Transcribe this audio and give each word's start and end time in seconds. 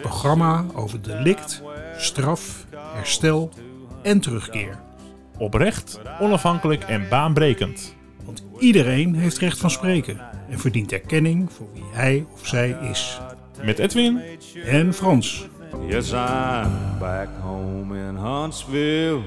programma 0.00 0.64
over 0.74 1.02
delict, 1.02 1.62
straf, 1.96 2.66
herstel 2.94 3.50
en 4.02 4.20
terugkeer. 4.20 4.78
Oprecht, 5.38 6.00
onafhankelijk 6.20 6.84
en 6.84 7.08
baanbrekend. 7.08 7.94
Want 8.24 8.44
iedereen 8.58 9.14
heeft 9.14 9.38
recht 9.38 9.58
van 9.58 9.70
spreken 9.70 10.20
en 10.48 10.58
verdient 10.58 10.92
erkenning 10.92 11.52
voor 11.52 11.68
wie 11.72 11.84
hij 11.92 12.26
of 12.32 12.46
zij 12.46 12.78
is. 12.90 13.20
Met 13.62 13.78
Edwin 13.78 14.20
En 14.64 14.94
Frans. 14.94 15.48
Yes, 15.88 16.12
I'm 16.12 16.98
back 16.98 17.28
home 17.40 17.98
in 17.98 18.16
Huntsville 18.16 19.22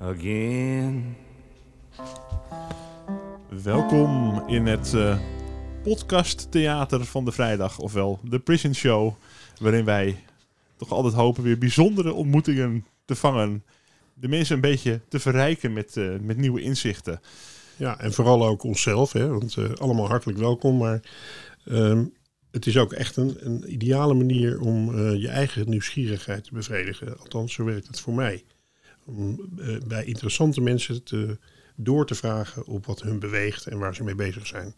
again. 0.00 1.16
welkom 3.62 4.42
in 4.46 4.66
het 4.66 4.94
eh 4.94 5.16
podcasttheater 5.86 7.04
van 7.04 7.24
de 7.24 7.32
vrijdag, 7.32 7.78
ofwel 7.78 8.18
de 8.22 8.38
Prison 8.38 8.74
Show, 8.74 9.14
waarin 9.60 9.84
wij 9.84 10.24
toch 10.76 10.90
altijd 10.90 11.14
hopen 11.14 11.42
weer 11.42 11.58
bijzondere 11.58 12.12
ontmoetingen 12.12 12.84
te 13.04 13.14
vangen. 13.14 13.64
De 14.14 14.28
mensen 14.28 14.54
een 14.54 14.60
beetje 14.60 15.00
te 15.08 15.18
verrijken 15.18 15.72
met, 15.72 15.96
eh, 15.96 16.18
met 16.20 16.36
nieuwe 16.36 16.60
inzichten. 16.60 17.20
Ja, 17.76 18.00
en 18.00 18.12
vooral 18.12 18.46
ook 18.46 18.62
onszelf, 18.62 19.12
hè, 19.12 19.28
want 19.28 19.56
eh, 19.56 19.70
allemaal 19.70 20.08
hartelijk 20.08 20.38
welkom. 20.38 20.76
Maar 20.76 21.00
ehm, 21.64 22.04
het 22.50 22.66
is 22.66 22.76
ook 22.76 22.92
echt 22.92 23.16
een, 23.16 23.36
een 23.38 23.72
ideale 23.72 24.14
manier 24.14 24.60
om 24.60 24.94
eh, 24.94 25.20
je 25.20 25.28
eigen 25.28 25.70
nieuwsgierigheid 25.70 26.44
te 26.44 26.54
bevredigen. 26.54 27.18
Althans, 27.18 27.52
zo 27.52 27.64
werkt 27.64 27.86
het 27.86 28.00
voor 28.00 28.14
mij. 28.14 28.44
Om 29.04 29.48
bij 29.86 30.04
interessante 30.04 30.60
mensen 30.60 31.02
te, 31.02 31.38
door 31.76 32.06
te 32.06 32.14
vragen 32.14 32.66
op 32.66 32.86
wat 32.86 33.02
hun 33.02 33.18
beweegt 33.18 33.66
en 33.66 33.78
waar 33.78 33.94
ze 33.94 34.04
mee 34.04 34.14
bezig 34.14 34.46
zijn. 34.46 34.74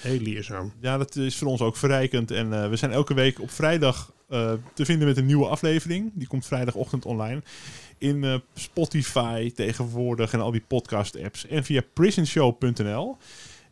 Heel 0.00 0.20
leerzaam. 0.20 0.72
Ja, 0.80 0.98
dat 0.98 1.16
is 1.16 1.36
voor 1.36 1.48
ons 1.48 1.60
ook 1.60 1.76
verrijkend. 1.76 2.30
En 2.30 2.52
eh, 2.52 2.68
we 2.68 2.76
zijn 2.76 2.92
elke 2.92 3.14
week 3.14 3.40
op 3.40 3.50
vrijdag 3.50 4.12
eh, 4.28 4.52
te 4.74 4.84
vinden 4.84 5.08
met 5.08 5.16
een 5.16 5.26
nieuwe 5.26 5.46
aflevering. 5.46 6.10
Die 6.14 6.26
komt 6.26 6.46
vrijdagochtend 6.46 7.04
online. 7.04 7.42
In 7.98 8.24
eh, 8.24 8.34
Spotify 8.54 9.50
tegenwoordig 9.52 10.32
en 10.32 10.40
al 10.40 10.50
die 10.50 10.64
podcast-apps. 10.68 11.46
En 11.46 11.64
via 11.64 11.82
prisonshow.nl. 11.92 13.16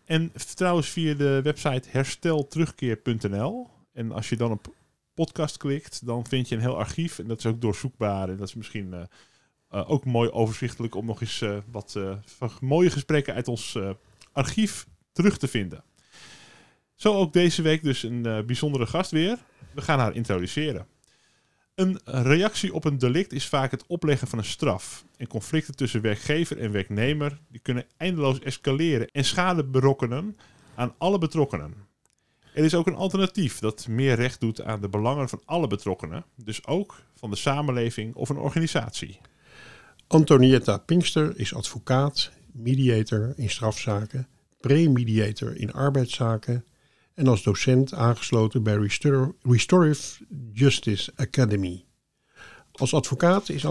En 0.04 0.32
trouwens 0.54 0.88
via 0.88 1.14
de 1.14 1.40
website 1.42 1.88
herstelterugkeer.nl. 1.90 3.68
En 3.92 4.12
als 4.12 4.28
je 4.28 4.36
dan 4.36 4.50
op 4.50 4.74
podcast 5.14 5.56
klikt, 5.56 6.06
dan 6.06 6.26
vind 6.26 6.48
je 6.48 6.54
een 6.54 6.60
heel 6.60 6.78
archief. 6.78 7.18
En 7.18 7.26
dat 7.26 7.38
is 7.38 7.46
ook 7.46 7.60
doorzoekbaar. 7.60 8.28
En 8.28 8.36
dat 8.36 8.48
is 8.48 8.54
misschien 8.54 9.08
ook 9.68 10.04
mooi 10.04 10.30
overzichtelijk 10.30 10.94
om 10.94 11.06
nog 11.06 11.20
eens 11.20 11.44
wat 11.70 11.98
mooie 12.60 12.90
gesprekken 12.90 13.34
uit 13.34 13.48
ons 13.48 13.78
archief 14.32 14.86
terug 15.12 15.38
te 15.38 15.48
vinden. 15.48 15.84
Zo 16.98 17.14
ook 17.14 17.32
deze 17.32 17.62
week 17.62 17.82
dus 17.82 18.02
een 18.02 18.26
eh, 18.26 18.42
bijzondere 18.42 18.86
gast 18.86 19.10
weer. 19.10 19.38
We 19.74 19.82
gaan 19.82 19.98
haar 19.98 20.14
introduceren. 20.14 20.86
Een 21.74 22.00
reactie 22.04 22.74
op 22.74 22.84
een 22.84 22.98
delict 22.98 23.32
is 23.32 23.46
vaak 23.46 23.70
het 23.70 23.86
opleggen 23.86 24.28
van 24.28 24.38
een 24.38 24.44
straf. 24.44 25.04
En 25.16 25.26
conflicten 25.26 25.76
tussen 25.76 26.00
werkgever 26.00 26.58
en 26.58 26.72
werknemer 26.72 27.38
die 27.48 27.60
kunnen 27.60 27.86
eindeloos 27.96 28.40
escaleren 28.40 29.08
en 29.10 29.24
schade 29.24 29.64
berokkenen 29.64 30.36
aan 30.74 30.94
alle 30.98 31.18
betrokkenen. 31.18 31.74
Er 32.54 32.64
is 32.64 32.74
ook 32.74 32.86
een 32.86 32.94
alternatief 32.94 33.58
dat 33.58 33.88
meer 33.88 34.14
recht 34.14 34.40
doet 34.40 34.62
aan 34.62 34.80
de 34.80 34.88
belangen 34.88 35.28
van 35.28 35.42
alle 35.44 35.66
betrokkenen, 35.66 36.24
dus 36.34 36.66
ook 36.66 37.02
van 37.14 37.30
de 37.30 37.36
samenleving 37.36 38.14
of 38.14 38.28
een 38.28 38.38
organisatie. 38.38 39.20
Antonietta 40.06 40.78
Pinkster 40.78 41.38
is 41.38 41.54
advocaat, 41.54 42.30
mediator 42.52 43.32
in 43.36 43.50
strafzaken, 43.50 44.28
pre-mediator 44.60 45.56
in 45.56 45.72
arbeidszaken 45.72 46.64
en 47.18 47.26
als 47.26 47.42
docent 47.42 47.94
aangesloten 47.94 48.62
bij 48.62 48.76
Restor- 48.76 49.34
Restorative 49.42 50.24
Justice 50.52 51.12
Academy. 51.16 51.84
Als 52.72 52.94
advocaat 52.94 53.48
is 53.48 53.66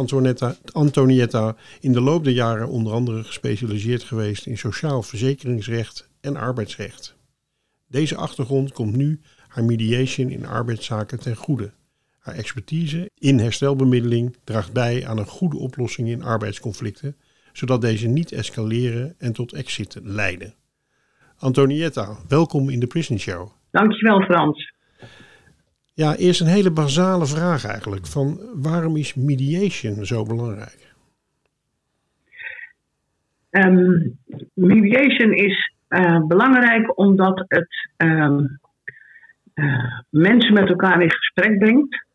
Antonietta 0.73 1.55
in 1.79 1.93
de 1.93 2.01
loop 2.01 2.23
der 2.23 2.33
jaren 2.33 2.67
onder 2.67 2.93
andere 2.93 3.23
gespecialiseerd 3.23 4.03
geweest 4.03 4.45
in 4.45 4.57
sociaal 4.57 5.03
verzekeringsrecht 5.03 6.09
en 6.21 6.35
arbeidsrecht. 6.35 7.15
Deze 7.87 8.15
achtergrond 8.15 8.71
komt 8.71 8.95
nu 8.95 9.19
haar 9.47 9.63
mediation 9.63 10.29
in 10.29 10.45
arbeidszaken 10.45 11.19
ten 11.19 11.35
goede. 11.35 11.71
Haar 12.17 12.35
expertise 12.35 13.09
in 13.17 13.39
herstelbemiddeling 13.39 14.35
draagt 14.43 14.73
bij 14.73 15.07
aan 15.07 15.17
een 15.17 15.27
goede 15.27 15.57
oplossing 15.57 16.09
in 16.09 16.23
arbeidsconflicten, 16.23 17.15
zodat 17.53 17.81
deze 17.81 18.07
niet 18.07 18.31
escaleren 18.31 19.15
en 19.17 19.33
tot 19.33 19.53
exit 19.53 19.97
leiden. 20.01 20.53
Antonietta, 21.39 22.07
welkom 22.27 22.69
in 22.69 22.79
de 22.79 22.87
Prison 22.87 23.19
Show. 23.19 23.51
Dankjewel 23.71 24.21
Frans. 24.21 24.73
Ja, 25.93 26.15
eerst 26.15 26.41
een 26.41 26.47
hele 26.47 26.71
basale 26.71 27.25
vraag 27.25 27.65
eigenlijk. 27.65 28.07
Van 28.07 28.39
waarom 28.53 28.95
is 28.95 29.15
mediation 29.15 30.05
zo 30.05 30.23
belangrijk? 30.23 30.93
Ehm, 33.49 34.09
mediation 34.53 35.33
is 35.33 35.73
eh, 35.87 36.25
belangrijk 36.27 36.97
omdat 36.97 37.45
het 37.47 37.89
ehm, 37.97 38.39
eh, 39.53 39.99
mensen 40.09 40.53
met 40.53 40.69
elkaar 40.69 41.01
in 41.01 41.11
gesprek 41.11 41.59
brengt. 41.59 42.05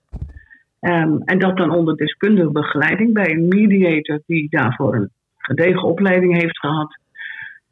Ehm, 0.81 1.16
en 1.25 1.39
dat 1.39 1.56
dan 1.56 1.71
onder 1.71 1.97
deskundige 1.97 2.50
begeleiding 2.50 3.12
bij 3.12 3.31
een 3.31 3.49
mediator 3.49 4.21
die 4.27 4.49
daarvoor 4.50 4.94
een 4.94 5.10
gedegen 5.37 5.83
opleiding 5.83 6.41
heeft 6.41 6.59
gehad. 6.59 7.00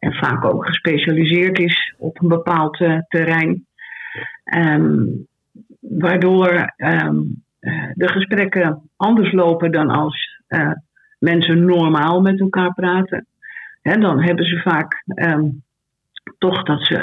En 0.01 0.15
vaak 0.15 0.45
ook 0.45 0.67
gespecialiseerd 0.67 1.59
is 1.59 1.95
op 1.99 2.23
een 2.23 2.29
bepaald 2.29 2.81
eh, 2.81 2.99
terrein. 3.09 3.67
Ehm, 4.45 5.05
waardoor 5.81 6.73
ehm, 6.77 7.17
eh, 7.61 7.91
de 7.95 8.09
gesprekken 8.09 8.91
anders 8.97 9.33
lopen 9.33 9.73
dan 9.73 9.89
als 9.89 10.43
eh, 10.47 10.73
mensen 11.19 11.65
normaal 11.65 12.21
met 12.21 12.41
elkaar 12.41 12.75
praten. 12.75 13.27
Hè, 13.83 13.97
dan 13.97 14.23
hebben 14.23 14.45
ze 14.45 14.61
vaak 14.61 15.03
ehm, 15.07 15.49
toch 16.39 16.63
dat 16.63 16.87
ze 16.87 16.99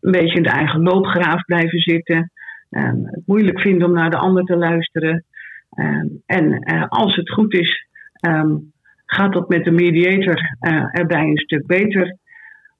een 0.00 0.10
beetje 0.10 0.36
in 0.36 0.42
de 0.42 0.50
eigen 0.50 0.82
loopgraaf 0.82 1.44
blijven 1.44 1.78
zitten. 1.78 2.30
Het 2.70 3.22
moeilijk 3.26 3.60
vinden 3.60 3.88
om 3.88 3.94
naar 3.94 4.10
de 4.10 4.16
ander 4.16 4.44
te 4.44 4.56
luisteren. 4.56 5.24
En 6.26 6.58
als 6.88 7.16
het 7.16 7.30
goed 7.30 7.54
is, 7.54 7.86
gaat 9.06 9.32
dat 9.32 9.48
met 9.48 9.64
de 9.64 9.70
mediator 9.70 10.56
erbij 10.92 11.22
een 11.22 11.36
stuk 11.36 11.66
beter. 11.66 12.16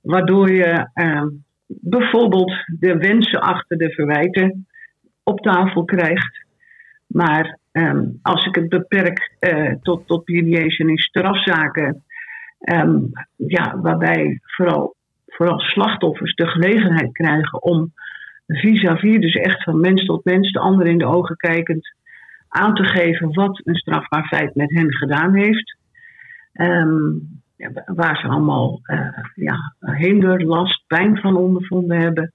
Waardoor 0.02 0.50
je 0.50 0.88
ehm, 0.94 1.28
bijvoorbeeld 1.66 2.52
de 2.78 2.96
wensen 2.96 3.40
achter 3.40 3.76
de 3.76 3.90
verwijten 3.90 4.66
op 5.22 5.40
tafel 5.40 5.84
krijgt. 5.84 6.44
Maar 7.06 7.58
ehm, 7.72 8.04
als 8.22 8.46
ik 8.46 8.54
het 8.54 8.68
beperk 8.68 9.36
eh, 9.38 9.74
tot, 9.82 10.06
tot 10.06 10.28
mediation 10.28 10.96
strafzaken, 10.96 12.04
ehm, 12.58 12.98
ja, 13.36 13.80
waarbij 13.80 14.40
vooral, 14.42 14.94
vooral 15.26 15.58
slachtoffers 15.58 16.34
de 16.34 16.46
gelegenheid 16.46 17.12
krijgen 17.12 17.62
om 17.62 17.92
vis-à-vis, 18.46 19.20
dus 19.20 19.34
echt 19.34 19.62
van 19.62 19.80
mens 19.80 20.04
tot 20.04 20.24
mens, 20.24 20.52
de 20.52 20.58
ander 20.58 20.86
in 20.86 20.98
de 20.98 21.06
ogen 21.06 21.36
kijkend, 21.36 21.94
aan 22.48 22.74
te 22.74 22.84
geven 22.84 23.32
wat 23.32 23.60
een 23.64 23.74
strafbaar 23.74 24.26
feit 24.26 24.54
met 24.54 24.70
hen 24.70 24.94
gedaan 24.94 25.34
heeft. 25.34 25.76
Ja, 26.52 27.41
waar 27.84 28.16
ze 28.16 28.26
allemaal 28.26 28.80
eh, 28.82 29.18
ja, 29.34 29.74
hinder, 29.80 30.44
last, 30.44 30.84
pijn 30.86 31.18
van 31.18 31.36
ondervonden 31.36 32.00
hebben. 32.00 32.32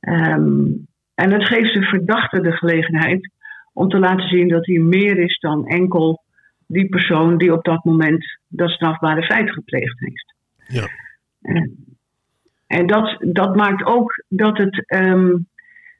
Ehm, 0.00 0.66
en 1.14 1.32
het 1.32 1.46
geeft 1.46 1.74
de 1.74 1.82
verdachte 1.82 2.40
de 2.40 2.52
gelegenheid 2.52 3.30
om 3.72 3.88
te 3.88 3.98
laten 3.98 4.28
zien 4.28 4.48
dat 4.48 4.66
hij 4.66 4.78
meer 4.78 5.18
is 5.18 5.38
dan 5.38 5.66
enkel 5.66 6.22
die 6.66 6.88
persoon 6.88 7.38
die 7.38 7.52
op 7.52 7.64
dat 7.64 7.84
moment 7.84 8.38
dat 8.48 8.70
strafbare 8.70 9.22
feit 9.22 9.50
gepleegd 9.50 10.00
heeft. 10.00 10.34
Ja. 10.66 10.88
En, 11.42 11.76
en 12.66 12.86
dat, 12.86 13.16
dat 13.20 13.56
maakt 13.56 13.84
ook 13.84 14.24
dat 14.28 14.58
het 14.58 14.86
ehm, 14.86 15.36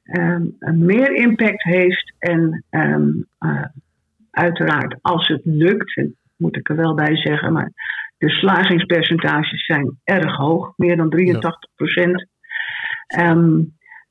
ehm, 0.02 0.44
meer 0.72 1.14
impact 1.14 1.62
heeft 1.62 2.14
en 2.18 2.64
eh, 2.70 3.64
uiteraard 4.30 4.96
als 5.02 5.28
het 5.28 5.40
lukt, 5.44 6.02
moet 6.36 6.56
ik 6.56 6.68
er 6.68 6.76
wel 6.76 6.94
bij 6.94 7.16
zeggen, 7.16 7.52
maar 7.52 7.70
de 8.18 8.30
slagingspercentages 8.30 9.64
zijn 9.66 9.98
erg 10.04 10.36
hoog, 10.36 10.72
meer 10.76 10.96
dan 10.96 11.10
83 11.10 11.70
procent. 11.74 12.26
Ehm, 13.06 13.60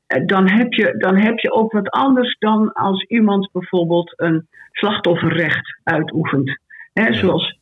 eh, 0.08 0.26
dan, 0.26 0.50
heb 0.50 0.74
je, 0.74 0.96
dan 0.98 1.18
heb 1.18 1.38
je 1.40 1.52
ook 1.52 1.72
wat 1.72 1.90
anders 1.90 2.36
dan 2.40 2.74
als 2.74 3.04
iemand 3.04 3.50
bijvoorbeeld 3.52 4.14
een 4.16 4.48
slachtofferrecht 4.72 5.80
uitoefent. 5.84 6.60
Hè, 6.94 7.14
Zoals 7.14 7.60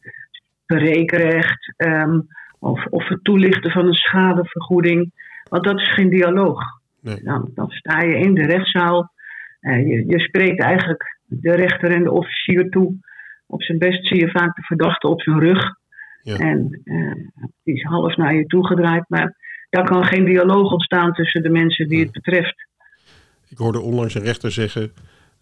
berekenrecht 0.65 1.73
ehm, 1.77 2.19
of, 2.59 2.85
of 2.85 3.07
het 3.07 3.23
toelichten 3.23 3.71
van 3.71 3.85
een 3.85 3.93
schadevergoeding. 3.93 5.11
Want 5.49 5.63
dat 5.63 5.79
is 5.79 5.93
geen 5.93 6.09
dialoog. 6.09 6.61
Nee. 7.01 7.23
Dan, 7.23 7.51
dan 7.53 7.69
sta 7.69 8.01
je 8.01 8.15
in 8.17 8.33
de 8.33 8.45
rechtszaal. 8.45 9.11
eh, 9.59 9.87
je, 9.87 10.05
je 10.07 10.19
spreekt 10.19 10.61
eigenlijk 10.61 11.19
de 11.25 11.55
rechter 11.55 11.91
en 11.91 12.03
de 12.03 12.11
officier 12.11 12.69
toe. 12.69 12.95
Op 13.47 13.63
zijn 13.63 13.77
best 13.77 14.07
zie 14.07 14.19
je 14.19 14.31
vaak 14.31 14.55
de 14.55 14.61
verdachte 14.61 15.07
op 15.07 15.21
zijn 15.21 15.39
rug. 15.39 15.81
Ja. 16.23 16.37
En 16.37 16.81
eh, 16.83 17.45
die 17.63 17.75
is 17.75 17.83
half 17.83 18.17
naar 18.17 18.35
je 18.35 18.45
toe 18.45 18.67
gedraaid. 18.67 19.05
Maar 19.07 19.35
daar 19.69 19.85
kan 19.85 20.05
geen 20.05 20.25
dialoog 20.25 20.71
ontstaan 20.71 21.13
tussen 21.13 21.43
de 21.43 21.49
mensen 21.49 21.87
die 21.87 21.99
het 21.99 22.11
betreft. 22.11 22.67
Ik 23.49 23.57
hoorde 23.57 23.79
onlangs 23.79 24.15
een 24.15 24.23
rechter 24.23 24.51
zeggen: 24.51 24.91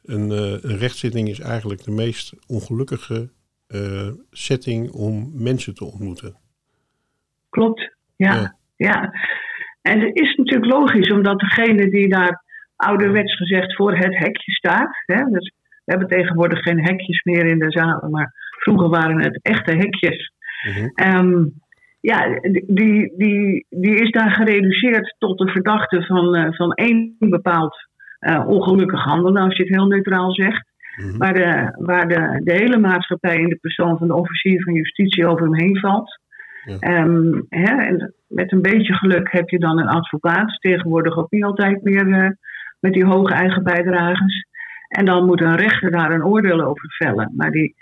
een, 0.04 0.31
eh, 0.31 0.72
een 0.72 0.78
rechtszitting 0.78 1.30
is 1.30 1.39
eigenlijk 1.39 1.83
de 1.83 1.92
meest 1.92 2.33
ongelukkige 2.48 3.30
eh, 3.68 4.10
setting 4.31 4.92
om 4.92 5.31
mensen 5.33 5.75
te 5.75 5.86
ontmoeten. 5.86 6.36
Klopt, 7.50 7.95
ja. 8.16 8.34
Ja. 8.36 8.56
ja. 8.75 9.13
En 9.81 10.00
het 10.00 10.19
is 10.19 10.36
natuurlijk 10.36 10.72
logisch, 10.72 11.12
omdat 11.12 11.39
degene 11.39 11.89
die 11.89 12.10
daar 12.10 12.44
ouderwets 12.75 13.36
gezegd 13.36 13.75
voor 13.75 13.98
het 13.98 14.18
hekje 14.18 14.51
staat. 14.51 15.04
Hè, 15.06 15.24
dus 15.24 15.54
we 15.86 15.92
hebben 15.92 16.07
tegenwoordig 16.07 16.60
geen 16.60 16.84
hekjes 16.84 17.24
meer 17.24 17.45
in 17.45 17.60
de 17.60 17.72
zaal, 17.72 18.10
maar 18.10 18.34
vroeger 18.60 18.89
waren 18.89 19.24
het 19.24 19.39
echte 19.42 19.72
hekjes. 19.72 20.34
Mhm. 20.68 20.90
Ehm, 20.94 21.44
ja, 22.00 22.40
die, 22.68 23.13
die, 23.18 23.66
die 23.69 23.96
is 23.96 24.12
daar 24.12 24.31
gereduceerd 24.31 25.16
tot 25.18 25.38
de 25.38 25.48
verdachte 25.48 26.02
van, 26.06 26.36
eh, 26.36 26.54
van 26.54 26.72
één 26.72 27.16
bepaald 27.19 27.90
eh, 28.19 28.48
ongelukkig 28.48 29.04
handelen, 29.04 29.44
als 29.44 29.58
je 29.58 29.63
het 29.63 29.75
heel 29.75 29.88
neutraal 29.88 30.34
zegt. 30.34 30.69
Mhm. 30.96 31.18
Waar, 31.18 31.34
de, 31.34 31.75
waar 31.78 32.08
de, 32.08 32.42
de 32.44 32.54
hele 32.54 32.78
maatschappij 32.78 33.36
in 33.36 33.50
de 33.50 33.56
persoon 33.62 33.98
van 33.98 34.08
de 34.08 34.16
officier 34.16 34.63
van 34.63 34.74
justitie 34.74 35.28
over 35.28 35.46
hem 35.46 35.56
heen 35.56 35.80
valt. 35.80 36.19
Ja. 36.66 36.78
Ehm, 36.80 37.42
hè, 37.50 37.75
en 37.86 38.13
met 38.28 38.52
een 38.52 38.62
beetje 38.62 38.94
geluk 38.94 39.31
heb 39.31 39.50
je 39.50 39.60
dan 39.60 39.80
een 39.80 39.88
advocaat. 39.88 40.60
Tegenwoordig 40.60 41.18
ook 41.18 41.31
niet 41.31 41.44
altijd 41.44 41.84
meer 41.84 42.13
eh, 42.13 42.30
met 42.80 42.94
die 42.94 43.06
hoge 43.06 43.34
eigen 43.34 43.63
bijdragers. 43.63 44.46
En 44.88 45.06
dan 45.06 45.25
moet 45.25 45.42
een 45.42 45.56
rechter 45.56 45.92
daar 45.92 46.12
een 46.12 46.25
oordeel 46.25 46.62
over 46.62 46.94
vellen. 46.98 47.34
Maar 47.36 47.52
die, 47.52 47.75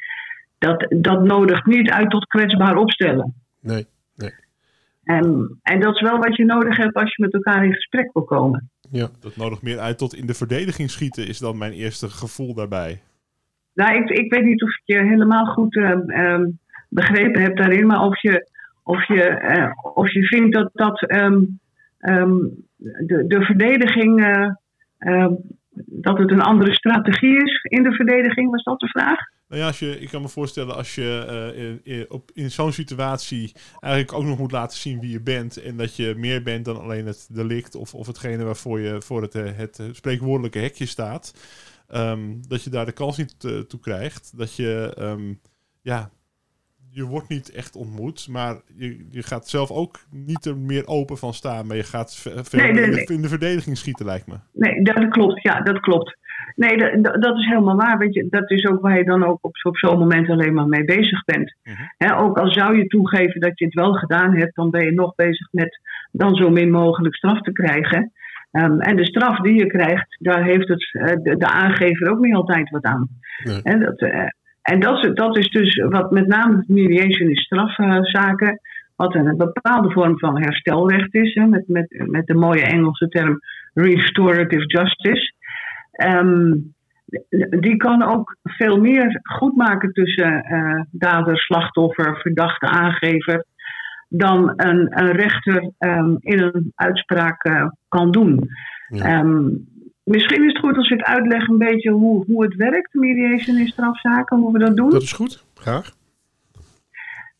dat, 0.60 0.86
dat 0.90 1.24
nodigt 1.24 1.66
niet 1.66 1.90
uit 1.90 2.10
tot 2.10 2.26
kwetsbaar 2.26 2.76
opstellen. 2.76 3.34
Nee, 3.62 3.86
En, 5.04 5.58
en 5.62 5.80
dat 5.80 5.96
is 5.96 6.02
wel 6.02 6.18
wat 6.18 6.36
je 6.36 6.46
nodig 6.46 6.78
hebt 6.78 6.96
als 6.96 7.16
je 7.16 7.24
met 7.24 7.34
elkaar 7.34 7.66
in 7.66 7.74
gesprek 7.74 8.10
wil 8.14 8.24
komen. 8.24 8.70
ja. 8.92 9.08
Dat 9.20 9.36
nodigt 9.36 9.62
meer 9.62 9.80
uit 9.80 9.98
tot 9.98 10.16
in 10.16 10.26
de 10.26 10.34
verdediging 10.34 10.90
schieten, 10.90 11.28
is 11.28 11.40
dan 11.40 11.58
mijn 11.58 11.72
eerste 11.72 12.10
gevoel 12.10 12.54
daarbij. 12.54 13.02
Nou, 13.74 13.96
ik, 13.96 14.10
ik 14.10 14.34
weet 14.34 14.44
niet 14.44 14.64
of 14.64 14.70
ik 14.70 14.82
je 14.84 15.04
helemaal 15.04 15.46
goed 15.46 15.76
ehm, 15.76 16.10
ehm, 16.10 16.46
begrepen 16.90 17.42
heb 17.42 17.58
daarin, 17.58 17.88
maar 17.88 18.02
of 18.02 18.22
je, 18.22 18.50
of 18.84 19.08
je, 19.08 19.24
eh, 19.24 19.72
of 19.94 20.12
je 20.12 20.26
vindt 20.26 20.54
dat, 20.54 20.70
dat 20.74 21.02
ehm, 21.02 21.42
ehm, 21.98 22.38
de, 22.78 23.24
de 23.28 23.42
verdediging, 23.42 24.24
eh, 24.24 24.50
ehm, 24.98 25.34
dat 25.86 26.18
het 26.18 26.32
een 26.32 26.42
andere 26.42 26.74
strategie 26.74 27.44
is 27.44 27.64
in 27.64 27.84
de 27.84 27.94
verdediging, 27.94 28.52
was 28.52 28.64
dat 28.64 28.80
de 28.80 28.88
vraag? 28.88 29.20
Nou 29.50 29.62
ja, 29.62 29.68
als 29.68 29.80
je, 29.80 30.00
ik 30.00 30.10
kan 30.10 30.22
me 30.22 30.28
voorstellen 30.30 30.76
als 30.76 30.96
je 30.96 31.26
eh, 31.56 31.64
in, 31.66 31.80
in- 31.84 32.06
op, 32.10 32.32
in 32.34 32.52
zo'n 32.52 32.72
situatie 32.72 33.52
eigenlijk 33.80 34.14
ook 34.14 34.24
nog 34.24 34.38
moet 34.38 34.52
laten 34.52 34.78
zien 34.78 35.00
wie 35.00 35.12
je 35.12 35.22
bent. 35.22 35.58
En 35.58 35.78
dat 35.78 35.96
je 35.96 36.14
meer 36.18 36.44
bent 36.44 36.66
dan 36.66 36.80
alleen 36.82 37.06
het 37.06 37.28
delict 37.32 37.76
of, 37.76 37.94
of 37.96 38.08
hetgene 38.08 38.44
waarvoor 38.44 38.80
je 38.80 39.02
voor 39.02 39.22
het, 39.22 39.36
eh, 39.36 39.52
het 39.56 39.82
spreekwoordelijke 39.92 40.60
hekje 40.60 40.86
staat. 40.86 41.34
ehm, 41.88 42.36
dat 42.48 42.64
je 42.64 42.70
daar 42.70 42.86
de 42.86 42.92
kans 42.92 43.18
niet 43.18 43.36
eh, 43.44 43.60
toe 43.60 43.80
krijgt. 43.80 44.38
Dat 44.38 44.56
je, 44.56 44.94
ehm, 44.98 45.34
ja, 45.82 46.10
je 46.90 47.04
wordt 47.04 47.30
niet 47.30 47.52
echt 47.52 47.76
ontmoet. 47.76 48.28
Maar 48.28 48.62
je, 48.76 49.08
je 49.10 49.24
gaat 49.24 49.50
zelf 49.50 49.72
ook 49.72 50.00
niet 50.12 50.46
er 50.46 50.58
meer 50.58 50.88
open 50.88 51.18
van 51.18 51.34
staan. 51.34 51.68
Maar 51.68 51.76
je 51.78 51.84
gaat 51.84 52.16
ve- 52.16 52.44
veel 52.44 52.60
Nee, 52.60 52.72
nee, 52.72 52.84
in, 52.84 52.90
nee. 52.90 53.06
de, 53.06 53.14
in 53.14 53.22
de 53.22 53.28
verdediging 53.30 53.78
schieten, 53.78 54.06
lijkt 54.06 54.28
me. 54.28 54.36
Nee, 54.54 54.82
dat 54.84 55.10
klopt. 55.10 55.42
Ja, 55.44 55.62
dat 55.62 55.80
klopt. 55.80 56.18
Nee, 56.56 56.78
dat, 57.02 57.22
dat- 57.22 57.38
is 57.38 57.46
helemaal 57.46 57.76
waar. 57.76 57.98
Weet 57.98 58.14
je, 58.14 58.28
dat 58.30 58.52
is 58.52 58.66
ook 58.66 58.82
waar 58.82 58.98
je 58.98 59.04
dan 59.04 59.24
ook 59.26 59.38
op, 59.42 59.56
op 59.64 59.78
zo'n 59.78 60.00
moment 60.00 60.30
alleen 60.30 60.54
maar 60.54 60.68
mee 60.68 60.86
bezig 60.86 61.24
bent. 61.26 61.56
Mhm. 61.64 62.14
Ook 62.20 62.38
al 62.38 62.52
zou 62.52 62.78
je 62.78 62.88
toegeven 62.88 63.40
dat 63.42 63.60
je 63.60 63.66
het 63.66 63.74
wel 63.74 63.94
gedaan 63.94 64.36
hebt, 64.36 64.56
dan 64.56 64.70
ben 64.70 64.86
je 64.86 64.92
nog 64.92 65.16
bezig 65.16 65.48
met 65.52 65.80
dan 66.12 66.36
zo 66.36 66.50
min 66.50 66.72
mogelijk 66.72 67.16
straf 67.16 67.42
te 67.42 67.52
krijgen. 67.52 68.12
Ehm, 68.52 68.80
en 68.80 68.96
de 68.96 69.06
straf 69.06 69.38
die 69.40 69.54
je 69.56 69.66
krijgt, 69.68 70.16
daar 70.20 70.44
heeft 70.44 70.68
het, 70.68 70.90
eh, 70.92 71.06
de, 71.24 71.38
de 71.38 71.48
aangever 71.48 72.12
ook 72.12 72.20
niet 72.20 72.36
altijd 72.36 72.70
wat 72.70 72.84
aan. 72.84 73.08
Nee. 73.44 73.60
Hè, 73.64 73.78
dat, 73.80 74.00
eh, 74.00 74.26
en 74.62 74.80
dat, 74.80 75.04
is- 75.06 75.14
dat 75.14 75.38
is 75.38 75.50
dus 75.50 75.76
wat 75.90 76.12
met 76.12 76.28
name 76.28 76.64
mediation 76.68 77.30
in 77.30 77.36
strafzaken, 77.36 78.60
wat 78.96 79.16
een 79.16 79.38
bepaalde 79.38 79.92
vorm 79.92 80.20
van 80.20 80.42
herstelrecht 80.42 81.14
is, 81.16 81.34
hè, 81.34 81.46
met, 81.46 81.64
met, 81.68 82.04
met 82.08 82.26
de 82.28 82.34
mooie 82.34 82.62
Engelse 82.64 83.08
term 83.08 83.40
restorative 83.74 84.66
justice. 84.66 85.34
Ehm, 86.00 86.52
die 87.60 87.78
kan 87.78 88.04
ook 88.04 88.36
veel 88.44 88.78
meer 88.78 89.20
goedmaken 89.24 89.92
tussen 89.94 90.44
eh, 90.44 90.82
dader, 90.92 91.38
slachtoffer, 91.38 92.18
verdachte, 92.18 92.66
aangever. 92.66 93.46
dan 94.12 94.54
een, 94.56 95.00
een 95.00 95.12
rechter 95.12 95.72
ehm, 95.78 96.16
in 96.20 96.40
een 96.40 96.72
uitspraak 96.76 97.44
eh, 97.44 97.68
kan 97.88 98.12
doen. 98.12 98.50
Ja. 98.88 99.04
Ehm, 99.04 99.48
misschien 100.04 100.44
is 100.44 100.54
het 100.54 100.60
goed 100.60 100.78
als 100.78 100.90
ik 100.90 101.02
uitleg 101.02 101.48
een 101.48 101.58
beetje 101.58 101.92
hoe, 101.92 102.26
hoe 102.26 102.44
het 102.44 102.56
werkt, 102.56 102.94
mediation 102.94 103.58
in 103.58 103.68
strafzaken, 103.68 104.38
hoe 104.38 104.54
we 104.54 104.60
dat 104.60 104.76
doen. 104.76 104.90
Dat 104.90 105.02
is 105.02 105.14
goed, 105.14 105.46
graag. 105.54 105.92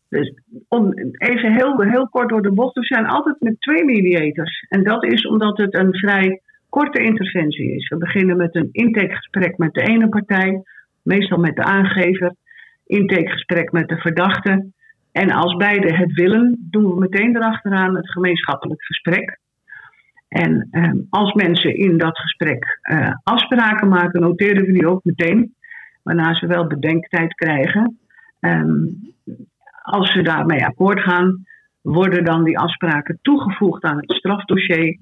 Dus 0.08 0.34
om 0.68 0.92
even 1.12 1.52
heel, 1.52 1.80
heel 1.80 2.08
kort 2.08 2.28
door 2.28 2.42
de 2.42 2.52
bocht, 2.52 2.74
we 2.74 2.84
zijn 2.84 3.06
altijd 3.06 3.36
met 3.40 3.60
twee 3.60 3.84
mediators. 3.84 4.66
En 4.68 4.84
dat 4.84 5.04
is 5.04 5.26
omdat 5.26 5.58
het 5.58 5.74
een 5.74 5.94
vrij 5.94 6.40
korte 6.70 7.02
interventie 7.02 7.74
is. 7.74 7.88
We 7.88 7.96
beginnen 7.96 8.36
met 8.36 8.54
een 8.54 8.68
intakegesprek 8.72 9.58
met 9.58 9.74
de 9.74 9.82
ene 9.82 10.08
partij, 10.08 10.62
meestal 11.02 11.38
met 11.38 11.56
de 11.56 11.62
aangever, 11.62 12.34
intakegesprek 12.86 13.72
met 13.72 13.88
de 13.88 13.96
verdachte. 13.96 14.70
En 15.12 15.30
als 15.30 15.56
beide 15.56 15.94
het 15.94 16.12
willen, 16.12 16.68
doen 16.70 16.94
we 16.94 17.00
meteen 17.00 17.36
erachteraan 17.36 17.96
het 17.96 18.10
gemeenschappelijk 18.10 18.84
gesprek. 18.84 19.38
En 20.28 20.68
ehm, 20.70 20.96
als 21.08 21.32
mensen 21.32 21.76
in 21.76 21.98
dat 21.98 22.18
gesprek 22.18 22.78
eh, 22.80 23.14
afspraken 23.22 23.88
maken, 23.88 24.20
noteren 24.20 24.64
we 24.64 24.72
die 24.72 24.88
ook 24.88 25.04
meteen. 25.04 25.54
Waarna 26.02 26.34
ze 26.34 26.46
wel 26.46 26.66
bedenktijd 26.66 27.34
krijgen. 27.34 27.98
Ehm, 28.40 28.86
als 29.82 30.12
ze 30.12 30.22
daarmee 30.22 30.64
akkoord 30.64 31.00
gaan, 31.00 31.44
worden 31.80 32.24
dan 32.24 32.44
die 32.44 32.58
afspraken 32.58 33.18
toegevoegd 33.22 33.82
aan 33.82 33.96
het 33.96 34.12
strafdossier. 34.12 34.98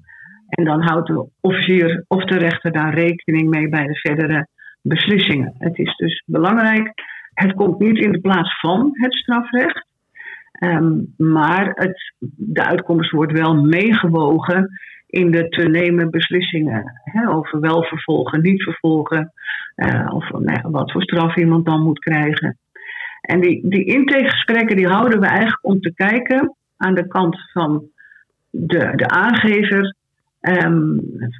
En 0.49 0.63
dan 0.63 0.81
houdt 0.81 1.07
de 1.07 1.27
officier 1.41 2.05
of 2.07 2.23
de 2.23 2.37
rechter 2.37 2.71
daar 2.71 2.93
rekening 2.93 3.49
mee 3.49 3.69
bij 3.69 3.87
de 3.87 3.99
verdere 3.99 4.47
beslissingen. 4.81 5.55
Het 5.57 5.77
is 5.77 5.95
dus 5.95 6.23
belangrijk, 6.25 6.91
het 7.33 7.53
komt 7.53 7.79
niet 7.79 7.97
in 7.97 8.11
de 8.11 8.19
plaats 8.19 8.59
van 8.59 8.89
het 8.93 9.13
strafrecht. 9.13 9.87
Ehm, 10.51 10.97
maar 11.17 11.71
het, 11.73 12.13
de 12.35 12.65
uitkomst 12.65 13.11
wordt 13.11 13.31
wel 13.31 13.55
meegewogen 13.55 14.79
in 15.07 15.31
de 15.31 15.49
te 15.49 15.67
nemen 15.67 16.09
beslissingen. 16.09 17.01
Hè, 17.03 17.29
over 17.29 17.59
wel 17.59 17.83
vervolgen, 17.83 18.41
niet 18.41 18.63
vervolgen. 18.63 19.33
eh, 19.75 20.13
of 20.13 20.29
nou 20.29 20.59
wat 20.71 20.91
voor 20.91 21.01
straf 21.01 21.35
iemand 21.35 21.65
dan 21.65 21.83
moet 21.83 21.99
krijgen. 21.99 22.57
En 23.21 23.41
die, 23.41 23.69
die 23.69 23.85
intakegesprekken 23.85 24.75
die 24.75 24.87
houden 24.87 25.19
we 25.19 25.25
eigenlijk 25.25 25.65
om 25.65 25.79
te 25.79 25.93
kijken 25.93 26.55
aan 26.77 26.95
de 26.95 27.07
kant 27.07 27.37
van 27.51 27.83
de, 28.49 28.91
de 28.95 29.07
aangever, 29.07 29.95
ehm, 30.39 30.97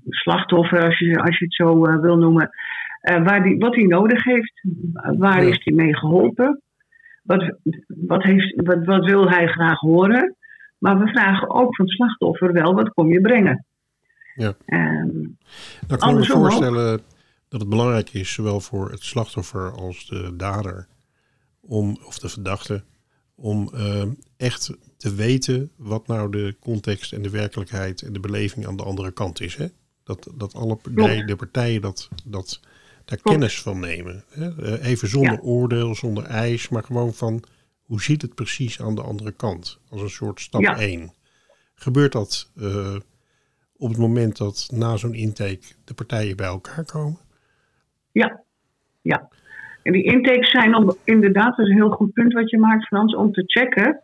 slachtoffer 0.10 0.84
als 0.86 1.00
je, 1.00 1.22
als 1.22 1.38
je 1.38 1.46
het 1.46 1.54
zo 1.54 1.86
eh, 1.86 2.00
wil 2.02 2.18
noemen, 2.18 2.50
eh, 3.02 3.24
waar 3.24 3.44
die, 3.44 3.58
wat 3.58 3.76
hij 3.76 3.84
nodig 3.86 4.24
heeft, 4.24 4.62
waar 5.18 5.44
Ja. 5.44 5.50
is 5.50 5.62
hij 5.64 5.74
mee 5.74 5.96
geholpen, 5.98 6.62
wat, 7.24 7.56
wat, 7.88 8.24
heeft, 8.24 8.56
wat, 8.56 8.86
wat 8.86 9.06
wil 9.06 9.30
hij 9.30 9.48
graag 9.48 9.80
horen. 9.80 10.36
Maar 10.78 11.00
we 11.00 11.08
vragen 11.08 11.50
ook 11.50 11.76
van 11.76 11.86
het 11.86 11.94
slachtoffer 11.96 12.54
wel, 12.54 12.74
wat 12.74 12.90
kom 12.94 13.12
je 13.12 13.22
brengen? 13.22 13.66
Ja. 14.36 14.54
Nou 14.68 16.00
kan 16.00 16.10
ik 16.10 16.16
me 16.16 16.20
ook. 16.20 16.26
voorstellen 16.26 17.02
dat 17.50 17.60
het 17.60 17.70
belangrijk 17.70 18.10
is, 18.10 18.34
zowel 18.34 18.60
voor 18.60 18.92
het 18.92 19.04
slachtoffer 19.04 19.72
als 19.72 20.08
de 20.08 20.34
dader, 20.38 20.88
om, 21.62 21.98
of 22.06 22.20
de 22.20 22.30
verdachte, 22.30 22.84
om 23.42 23.70
eh, 23.74 24.04
echt 24.38 24.72
te 24.98 25.16
weten 25.16 25.72
wat 25.76 26.08
nou 26.08 26.32
de 26.32 26.56
context 26.60 27.14
en 27.14 27.22
de 27.22 27.30
werkelijkheid 27.30 28.02
en 28.02 28.14
de 28.14 28.20
beleving 28.20 28.68
aan 28.68 28.76
de 28.78 28.84
andere 28.84 29.12
kant 29.12 29.42
is. 29.42 29.56
Hè? 29.56 29.68
Dat, 30.04 30.28
dat 30.36 30.54
alle 30.54 30.76
partijen, 30.76 31.28
de 31.28 31.36
partijen 31.36 31.82
dat, 31.82 32.10
dat 32.26 32.60
daar 33.06 33.18
Klopt. 33.18 33.38
kennis 33.38 33.62
van 33.62 33.80
nemen. 33.80 34.24
Hè? 34.30 34.64
Eh, 34.64 34.86
even 34.90 35.08
zonder 35.08 35.32
Ja. 35.32 35.40
oordeel, 35.42 35.96
zonder 35.96 36.24
eis, 36.24 36.70
maar 36.70 36.84
gewoon 36.84 37.14
van 37.14 37.44
hoe 37.82 38.02
ziet 38.02 38.22
het 38.22 38.36
precies 38.36 38.82
aan 38.82 38.96
de 38.96 39.02
andere 39.02 39.32
kant? 39.32 39.80
Als 39.90 40.02
een 40.02 40.10
soort 40.10 40.42
stap 40.42 40.62
Ja. 40.62 40.80
1. 40.80 41.14
Gebeurt 41.74 42.12
dat 42.12 42.52
eh, 42.56 42.96
op 43.76 43.90
het 43.90 43.98
moment 43.98 44.38
dat 44.38 44.68
na 44.74 44.98
zo'n 44.98 45.14
intake 45.14 45.62
de 45.84 45.94
partijen 45.94 46.36
bij 46.36 46.48
elkaar 46.48 46.86
komen? 46.86 47.20
Ja, 48.12 48.44
ja. 49.02 49.28
En 49.84 49.92
die 49.94 50.04
intakes 50.04 50.52
zijn 50.52 50.76
om, 50.76 50.96
inderdaad, 51.04 51.56
dat 51.58 51.66
is 51.66 51.72
een 51.72 51.78
heel 51.82 51.90
goed 51.90 52.14
punt 52.14 52.34
wat 52.34 52.50
je 52.50 52.58
maakt, 52.60 52.88
Frans, 52.88 53.16
om 53.16 53.32
te 53.32 53.44
checken 53.46 54.00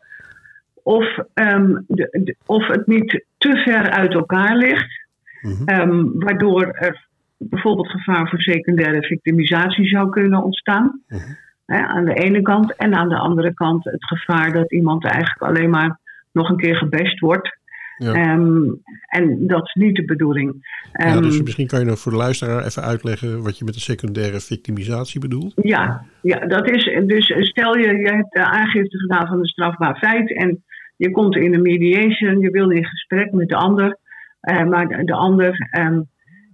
of, 0.84 1.18
ehm, 1.34 1.74
de, 1.88 2.08
de- 2.24 2.36
of 2.46 2.68
het 2.68 2.88
niet 2.88 3.26
te 3.38 3.58
ver 3.58 3.90
uit 3.90 4.14
elkaar 4.14 4.56
ligt, 4.56 5.04
Mhm. 5.42 5.64
ehm, 5.66 6.04
waardoor 6.14 6.64
er 6.72 7.06
bijvoorbeeld 7.38 7.90
gevaar 7.92 8.30
voor 8.30 8.40
secundaire 8.42 9.02
victimisatie 9.08 9.88
zou 9.88 10.10
kunnen 10.10 10.44
ontstaan. 10.44 11.02
Mhm. 11.08 11.22
Aan 11.66 12.06
de 12.06 12.14
ene 12.14 12.42
kant. 12.42 12.76
En 12.76 12.94
aan 12.96 13.10
de 13.10 13.18
andere 13.18 13.54
kant 13.54 13.84
het 13.84 14.06
gevaar 14.06 14.52
dat 14.54 14.72
iemand 14.72 15.06
eigenlijk 15.06 15.42
alleen 15.42 15.70
maar 15.70 16.00
nog 16.32 16.50
een 16.50 16.58
keer 16.58 16.76
gebest 16.76 17.20
wordt. 17.20 17.58
Ja. 17.98 18.14
Ehm, 18.14 18.74
en 19.08 19.48
dat 19.48 19.64
is 19.64 19.74
niet 19.74 19.96
de 19.96 20.06
bedoeling. 20.06 20.54
ja, 20.94 21.06
Ehm, 21.06 21.22
dus 21.22 21.42
misschien 21.42 21.68
kan 21.68 21.80
je 21.80 21.86
nog 21.86 22.00
voor 22.00 22.12
de 22.12 22.18
luisteraar 22.18 22.66
even 22.66 22.84
uitleggen 22.84 23.44
wat 23.44 23.58
je 23.58 23.66
met 23.66 23.74
de 23.74 23.80
secundaire 23.80 24.40
victimisatie 24.40 25.20
bedoelt. 25.20 25.54
Ja, 25.56 26.06
ja, 26.22 26.40
dat 26.40 26.70
is. 26.70 26.84
Dus 27.06 27.26
stel 27.50 27.78
je, 27.78 27.98
je 27.98 28.08
hebt 28.08 28.34
de 28.34 28.46
aangifte 28.46 28.98
gedaan 28.98 29.28
van 29.28 29.40
een 29.40 29.46
strafbaar 29.46 29.98
feit 29.98 30.34
en 30.34 30.64
je 30.98 31.12
komt 31.12 31.36
in 31.36 31.54
een 31.54 31.62
mediation, 31.62 32.40
je 32.40 32.50
wil 32.50 32.70
in 32.70 32.86
gesprek 32.86 33.32
met 33.32 33.50
de 33.50 33.56
ander, 33.56 33.98
eh, 34.40 34.64
maar 34.64 34.88
de, 34.88 35.04
de 35.04 35.14
ander 35.14 35.68
ehm, 35.72 36.02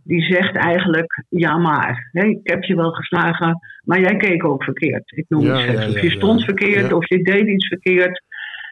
die 0.03 0.21
zegt 0.21 0.55
eigenlijk: 0.55 1.23
ja, 1.29 1.57
maar 1.57 2.09
hè, 2.11 2.25
ik 2.25 2.39
heb 2.43 2.63
je 2.63 2.75
wel 2.75 2.91
geslagen, 2.91 3.59
maar 3.83 3.99
jij 3.99 4.17
keek 4.17 4.45
ook 4.45 4.63
verkeerd. 4.63 5.11
Ik 5.15 5.25
noem 5.27 5.45
Ja, 5.45 5.57
het 5.59 5.79
ja, 5.79 5.87
of 5.87 5.93
ja, 5.93 6.01
je 6.01 6.11
stond 6.11 6.43
verkeerd 6.43 6.93
of 6.93 7.09
je 7.09 7.23
deed 7.23 7.47
iets 7.47 7.67
verkeerd. 7.67 8.23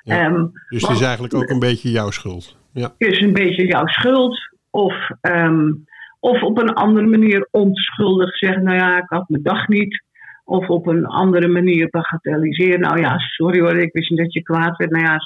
Ja. 0.03 0.25
Ehm, 0.25 0.45
Dus 0.69 0.81
het 0.81 0.91
is 0.91 1.01
eigenlijk 1.01 1.33
ook 1.33 1.49
een 1.49 1.59
beetje 1.59 1.91
jouw 1.91 2.11
schuld. 2.11 2.57
Ja, 2.73 2.93
is 2.97 3.21
een 3.21 3.33
beetje 3.33 3.65
jouw 3.65 3.87
schuld. 3.87 4.37
Of, 4.69 4.93
ehm, 5.21 5.71
of 6.19 6.41
op 6.41 6.57
een 6.57 6.73
andere 6.73 7.07
manier 7.07 7.47
onschuldig 7.51 8.37
zeggen, 8.37 8.63
nou 8.63 8.77
ja, 8.77 8.97
ik 8.97 9.09
had 9.09 9.29
mijn 9.29 9.43
dag 9.43 9.67
niet. 9.67 10.03
Of 10.43 10.67
op 10.69 10.87
een 10.87 11.05
andere 11.05 11.47
manier 11.47 11.89
bagatelliseren. 11.89 12.79
Nou 12.79 12.99
ja, 12.99 13.17
sorry 13.17 13.59
hoor, 13.59 13.77
ik 13.77 13.93
wist 13.93 14.09
niet 14.09 14.19
dat 14.19 14.33
je 14.33 14.43
kwaad 14.43 14.77
werd. 14.77 14.91
Nou 14.91 15.03
ja, 15.03 15.17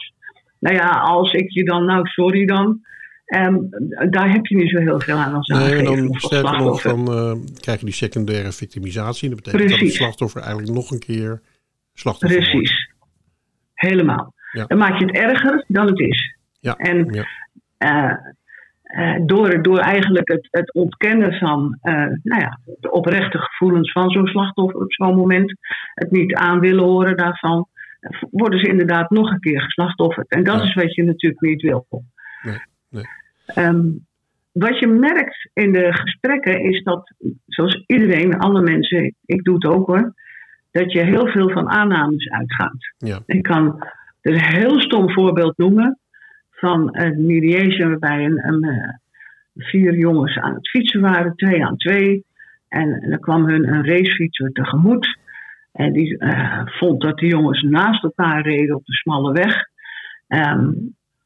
nou 0.60 0.76
ja 0.76 0.90
als 0.90 1.34
ik 1.34 1.52
je 1.52 1.64
dan, 1.64 1.86
nou 1.86 2.06
sorry 2.08 2.46
dan. 2.46 2.82
Ehm, 3.26 3.58
daar 4.10 4.32
heb 4.32 4.46
je 4.46 4.56
niet 4.56 4.70
zo 4.70 4.80
heel 4.80 5.00
veel 5.00 5.18
aan 5.18 5.34
als 5.34 5.48
nee, 5.48 5.76
en 5.78 5.84
dan 5.84 6.14
sterker 6.20 6.58
nog, 6.58 6.86
eh, 6.86 7.34
krijg 7.60 7.80
je 7.80 7.86
die 7.86 7.94
secundaire 7.94 8.52
victimisatie. 8.52 9.30
Dat 9.30 9.44
betekent 9.44 9.70
dat 9.70 9.80
het 9.80 9.94
slachtoffer 9.94 10.42
eigenlijk 10.42 10.74
nog 10.74 10.92
een 10.92 11.00
keer 11.00 11.42
slachtoffer 11.94 12.38
wordt. 12.40 12.52
Precies. 12.52 12.92
Helemaal. 13.74 14.34
Ja. 14.54 14.66
Dan 14.66 14.78
maak 14.78 15.00
je 15.00 15.06
het 15.06 15.16
erger 15.16 15.64
dan 15.68 15.88
het 15.88 16.00
is. 16.00 16.36
Ja, 16.60 16.76
En 16.76 17.26
eh, 17.78 18.12
eh, 18.84 19.16
door, 19.26 19.62
door 19.62 19.78
eigenlijk 19.80 20.28
het, 20.28 20.48
het 20.52 20.74
ontkennen 20.74 21.34
van 21.34 21.78
eh, 21.82 21.94
nou 22.24 22.42
ja, 22.42 22.60
de 22.80 22.92
oprechte 22.92 23.38
gevoelens 23.38 23.92
van 23.92 24.10
zo'n 24.10 24.28
slachtoffer 24.28 24.80
op 24.82 24.94
zo'n 24.94 25.16
moment, 25.16 25.54
het 25.94 26.12
niet 26.12 26.34
aan 26.36 26.60
willen 26.60 26.84
horen 26.84 27.18
daarvan, 27.18 27.68
worden 28.32 28.60
ze 28.60 28.68
inderdaad 28.68 29.10
nog 29.10 29.32
een 29.32 29.40
keer 29.40 29.62
geslachtofferd. 29.62 30.30
En 30.30 30.44
dat 30.44 30.56
Ja. 30.58 30.64
is 30.64 30.74
wat 30.74 30.96
je 30.96 31.04
natuurlijk 31.04 31.42
niet 31.42 31.62
wil. 31.62 31.88
Nee, 32.42 32.58
nee. 32.90 33.04
Ehm, 33.46 33.82
wat 34.52 34.80
je 34.80 34.88
merkt 34.88 35.50
in 35.54 35.72
de 35.72 35.94
gesprekken 35.94 36.60
is 36.60 36.84
dat, 36.84 37.14
zoals 37.48 37.84
iedereen, 37.88 38.38
alle 38.38 38.62
mensen, 38.62 39.16
ik 39.26 39.44
doe 39.44 39.54
het 39.54 39.66
ook 39.66 39.88
hoor, 39.88 40.14
dat 40.72 40.92
je 40.92 41.00
heel 41.00 41.28
veel 41.28 41.50
van 41.50 41.70
aannames 41.70 42.30
uitgaat. 42.30 42.94
Ja. 42.98 43.20
Ik 43.26 43.44
kan 43.44 43.84
er 44.24 44.34
een 44.34 44.56
heel 44.56 44.82
stom 44.82 45.12
voorbeeld 45.12 45.58
noemen 45.58 46.00
van 46.52 46.90
een 46.92 47.26
mediation 47.26 47.90
waarbij 47.90 48.26
een, 48.26 48.48
een, 48.48 48.64
eh, 48.64 48.90
vier 49.56 49.98
jongens 49.98 50.38
aan 50.38 50.54
het 50.54 50.70
fietsen 50.70 51.02
waren, 51.02 51.36
twee 51.36 51.66
aan 51.66 51.78
twee. 51.78 52.26
En, 52.68 53.02
en 53.02 53.10
dan 53.10 53.20
kwam 53.20 53.48
hun 53.48 53.68
een 53.68 53.86
racefietser 53.86 54.52
tegemoet. 54.52 55.18
En 55.72 55.94
die 55.94 56.18
eh, 56.18 56.62
vond 56.66 57.02
dat 57.02 57.18
de 57.18 57.28
jongens 57.28 57.62
naast 57.62 58.04
elkaar 58.04 58.42
reden 58.42 58.76
op 58.76 58.86
de 58.86 58.94
smalle 58.94 59.32
weg. 59.32 59.56
Ehm, 60.28 60.72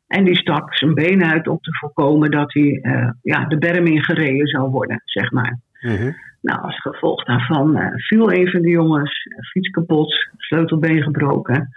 en 0.07 0.23
die 0.23 0.35
stak 0.35 0.75
zijn 0.75 0.93
been 0.93 1.23
uit 1.23 1.47
om 1.47 1.59
te 1.59 1.77
voorkomen 1.79 2.31
dat 2.31 2.53
hij 2.53 2.79
eh, 2.81 3.09
ja, 3.21 3.45
de 3.45 3.57
berm 3.57 3.85
ingereden 3.85 4.47
zou 4.47 4.69
worden, 4.69 5.01
zeg 5.05 5.31
maar. 5.31 5.59
Mhm. 5.81 6.11
Nou, 6.41 6.61
als 6.61 6.81
gevolg 6.81 7.23
daarvan 7.23 7.79
viel 7.93 8.31
een 8.31 8.49
van 8.49 8.61
de 8.61 8.69
jongens, 8.69 9.27
fiets 9.51 9.69
kapot, 9.69 10.29
sleutelbeen 10.37 11.03
gebroken. 11.03 11.69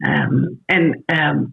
Ehm, 0.00 0.44
en 0.64 1.02
ehm, 1.06 1.44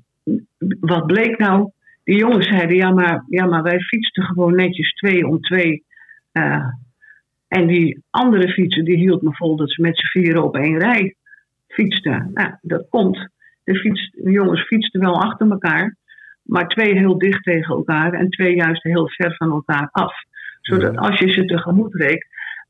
wat 0.80 1.06
bleek 1.06 1.38
nou? 1.38 1.72
Die 2.04 2.18
jongens 2.18 2.48
zeiden, 2.48 2.75
ja 2.75 2.92
maar, 2.92 3.24
ja, 3.27 3.46
maar 3.46 3.63
wij 3.63 3.80
fietsten 3.80 4.24
gewoon 4.24 4.56
netjes 4.56 4.94
twee 4.94 5.27
om 5.27 5.42
twee. 5.42 5.84
Eh, 6.32 6.68
en 7.48 7.68
die 7.68 8.04
andere 8.10 8.50
fietser, 8.50 8.84
die 8.84 8.98
hield 8.98 9.22
me 9.22 9.34
vol 9.34 9.56
dat 9.56 9.72
ze 9.72 9.82
met 9.82 9.98
z'n 9.98 10.20
vieren 10.20 10.44
op 10.44 10.56
één 10.56 10.80
rij 10.80 11.16
fietsten. 11.68 12.32
Nou, 12.34 12.51
dat 12.62 12.89
komt. 12.89 13.30
De, 13.63 13.75
fiets, 13.75 14.12
de 14.12 14.32
jongens 14.32 14.62
fietsten 14.62 15.00
wel 15.01 15.22
achter 15.22 15.51
elkaar, 15.51 15.96
maar 16.44 16.68
twee 16.68 16.98
heel 16.98 17.18
dicht 17.18 17.44
tegen 17.44 17.75
elkaar 17.75 18.13
en 18.13 18.30
twee 18.30 18.56
juist 18.56 18.84
heel 18.84 19.10
ver 19.10 19.36
van 19.36 19.51
elkaar 19.51 19.89
af. 19.92 20.13
Zodat 20.62 20.98
als 20.98 21.20
je 21.20 21.32
ze 21.32 21.46
tegemoet 21.46 21.96
reed, 21.96 22.27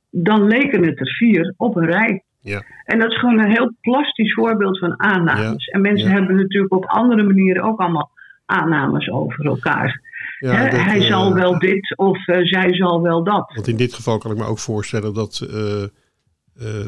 dan 0.09 0.47
leken 0.47 0.85
het 0.85 0.99
er 0.99 1.15
vier 1.15 1.53
op 1.57 1.75
een 1.75 1.85
rij. 1.85 2.23
Ja. 2.47 2.63
En 2.83 2.99
dat 2.99 3.11
is 3.11 3.19
gewoon 3.19 3.39
een 3.39 3.51
heel 3.51 3.73
plastisch 3.81 4.33
voorbeeld 4.33 4.79
van 4.79 4.99
aannames. 4.99 5.65
Ja, 5.65 5.73
En 5.73 5.81
mensen 5.81 6.07
ja. 6.09 6.13
hebben 6.13 6.35
natuurlijk 6.35 6.73
op 6.73 6.85
andere 6.85 7.23
manieren 7.23 7.63
ook 7.63 7.79
allemaal 7.79 8.11
aannames 8.45 9.09
over 9.09 9.45
elkaar. 9.45 10.01
Ja, 10.39 10.53
Hè, 10.53 10.69
dat, 10.69 10.79
hij 10.79 10.99
eh, 10.99 11.07
zal 11.07 11.33
wel 11.33 11.59
dit 11.59 11.97
of 11.97 12.27
eh, 12.27 12.43
zij 12.43 12.73
zal 12.73 13.01
wel 13.01 13.23
dat. 13.23 13.51
Want 13.55 13.67
in 13.67 13.77
dit 13.77 13.93
geval 13.93 14.17
kan 14.17 14.31
ik 14.31 14.37
me 14.37 14.43
ook 14.45 14.59
voorstellen 14.59 15.13
dat 15.13 15.47
eh, 15.49 15.83
eh, 15.83 15.89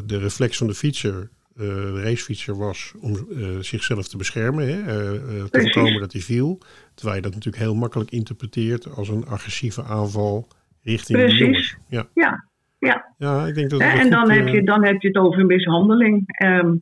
de 0.04 0.18
reflex 0.18 0.58
van 0.58 0.66
de 0.66 0.74
fietser, 0.74 1.30
eh, 1.56 1.66
de 1.66 2.02
racefietser, 2.02 2.56
was 2.58 2.92
om 3.00 3.12
eh, 3.14 3.48
zichzelf 3.60 4.08
te 4.08 4.16
beschermen. 4.16 4.68
Hè? 4.68 4.82
eh, 4.82 5.14
eh, 5.14 5.44
te 5.44 5.48
Precies. 5.50 5.72
voorkomen 5.72 6.00
dat 6.00 6.12
hij 6.12 6.20
viel. 6.22 6.58
Terwijl 6.94 7.16
je 7.16 7.22
dat 7.22 7.34
natuurlijk 7.34 7.62
heel 7.62 7.74
makkelijk 7.74 8.10
interpreteert 8.10 8.96
als 8.96 9.08
een 9.08 9.26
agressieve 9.26 9.82
aanval 9.82 10.48
richting 10.82 11.18
de 11.18 11.24
Precies. 11.24 11.40
jongens. 11.40 11.76
Ja. 11.88 12.06
Ja, 12.14 12.48
ja. 12.80 13.14
ja, 13.18 13.46
ik 13.46 13.54
denk 13.54 13.70
dat 13.70 13.80
en 13.80 14.10
dan, 14.10 14.30
heb 14.30 14.46
eh, 14.46 14.52
je, 14.52 14.62
dan 14.62 14.84
heb 14.84 15.00
je 15.02 15.08
het 15.08 15.16
over 15.16 15.46
mishandeling. 15.46 16.22
Ehm, 16.26 16.74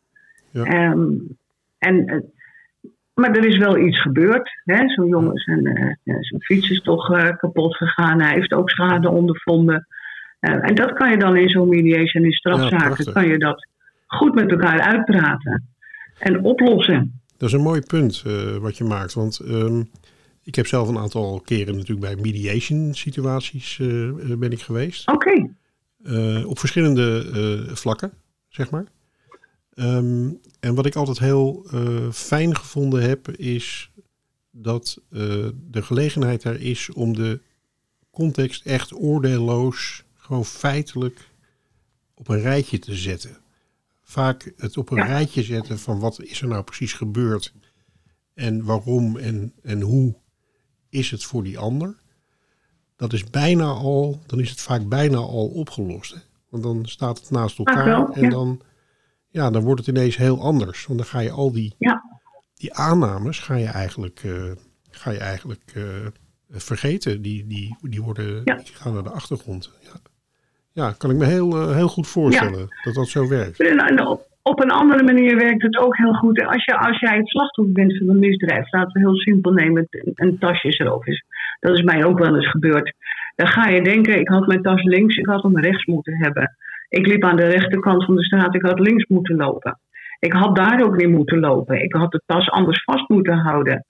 Ja. 0.51 0.65
ehm, 0.65 1.07
en, 1.79 2.07
eh, 2.07 2.19
maar 3.15 3.31
er 3.37 3.45
is 3.47 3.59
wel 3.59 3.79
iets 3.79 4.01
gebeurd. 4.01 4.51
Zo'n 4.65 5.09
jongen, 5.09 5.37
zijn, 5.39 5.67
eh, 5.67 5.95
ja, 6.03 6.23
zijn 6.23 6.41
fiets 6.43 6.71
is 6.71 6.83
toch 6.83 7.11
eh, 7.17 7.37
kapot 7.37 7.77
gegaan. 7.77 8.21
Hij 8.21 8.35
heeft 8.35 8.53
ook 8.53 8.71
schade 8.71 9.11
ondervonden. 9.11 9.87
Eh, 10.41 10.69
en 10.69 10.75
dat 10.75 10.93
kan 10.93 11.11
je 11.11 11.17
dan 11.17 11.37
in 11.37 11.49
zo'n 11.49 11.69
mediation, 11.69 12.25
in 12.25 12.33
strafzaken, 12.33 13.13
kan 13.13 13.27
je 13.29 13.39
dat 13.39 13.67
goed 14.07 14.35
met 14.35 14.51
elkaar 14.51 14.81
uitpraten. 14.81 15.69
En 16.19 16.45
oplossen. 16.45 17.21
Dat 17.37 17.49
is 17.49 17.55
een 17.55 17.63
mooi 17.63 17.81
punt 17.81 18.23
eh, 18.27 18.57
wat 18.57 18.77
je 18.77 18.85
maakt. 18.85 19.15
Want 19.15 19.39
ehm, 19.39 19.83
ik 20.45 20.55
heb 20.55 20.67
zelf 20.67 20.89
een 20.89 20.99
aantal 20.99 21.43
keren 21.45 21.75
natuurlijk 21.77 22.01
bij 22.01 22.17
mediation 22.23 22.95
situaties 22.95 23.79
eh, 23.81 24.09
eh, 24.09 24.39
ben 24.39 24.51
ik 24.53 24.61
geweest. 24.61 25.09
Oké, 25.11 25.49
Eh, 26.03 26.47
op 26.47 26.59
verschillende 26.59 27.31
eh, 27.69 27.75
vlakken, 27.75 28.13
zeg 28.49 28.71
maar. 28.71 28.87
Ehm, 29.75 30.31
en 30.61 30.75
wat 30.75 30.87
ik 30.87 30.97
altijd 30.97 31.19
heel 31.19 31.67
eh, 31.71 32.11
fijn 32.13 32.57
gevonden 32.57 33.03
heb, 33.03 33.29
is 33.31 33.91
dat 34.51 35.01
de 35.11 35.83
gelegenheid 35.83 36.45
er 36.45 36.61
is 36.61 36.91
om 36.93 37.15
de 37.15 37.41
context 38.11 38.65
echt 38.67 38.95
oordeelloos, 38.95 40.05
gewoon 40.15 40.45
feitelijk 40.45 41.31
op 42.15 42.29
een 42.29 42.41
rijtje 42.41 42.79
te 42.79 42.95
zetten. 42.95 43.37
Vaak 44.03 44.53
het 44.57 44.77
op 44.77 44.91
een 44.91 44.97
Ja. 44.97 45.05
rijtje 45.05 45.43
zetten 45.43 45.79
van 45.79 45.99
wat 45.99 46.23
is 46.23 46.41
er 46.41 46.49
nou 46.49 46.63
precies 46.65 46.93
gebeurd 46.93 47.53
en 48.35 48.65
waarom 48.65 49.17
en, 49.17 49.53
en 49.63 49.81
hoe 49.81 50.15
is 50.89 51.11
het 51.11 51.25
voor 51.25 51.43
die 51.43 51.59
ander 51.59 51.97
dat 52.99 53.13
is 53.13 53.31
bijna 53.31 53.65
al, 53.65 54.19
dan 54.27 54.41
is 54.41 54.51
het 54.51 54.61
vaak 54.61 54.89
bijna 54.89 55.17
al 55.17 55.47
opgelost. 55.47 56.15
Hè? 56.15 56.21
Want 56.51 56.63
dan 56.63 56.87
staat 56.87 57.19
het 57.19 57.31
naast 57.31 57.59
elkaar 57.59 57.85
wel, 57.85 58.13
en 58.13 58.23
ja. 58.23 58.29
dan, 58.29 58.61
ja, 59.29 59.51
dan 59.51 59.63
wordt 59.63 59.87
het 59.87 59.97
ineens 59.97 60.17
heel 60.17 60.43
anders. 60.43 60.87
Want 60.87 60.99
dan 60.99 61.09
ga 61.09 61.21
je 61.21 61.31
al 61.31 61.53
die, 61.53 61.75
ja. 61.79 62.03
die 62.55 62.75
aannames 62.75 63.39
ga 63.39 63.55
je 63.55 63.67
eigenlijk, 63.67 64.21
eh, 64.25 64.51
ga 64.91 65.11
je 65.11 65.19
eigenlijk 65.19 65.73
eh, 65.75 65.85
vergeten. 66.51 67.23
Die, 67.23 67.47
die, 67.47 67.77
die, 67.81 68.03
worden, 68.03 68.41
Ja. 68.45 68.55
die 68.55 68.75
gaan 68.75 68.95
naar 68.95 69.03
de 69.03 69.11
achtergrond. 69.11 69.73
Ja, 69.81 70.01
ja 70.73 70.93
kan 70.93 71.11
ik 71.11 71.17
me 71.17 71.25
heel, 71.25 71.61
eh, 71.61 71.75
heel 71.75 71.89
goed 71.89 72.09
voorstellen 72.09 72.69
dat 72.85 72.95
dat 72.95 73.09
zo 73.09 73.29
werkt. 73.29 73.59
Op, 74.43 74.63
een 74.63 74.71
andere 74.71 75.03
manier 75.03 75.37
werkt 75.37 75.63
het 75.63 75.77
ook 75.77 75.97
heel 75.97 76.13
goed. 76.13 76.47
Als, 76.47 76.65
je, 76.65 76.79
als 76.79 76.99
jij 76.99 77.17
het 77.17 77.29
slachtoffer 77.29 77.75
bent 77.75 77.99
van 77.99 78.09
een 78.09 78.19
misdrijf, 78.19 78.73
laten 78.73 78.93
we 78.93 78.99
heel 78.99 79.17
simpel 79.17 79.53
nemen, 79.53 79.87
een, 80.15 80.39
tasje 80.39 80.69
is. 80.69 80.79
Dat 81.61 81.79
is 81.79 81.83
mij 81.83 82.05
ook 82.05 82.19
wel 82.19 82.37
eens 82.37 82.51
gebeurd. 82.51 82.95
Dan 83.37 83.49
ga 83.49 83.69
je 83.69 83.83
denken, 83.83 84.21
ik 84.21 84.29
had 84.29 84.47
mijn 84.47 84.63
tas 84.63 84.83
links, 84.83 85.17
ik 85.17 85.27
had 85.27 85.43
hem 85.43 85.59
rechts 85.59 85.85
moeten 85.85 86.17
hebben. 86.17 86.57
Ik 86.89 87.07
liep 87.07 87.25
aan 87.25 87.37
de 87.37 87.49
rechterkant 87.49 88.05
van 88.05 88.17
de 88.17 88.25
straat, 88.25 88.55
ik 88.55 88.63
had 88.63 88.79
links 88.79 89.07
moeten 89.07 89.37
lopen. 89.37 89.79
Ik 90.19 90.33
had 90.33 90.57
daar 90.57 90.83
ook 90.83 90.97
niet 90.97 91.09
moeten 91.09 91.39
lopen. 91.39 91.83
Ik 91.83 91.93
had 91.93 92.13
de 92.13 92.23
tas 92.27 92.51
anders 92.51 92.85
vast 92.85 93.09
moeten 93.09 93.37
houden. 93.37 93.85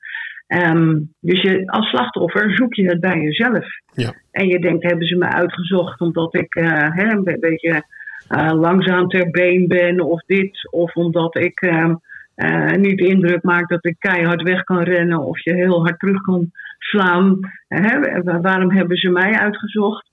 Ehm, 0.47 0.99
dus 1.21 1.43
je, 1.43 1.67
als 1.67 1.89
slachtoffer 1.89 2.55
zoek 2.55 2.75
je 2.75 2.89
het 2.89 3.01
bij 3.01 3.21
jezelf. 3.21 3.67
Ja. 3.93 4.13
En 4.31 4.47
je 4.47 4.59
denkt, 4.59 4.83
hebben 4.83 5.07
ze 5.07 5.17
me 5.17 5.27
uitgezocht 5.27 6.01
omdat 6.01 6.35
ik 6.35 6.55
eh, 6.55 6.89
hè, 6.95 7.11
een 7.11 7.25
be- 7.25 7.39
beetje 7.41 7.83
eh, 8.29 8.53
langzaam 8.53 9.09
ter 9.09 9.31
been 9.31 9.67
ben 9.69 10.01
of 10.01 10.23
dit. 10.27 10.69
Of 10.71 10.95
omdat 10.95 11.39
ik 11.39 11.61
ehm, 11.61 11.95
eh, 12.35 12.73
niet 12.73 12.99
de 12.99 13.07
indruk 13.07 13.43
maak 13.43 13.69
dat 13.69 13.85
ik 13.85 13.97
keihard 13.99 14.43
weg 14.43 14.65
kan 14.65 14.83
rennen 14.83 15.19
of 15.19 15.45
je 15.45 15.55
heel 15.55 15.83
hard 15.83 15.99
terug 15.99 16.21
kan 16.21 16.51
slaan. 16.91 17.39
Hè, 17.69 18.23
wa- 18.23 18.41
waarom 18.41 18.71
hebben 18.71 18.97
ze 18.97 19.09
mij 19.09 19.33
uitgezocht? 19.33 20.11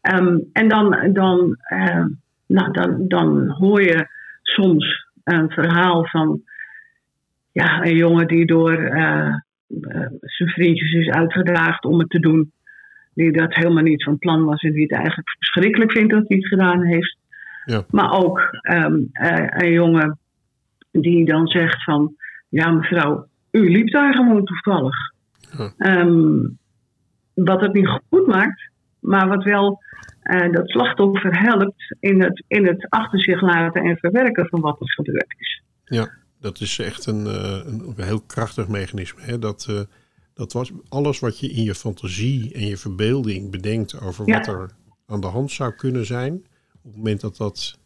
Ehm, 0.00 0.38
en 0.52 0.68
dan, 0.68 1.12
dan, 1.12 1.56
eh, 1.58 2.04
nou, 2.46 2.72
dan, 2.72 3.04
dan 3.08 3.48
hoor 3.48 3.82
je 3.82 4.06
soms 4.42 5.06
een 5.24 5.50
verhaal 5.50 6.06
van 6.06 6.40
ja, 7.52 7.84
een 7.84 7.96
jongen 7.96 8.26
die 8.26 8.46
door 8.46 8.72
eh, 8.72 9.26
eh, 9.26 10.06
zijn 10.20 10.48
vriendjes 10.48 10.92
is 10.92 11.08
uitgedaagd 11.08 11.84
om 11.84 11.98
het 11.98 12.10
te 12.10 12.20
doen. 12.20 12.52
Die 13.14 13.32
dat 13.32 13.54
helemaal 13.54 13.82
niet 13.82 14.04
van 14.04 14.18
plan 14.18 14.44
was 14.44 14.62
en 14.62 14.72
die 14.72 14.82
het 14.82 14.92
eigenlijk 14.92 15.28
verschrikkelijk 15.38 15.92
vindt 15.92 16.12
dat 16.12 16.28
hij 16.28 16.36
het 16.36 16.46
gedaan 16.46 16.82
heeft. 16.82 17.16
Ja. 17.64 17.84
Maar 17.90 18.12
ook 18.12 18.40
ehm, 18.60 18.98
eh, 19.12 19.46
een 19.48 19.72
jongen 19.72 20.18
die 20.92 21.24
dan 21.24 21.46
zegt 21.46 21.84
van... 21.84 22.14
Ja 22.48 22.70
mevrouw, 22.70 23.26
u 23.50 23.70
liep 23.70 23.90
daar 23.90 24.14
gewoon 24.14 24.44
toevallig. 24.44 24.96
Ehm, 25.78 26.48
wat 27.34 27.60
het 27.60 27.72
niet 27.72 28.00
goed 28.10 28.26
maakt, 28.26 28.70
maar 29.00 29.28
wat 29.28 29.44
wel 29.44 29.82
eh, 30.20 30.52
dat 30.52 30.68
slachtoffer 30.68 31.40
helpt 31.40 31.96
in 32.00 32.22
het, 32.22 32.44
in 32.46 32.66
het 32.66 32.86
achter 32.88 33.20
zich 33.20 33.40
laten 33.40 33.82
en 33.82 33.96
verwerken 33.96 34.46
van 34.48 34.60
wat 34.60 34.80
er 34.80 34.92
gebeurd 34.92 35.34
is. 35.38 35.62
Ja, 35.84 36.10
dat 36.40 36.60
is 36.60 36.78
echt 36.78 37.06
een, 37.06 37.26
eh, 37.26 37.60
een 37.66 37.94
heel 37.96 38.20
krachtig 38.20 38.68
mechanisme. 38.68 39.22
Hè? 39.22 39.38
Dat, 39.38 39.66
eh, 39.68 39.80
dat 40.34 40.52
was 40.52 40.72
alles 40.88 41.18
wat 41.18 41.38
je 41.40 41.50
in 41.50 41.62
je 41.62 41.74
fantasie 41.74 42.54
en 42.54 42.66
je 42.66 42.76
verbeelding 42.76 43.50
bedenkt 43.50 44.00
over 44.00 44.28
Ja. 44.28 44.36
wat 44.36 44.46
er 44.46 44.70
aan 45.06 45.20
de 45.20 45.26
hand 45.26 45.50
zou 45.50 45.72
kunnen 45.74 46.06
zijn. 46.06 46.34
Op 46.72 46.82
het 46.82 46.96
moment 46.96 47.20
dat 47.20 47.36
dat 47.36 47.78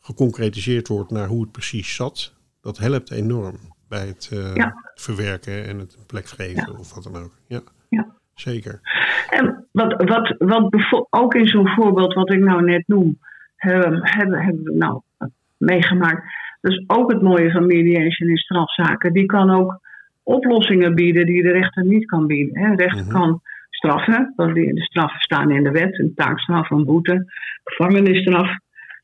geconcretiseerd 0.00 0.88
wordt 0.88 1.10
naar 1.10 1.28
hoe 1.28 1.42
het 1.42 1.52
precies 1.52 1.94
zat, 1.94 2.34
dat 2.60 2.78
helpt 2.78 3.10
enorm 3.10 3.58
bij 3.90 4.06
het 4.06 4.28
eh, 4.32 4.54
Ja. 4.54 4.74
verwerken 4.94 5.66
en 5.66 5.78
het 5.78 5.94
een 5.98 6.06
plek 6.06 6.26
geven 6.26 6.78
of 6.78 6.94
wat 6.94 7.04
dan 7.12 7.22
ook. 7.22 7.32
Ja, 7.46 7.60
Ja. 7.88 8.06
zeker. 8.34 8.80
En 9.30 9.66
wat, 9.72 10.02
wat, 10.08 10.34
wat 10.38 11.06
ook 11.10 11.34
in 11.34 11.46
zo'n 11.46 11.68
voorbeeld 11.68 12.14
wat 12.14 12.32
ik 12.32 12.38
nou 12.40 12.62
net 12.64 12.82
noem, 12.86 13.18
hebben, 13.56 13.98
hebben, 14.02 14.38
hebben 14.44 14.62
we 14.64 14.74
nou 14.76 15.00
meegemaakt. 15.56 16.22
Dat 16.60 16.72
is 16.72 16.84
ook 16.86 17.12
het 17.12 17.22
mooie 17.22 17.50
van 17.50 17.66
mediation 17.66 18.28
in 18.28 18.36
strafzaken. 18.36 19.12
Die 19.12 19.26
kan 19.26 19.50
ook 19.50 19.80
oplossingen 20.22 20.94
bieden 20.94 21.26
die 21.26 21.42
de 21.42 21.50
rechter 21.52 21.84
niet 21.84 22.04
kan 22.06 22.26
bieden. 22.26 22.58
hè. 22.62 22.74
De 22.74 22.82
rechter 22.82 23.04
Mhm. 23.06 23.12
kan 23.12 23.40
straffen, 23.70 24.32
want 24.36 24.54
de 24.54 24.70
straffen 24.82 25.20
staan 25.20 25.50
in 25.50 25.62
de 25.62 25.70
wet. 25.70 25.98
Een 25.98 26.12
taakstraf, 26.14 26.70
een 26.70 26.84
boete, 26.84 27.32
gevangenisstraf. 27.64 28.48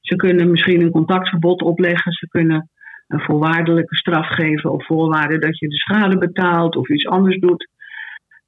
Ze 0.01 0.17
kunnen 0.17 0.51
misschien 0.51 0.81
een 0.81 0.91
contactverbod 0.91 1.63
opleggen. 1.63 2.13
Ze 2.13 2.29
kunnen 2.29 2.71
een 3.09 3.21
voorwaardelijke 3.21 3.97
straf 3.97 4.27
geven 4.27 4.73
op 4.73 4.85
voorwaarde 4.85 5.39
dat 5.39 5.59
je 5.59 5.69
de 5.69 5.77
schade 5.77 6.19
betaalt 6.19 6.77
of 6.77 6.89
iets 6.89 7.07
anders 7.07 7.39
doet. 7.39 7.69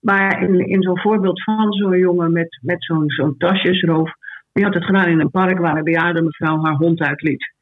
Maar 0.01 0.43
in, 0.43 0.69
in 0.69 0.83
zo'n 0.83 0.99
voorbeeld 0.99 1.43
van 1.43 1.73
zo'n 1.73 1.99
jongen 1.99 2.33
met, 2.33 2.59
met 2.63 2.85
zo'n 2.85 3.11
zo'n 3.11 3.37
tasjesroof. 3.39 4.13
Die 4.53 4.65
had 4.65 4.75
het 4.75 4.85
gedaan 4.85 5.09
in 5.09 5.21
een 5.21 5.31
park 5.31 5.59
waar 5.59 5.77
een 5.77 5.85
bejaarde 5.85 6.23
mevrouw 6.23 6.65
haar 6.65 6.75
hond 6.75 7.01
uitliet. 7.01 7.53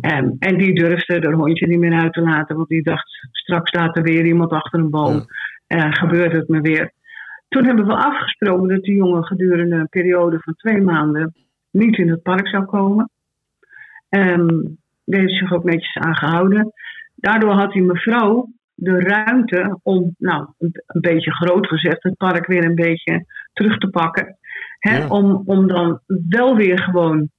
Ehm, 0.00 0.30
en 0.38 0.58
die 0.58 0.74
durfde 0.74 1.18
haar 1.20 1.32
hondje 1.32 1.66
niet 1.66 1.78
meer 1.78 2.00
uit 2.00 2.12
te 2.12 2.20
laten. 2.20 2.56
Want 2.56 2.68
die 2.68 2.82
dacht, 2.82 3.28
straks 3.32 3.68
staat 3.68 3.96
er 3.96 4.02
weer 4.02 4.24
iemand 4.24 4.50
achter 4.50 4.78
een 4.78 4.90
boom. 4.90 5.24
Eh, 5.66 5.92
gebeurt 5.92 6.32
het 6.32 6.48
me 6.48 6.60
weer. 6.60 6.92
Toen 7.48 7.64
hebben 7.64 7.86
we 7.86 7.94
afgesproken 7.94 8.68
dat 8.68 8.82
die 8.82 8.96
jongen 8.96 9.24
gedurende 9.24 9.76
een 9.76 9.88
periode 9.88 10.38
van 10.40 10.54
twee 10.54 10.80
maanden 10.80 11.34
niet 11.70 11.98
in 11.98 12.08
het 12.08 12.22
park 12.22 12.48
zou 12.48 12.64
komen. 12.64 13.10
Ehm 14.08 14.58
heeft 15.16 15.38
zich 15.38 15.52
ook 15.52 15.64
netjes 15.64 15.96
aangehouden. 15.96 16.72
Daardoor 17.14 17.52
had 17.52 17.72
die 17.72 17.82
mevrouw 17.82 18.48
de 18.74 19.00
ruimte 19.00 19.78
om, 19.82 20.14
nou, 20.18 20.46
een, 20.58 21.00
beetje 21.00 21.32
groot 21.34 21.66
gezegd, 21.66 22.02
het 22.02 22.16
park 22.16 22.46
weer 22.46 22.64
een 22.64 22.74
beetje 22.74 23.24
terug 23.52 23.78
te 23.78 23.88
pakken. 23.88 24.36
Hè, 24.78 24.96
Ja. 24.96 25.08
om, 25.08 25.42
om 25.44 25.66
dan 25.66 26.00
wel 26.28 26.56
weer 26.56 26.78
gewoon 26.78 27.30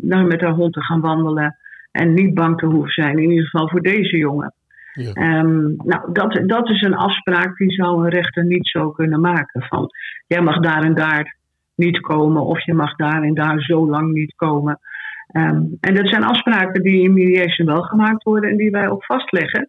nou, 0.00 0.26
met 0.26 0.40
haar 0.40 0.54
hond 0.54 0.72
te 0.72 0.82
gaan 0.82 1.00
wandelen. 1.00 1.56
En 1.90 2.14
niet 2.14 2.34
bang 2.34 2.58
te 2.58 2.66
hoeven 2.66 2.92
zijn, 2.92 3.18
in 3.18 3.30
ieder 3.30 3.44
geval 3.44 3.68
voor 3.68 3.80
deze 3.80 4.16
jongen. 4.16 4.54
Ja. 4.92 5.12
Ehm, 5.12 5.76
nou, 5.76 6.12
dat, 6.12 6.40
dat 6.46 6.68
is 6.68 6.82
een 6.82 6.96
afspraak 6.96 7.56
die 7.56 7.70
zou 7.70 8.04
een 8.04 8.10
rechter 8.10 8.44
niet 8.44 8.68
zo 8.68 8.90
kunnen 8.90 9.20
maken. 9.20 9.62
Van, 9.62 9.88
jij 10.26 10.40
mag 10.40 10.60
daar 10.60 10.82
en 10.82 10.94
daar 10.94 11.36
niet 11.74 12.00
komen, 12.00 12.42
of 12.42 12.64
je 12.64 12.74
mag 12.74 12.96
daar 12.96 13.22
en 13.22 13.34
daar 13.34 13.60
zo 13.60 13.88
lang 13.88 14.12
niet 14.12 14.34
komen. 14.34 14.78
Ehm, 15.26 15.62
en 15.80 15.94
dat 15.94 16.08
zijn 16.08 16.24
afspraken 16.24 16.82
die 16.82 17.02
in 17.02 17.12
mediation 17.12 17.66
wel 17.66 17.82
gemaakt 17.82 18.22
worden 18.22 18.50
en 18.50 18.56
die 18.56 18.70
wij 18.70 18.88
ook 18.88 19.04
vastleggen. 19.04 19.68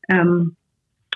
Ehm, 0.00 0.40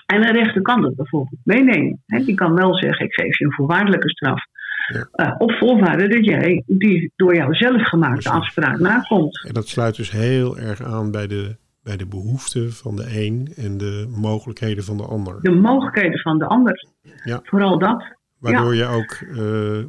en 0.05 0.27
een 0.27 0.33
rechter 0.33 0.61
kan 0.61 0.81
dat 0.81 0.95
bijvoorbeeld 0.95 1.41
meenemen. 1.43 2.03
Hè, 2.05 2.23
die 2.23 2.35
kan 2.35 2.53
wel 2.53 2.75
zeggen, 2.75 3.05
ik 3.05 3.13
geef 3.13 3.37
je 3.37 3.45
een 3.45 3.53
voorwaardelijke 3.53 4.09
straf. 4.09 4.45
Ja. 4.93 5.07
Eh, 5.11 5.35
op 5.37 5.51
voorwaarde 5.51 6.07
dat 6.07 6.25
jij 6.25 6.63
die 6.65 7.11
door 7.15 7.35
jou 7.35 7.53
zelf 7.53 7.81
gemaakte 7.81 8.21
Precies. 8.21 8.39
afspraak 8.39 8.79
nakomt. 8.79 9.45
En 9.47 9.53
dat 9.53 9.67
sluit 9.67 9.95
dus 9.95 10.11
heel 10.11 10.57
erg 10.57 10.83
aan 10.83 11.11
bij 11.11 11.27
de, 11.27 11.55
bij 11.83 11.97
de 11.97 12.05
behoeften 12.07 12.73
van 12.73 12.95
de 12.95 13.25
een 13.25 13.53
en 13.55 13.77
de 13.77 14.07
mogelijkheden 14.09 14.83
van 14.83 14.97
de 14.97 15.05
ander. 15.05 15.41
De 15.41 15.51
mogelijkheden 15.51 16.19
van 16.19 16.37
de 16.37 16.45
ander. 16.45 16.87
Ja. 17.23 17.39
Vooral 17.43 17.79
dat. 17.79 18.15
Waardoor 18.39 18.75
je 18.75 18.85
ook 18.85 19.11
eh, 19.11 19.83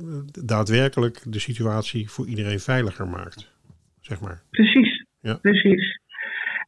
daadwerkelijk 0.44 1.22
de 1.26 1.38
situatie 1.38 2.11
voor 2.11 2.26
iedereen 2.26 2.61
veiliger 2.61 3.09
maakt. 3.09 3.52
Zeg 4.06 4.20
maar. 4.20 4.42
Precies, 4.50 5.06
Ja. 5.20 5.34
precies. 5.34 6.00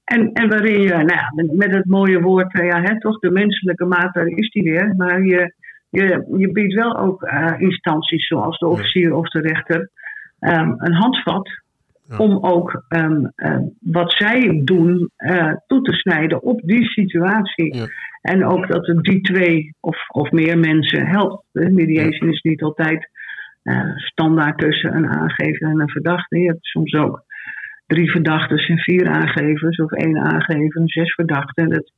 En, 0.04 0.32
en 0.32 0.48
waarin 0.48 0.80
je, 0.80 0.88
nou 0.88 1.06
ja, 1.06 1.32
met, 1.34 1.52
met 1.52 1.74
het 1.74 1.86
mooie 1.86 2.20
woord, 2.20 2.54
eh, 2.54 2.66
ja, 2.66 2.80
hè, 2.82 3.00
toch 3.00 3.18
de 3.18 3.30
menselijke 3.30 3.84
maat, 3.84 4.14
daar 4.14 4.26
is 4.26 4.50
die 4.50 4.62
weer. 4.62 4.94
Maar 4.96 5.24
je, 5.24 5.54
je, 5.90 6.26
je 6.36 6.52
biedt 6.52 6.74
wel 6.74 6.96
ook 6.98 7.22
eh, 7.22 7.54
instanties 7.58 8.26
zoals 8.26 8.58
de 8.58 8.66
officier 8.66 9.14
of 9.14 9.28
de 9.28 9.40
rechter 9.40 9.90
ehm, 10.38 10.72
een 10.76 10.94
handvat. 10.94 11.48
Ja. 12.08 12.16
Om 12.16 12.38
ook 12.44 12.84
ehm, 12.88 13.24
eh, 13.34 13.58
wat 13.80 14.12
zij 14.12 14.60
doen 14.64 15.10
toe 15.66 15.82
te 15.82 15.92
snijden 15.92 16.42
op 16.42 16.60
die 16.64 16.84
situatie. 16.84 17.74
Ja. 17.74 17.86
En 18.22 18.44
ook 18.44 18.68
dat 18.68 18.86
het 18.86 19.02
die 19.02 19.20
twee 19.20 19.74
of, 19.80 20.08
of 20.08 20.30
meer 20.30 20.58
mensen 20.58 21.06
helpt. 21.06 21.44
De 21.52 21.70
mediation 21.70 22.30
is 22.30 22.40
niet 22.40 22.62
altijd 22.62 23.08
eh, 23.66 23.96
standaard 23.96 24.58
tussen 24.58 24.94
een 24.96 25.08
aangever 25.08 25.68
en 25.68 25.80
een 25.80 25.90
verdachte. 25.90 26.38
Je 26.38 26.46
hebt 26.46 26.64
soms 26.64 26.94
ook 26.94 27.24
drie 27.86 28.10
verdachten 28.10 28.58
en 28.58 28.78
vier 28.78 29.08
aangevers, 29.08 29.78
of 29.78 29.92
één 29.92 30.18
aangever 30.18 30.80
en 30.80 30.88
zes 30.88 31.14
verdachten. 31.14 31.68
Dat, 31.68 31.92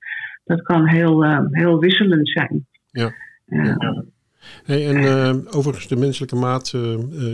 dat 0.45 0.63
kan 0.63 0.89
heel, 0.89 1.25
eh, 1.25 1.41
heel 1.51 1.79
wisselend 1.79 2.29
zijn. 2.31 2.67
Ja. 2.91 3.13
Eh, 3.47 3.99
Hey, 4.65 4.89
en 4.89 4.97
eh, 4.97 5.57
overigens, 5.57 5.89
de 5.89 5.97
menselijke 5.97 6.37
maat 6.37 6.75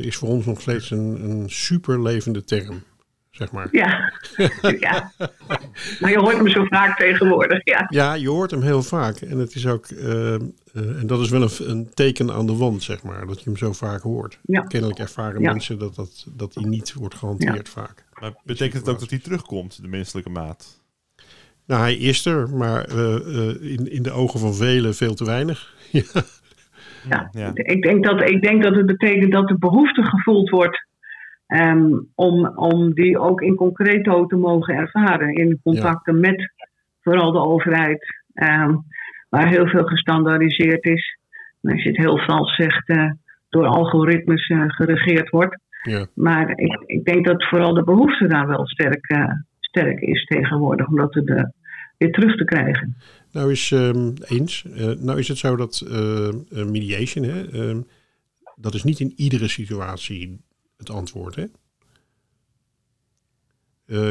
is 0.01 0.17
voor 0.17 0.29
ons 0.29 0.47
nog 0.47 0.61
steeds 0.61 0.91
een, 0.91 1.31
een 1.31 1.51
super 1.51 2.03
levende 2.03 2.45
term. 2.45 2.83
Zeg 3.31 3.53
maar. 3.53 3.69
ja. 3.71 4.13
ja. 4.87 5.13
Maar 6.01 6.11
je 6.11 6.19
hoort 6.19 6.37
hem 6.37 6.49
zo 6.49 6.65
vaak 6.65 6.97
tegenwoordig. 6.99 7.61
Ja, 7.65 7.87
Ja, 7.89 8.15
je 8.15 8.29
hoort 8.29 8.51
hem 8.51 8.63
heel 8.63 8.83
vaak. 8.83 9.17
En 9.17 9.39
het 9.39 9.55
is 9.55 9.67
ook, 9.67 9.87
en 9.87 11.07
dat 11.07 11.21
is 11.21 11.31
wel 11.31 11.43
een, 11.43 11.71
een 11.71 11.91
teken 11.95 12.33
aan 12.33 12.47
de 12.47 12.57
wand, 12.57 12.83
zeg 12.83 13.03
maar, 13.03 13.27
dat 13.27 13.39
je 13.39 13.45
hem 13.45 13.57
zo 13.57 13.73
vaak 13.73 14.01
hoort. 14.01 14.39
Ja. 14.43 14.61
Kennelijk 14.61 14.99
ervaren 14.99 15.43
mensen 15.43 15.79
dat, 15.79 15.95
dat, 15.95 16.27
dat 16.37 16.53
die 16.53 16.67
niet 16.67 16.93
wordt 16.93 17.15
gehanteerd 17.15 17.69
vaak. 17.69 18.04
Maar 18.21 18.33
betekent 18.45 18.81
het 18.81 18.89
ook 18.95 19.01
dat 19.01 19.11
hij 19.11 19.19
terugkomt, 19.19 19.83
de 19.83 19.89
menselijke 19.89 20.31
maat? 20.31 20.83
Nou, 21.67 21.81
hij 21.81 21.95
is 21.95 22.27
er, 22.27 22.49
maar 22.57 22.85
eh, 22.85 23.15
eh, 23.15 23.63
in, 23.73 23.91
in 23.91 24.03
de 24.03 24.11
ogen 24.11 24.41
van 24.41 24.55
velen 24.55 24.95
veel 24.95 25.15
te 25.15 25.25
weinig. 25.25 25.75
ja. 25.91 26.03
ja. 27.09 27.29
Ja. 27.33 27.51
Ik, 27.55 27.83
denk 27.83 28.05
dat, 28.05 28.31
ik 28.31 28.43
denk 28.43 28.63
dat 28.63 28.75
het 28.75 28.87
betekent 28.87 29.33
dat 29.33 29.49
de 29.49 29.59
behoefte 29.59 30.03
gevoeld 30.03 30.51
wordt. 30.51 30.87
ehm, 31.47 31.93
om, 32.15 32.47
om 32.57 32.95
die 32.95 33.19
ook 33.19 33.41
in 33.41 33.55
concreto 33.55 34.27
te 34.27 34.37
mogen 34.37 34.75
ervaren. 34.75 35.35
In 35.35 35.61
contacten 35.63 36.21
met 36.21 36.53
vooral 37.03 37.33
de 37.33 37.39
overheid. 37.39 38.23
ehm, 38.35 38.75
waar 39.29 39.49
heel 39.49 39.67
veel 39.67 39.85
gestandaardiseerd 39.85 40.85
is. 40.85 41.19
En 41.63 41.73
als 41.73 41.83
je 41.83 41.89
het 41.89 41.99
heel 41.99 42.19
vals 42.19 42.55
zegt, 42.55 42.89
eh, 42.89 43.11
door 43.49 43.67
algoritmes 43.67 44.53
geregeerd 44.67 45.31
wordt. 45.31 45.59
Ja. 45.85 46.07
Maar 46.15 46.51
ik, 46.51 46.83
ik 46.87 47.05
denk 47.05 47.27
dat 47.27 47.49
vooral 47.49 47.75
de 47.75 47.85
behoefte 47.85 48.27
daar 48.27 48.47
wel 48.47 48.67
sterk, 48.67 49.09
eh, 49.09 49.33
sterk 49.61 50.01
is 50.01 50.25
tegenwoordig. 50.25 50.87
Om 50.87 50.97
dat 50.97 51.15
er, 51.15 51.53
weer 51.99 52.13
terug 52.13 52.37
te 52.37 52.45
krijgen. 52.45 52.97
Nou 53.33 53.51
is 53.51 53.73
ehm, 53.73 54.13
eens. 54.25 54.65
eh, 54.65 54.91
nou 54.91 55.19
is 55.19 55.29
het 55.29 55.39
zo 55.39 55.57
dat 55.57 55.81
eh, 55.91 56.65
mediation, 56.65 57.25
hè, 57.25 57.51
ehm, 57.51 57.81
dat 58.57 58.75
is 58.75 58.85
niet 58.85 59.01
in 59.01 59.13
iedere 59.17 59.49
situatie 59.49 60.41
het 60.77 60.91
antwoord. 60.91 61.35
Hè? 61.35 61.45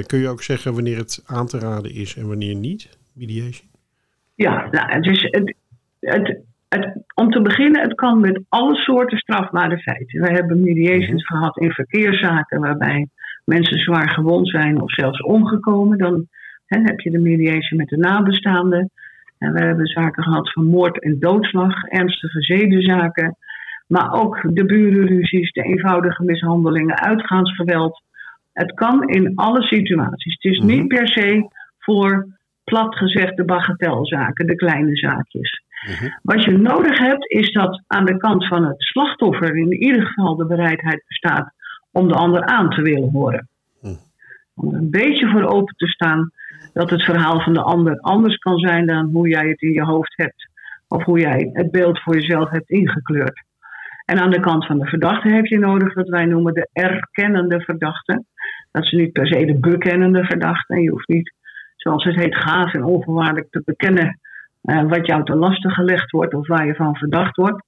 Kun 0.06 0.20
je 0.20 0.28
ook 0.28 0.44
zeggen 0.44 0.74
wanneer 0.74 0.98
het 0.98 1.24
aan 1.26 1.48
te 1.48 1.60
raden 1.60 1.94
is 1.94 2.16
en 2.16 2.28
wanneer 2.28 2.56
niet? 2.56 2.98
Mediation? 3.14 3.70
Ja, 4.36 4.68
nou, 4.72 4.92
het 4.92 5.06
is, 5.06 5.22
het, 5.22 5.56
het, 6.00 6.42
het, 6.74 7.04
om 7.16 7.30
te 7.32 7.42
beginnen, 7.42 7.82
het 7.82 7.94
kan 7.96 8.20
met 8.20 8.42
alle 8.50 8.76
soorten 8.76 9.18
strafbare 9.18 9.78
feiten. 9.78 10.22
Wij 10.22 10.34
hebben 10.34 10.64
mediations 10.64 11.26
gehad 11.26 11.58
in 11.58 11.72
verkeerszaken 11.72 12.60
waarbij 12.60 13.08
mensen 13.46 13.78
zwaar 13.80 14.10
gewond 14.10 14.50
zijn 14.50 14.82
of 14.82 14.92
zelfs 14.92 15.22
omgekomen. 15.22 15.98
Dan 15.98 16.28
hè, 16.66 16.80
heb 16.82 17.00
je 17.00 17.12
de 17.12 17.20
mediation 17.20 17.80
met 17.80 17.90
de 17.90 17.98
nabestaanden. 17.98 18.90
En 19.38 19.54
we 19.54 19.64
hebben 19.64 19.86
zaken 19.88 20.24
gehad 20.24 20.52
van 20.52 20.66
moord 20.66 21.04
en 21.04 21.20
doodslag, 21.20 21.84
ernstige 21.84 22.42
zedenzaken. 22.42 23.36
Maar 23.88 24.12
ook 24.12 24.40
de 24.44 24.66
burenruzies, 24.66 25.52
de 25.52 25.64
eenvoudige 25.64 26.24
mishandelingen, 26.24 27.00
uitgaansgeweld. 27.00 28.02
Het 28.54 28.74
kan 28.74 29.10
in 29.10 29.32
alle 29.36 29.62
situaties. 29.62 30.34
Het 30.34 30.52
is 30.52 30.60
Mhm. 30.60 30.68
niet 30.68 30.88
per 30.88 31.08
se 31.08 31.48
voor 31.80 32.28
plat 32.64 32.96
gezegd 32.96 33.38
de 33.38 33.46
bagatelzaken, 33.46 34.48
de 34.48 34.56
kleine 34.56 34.96
zaakjes. 34.96 35.64
Mhm. 35.88 36.10
Wat 36.22 36.44
je 36.44 36.58
nodig 36.58 36.98
hebt, 36.98 37.32
is 37.32 37.52
dat 37.52 37.84
aan 37.88 38.06
de 38.06 38.18
kant 38.18 38.48
van 38.48 38.66
het 38.66 38.82
slachtoffer 38.82 39.58
in 39.58 39.74
ieder 39.74 40.06
geval 40.06 40.36
de 40.36 40.46
bereidheid 40.46 41.04
bestaat 41.08 41.54
om 41.92 42.08
de 42.08 42.14
ander 42.14 42.46
aan 42.46 42.70
te 42.70 42.82
willen 42.82 43.12
horen. 43.12 43.48
Mhm. 43.82 43.94
Om 44.56 44.74
er 44.74 44.80
een 44.80 44.90
beetje 44.90 45.30
voor 45.30 45.44
open 45.44 45.76
te 45.76 45.88
staan 45.88 46.32
dat 46.74 46.90
het 46.90 47.04
verhaal 47.04 47.42
van 47.42 47.54
de 47.54 47.62
ander 47.62 48.00
anders 48.00 48.38
kan 48.38 48.58
zijn 48.58 48.86
dan 48.86 49.10
hoe 49.14 49.28
jij 49.28 49.48
het 49.48 49.62
in 49.62 49.74
je 49.74 49.84
hoofd 49.84 50.14
hebt. 50.16 50.52
Of 50.88 51.04
hoe 51.04 51.20
jij 51.20 51.50
het 51.54 51.72
beeld 51.72 52.00
voor 52.00 52.16
jezelf 52.16 52.50
hebt 52.50 52.70
ingekleurd. 52.70 53.44
En 54.06 54.20
aan 54.20 54.32
de 54.32 54.40
kant 54.40 54.66
van 54.66 54.80
de 54.80 54.86
verdachte 54.86 55.30
heb 55.30 55.46
je 55.46 55.60
nodig 55.60 55.94
wat 55.94 56.08
wij 56.08 56.26
noemen 56.26 56.54
de 56.54 56.70
erkennende 56.74 57.62
verdachte. 57.62 58.24
Dat 58.72 58.84
is 58.84 58.92
niet 58.92 59.12
per 59.12 59.28
se 59.28 59.46
de 59.46 59.60
bekennende 59.60 60.26
verdachte. 60.26 60.82
Je 60.82 60.90
hoeft 60.90 61.08
niet, 61.08 61.34
zoals 61.76 62.04
het 62.04 62.16
heet, 62.16 62.36
gaaf 62.36 62.74
en 62.74 62.84
onvoorwaardelijk 62.84 63.48
te 63.52 63.62
bekennen 63.66 64.20
eh, 64.64 64.84
wat 64.84 65.06
jou 65.06 65.24
te 65.24 65.36
lastig 65.36 65.74
gelegd 65.74 66.12
wordt 66.12 66.34
of 66.34 66.48
waar 66.48 66.66
je 66.66 66.76
van 66.76 66.96
verdacht 66.96 67.36
wordt. 67.36 67.64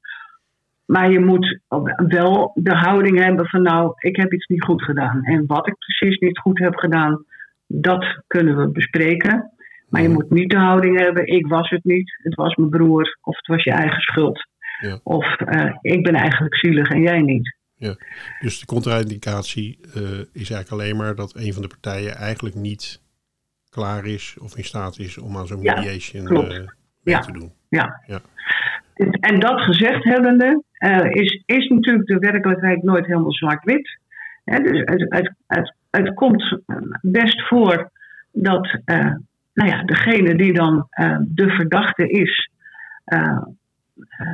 Maar 0.85 1.11
je 1.11 1.19
moet 1.19 1.59
wel 2.07 2.51
de 2.55 2.75
houding 2.75 3.19
hebben 3.19 3.47
van 3.47 3.61
nou, 3.61 3.93
ik 3.97 4.15
heb 4.15 4.33
iets 4.33 4.47
niet 4.47 4.63
goed 4.63 4.83
gedaan. 4.83 5.23
En 5.23 5.45
wat 5.45 5.67
ik 5.67 5.75
precies 5.77 6.17
niet 6.19 6.39
goed 6.39 6.59
heb 6.59 6.75
gedaan, 6.75 7.25
dat 7.67 8.21
kunnen 8.27 8.57
we 8.57 8.67
bespreken. 8.67 9.51
Maar 9.89 10.01
je 10.01 10.09
moet 10.09 10.29
niet 10.29 10.49
de 10.49 10.57
houding 10.57 10.99
hebben, 10.99 11.27
ik 11.27 11.47
was 11.47 11.69
het 11.69 11.83
niet, 11.83 12.19
het 12.23 12.35
was 12.35 12.55
mijn 12.55 12.69
broer 12.69 13.17
of 13.21 13.35
het 13.35 13.47
was 13.47 13.63
je 13.63 13.71
eigen 13.71 14.01
schuld. 14.01 14.47
Ja. 14.81 14.99
Of 15.03 15.35
eh, 15.35 15.75
ik 15.81 16.03
ben 16.03 16.13
eigenlijk 16.13 16.55
zielig 16.55 16.89
en 16.89 17.01
jij 17.01 17.21
niet. 17.21 17.55
Dus 18.39 18.59
de 18.59 18.65
contra-indicatie 18.65 19.79
eh, 19.93 20.01
is 20.19 20.49
eigenlijk 20.49 20.69
alleen 20.69 20.97
maar 20.97 21.15
dat 21.15 21.35
een 21.35 21.53
van 21.53 21.61
de 21.61 21.67
partijen 21.67 22.15
eigenlijk 22.15 22.55
niet 22.55 23.01
klaar 23.69 24.05
is 24.05 24.35
of 24.39 24.57
in 24.57 24.63
staat 24.63 24.99
is 24.99 25.17
om 25.17 25.37
aan 25.37 25.47
zo'n 25.47 25.61
Ja, 25.61 25.75
mediation 25.75 26.27
mee 27.05 27.15
Ja. 27.15 27.21
te 27.21 27.31
doen. 27.31 27.51
Ja. 27.69 28.01
Ja. 28.07 28.19
En 29.19 29.39
dat 29.39 29.61
gezegd 29.61 30.03
hebbende, 30.03 30.63
eh, 30.71 31.05
is, 31.11 31.41
is 31.45 31.67
natuurlijk 31.67 32.07
de 32.07 32.19
werkelijkheid 32.19 32.83
nooit 32.83 33.05
helemaal 33.05 33.31
zwart-wit. 33.33 33.99
Dus 34.45 34.79
het, 34.85 35.05
het, 35.09 35.33
het, 35.47 35.75
het 35.91 36.13
komt 36.13 36.59
best 37.01 37.47
voor 37.47 37.89
dat 38.31 38.79
eh, 38.85 39.13
nou 39.53 39.69
ja, 39.69 39.83
degene 39.83 40.35
die 40.35 40.53
dan 40.53 40.87
eh, 40.89 41.17
de 41.21 41.49
verdachte 41.49 42.07
is, 42.09 42.49
eh, 43.05 43.37
eh, 44.09 44.33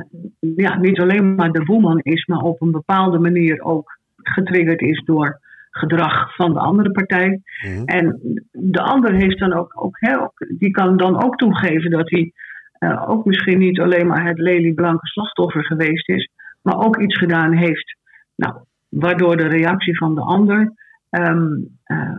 ja, 0.56 0.78
niet 0.78 1.00
alleen 1.00 1.34
maar 1.34 1.52
de 1.52 1.64
boeman 1.64 1.98
is, 1.98 2.26
maar 2.26 2.38
op 2.40 2.60
een 2.62 2.70
bepaalde 2.70 3.18
manier 3.18 3.62
ook 3.62 3.98
getriggerd 4.16 4.80
is 4.80 5.02
door 5.04 5.40
gedrag 5.70 6.34
van 6.34 6.52
de 6.52 6.58
andere 6.58 6.90
partij. 6.90 7.40
Mhm. 7.66 7.84
En 7.84 8.20
de 8.50 8.80
ander 8.82 9.12
heeft 9.14 9.38
dan 9.38 9.52
ook, 9.52 9.72
ook, 9.84 9.98
ook- 10.20 10.46
die 10.48 10.70
kan 10.70 10.96
dan 10.96 11.22
ook 11.24 11.36
toegeven 11.36 11.90
dat 11.90 12.10
hij 12.10 12.32
eh, 12.82 13.10
ook 13.10 13.24
misschien 13.24 13.58
niet 13.58 13.80
alleen 13.80 14.06
maar 14.06 14.26
het 14.26 14.38
lelieblanke 14.38 15.06
slachtoffer 15.06 15.64
geweest 15.64 16.08
is, 16.08 16.28
maar 16.62 16.76
ook 16.84 17.00
iets 17.00 17.18
gedaan 17.18 17.52
heeft. 17.52 17.96
Nou, 18.36 18.54
waardoor 18.88 19.36
de 19.36 19.46
reactie 19.48 19.96
van 19.96 20.14
de 20.14 20.20
ander 20.20 20.72
ehm, 21.10 21.46
eh, 21.84 22.16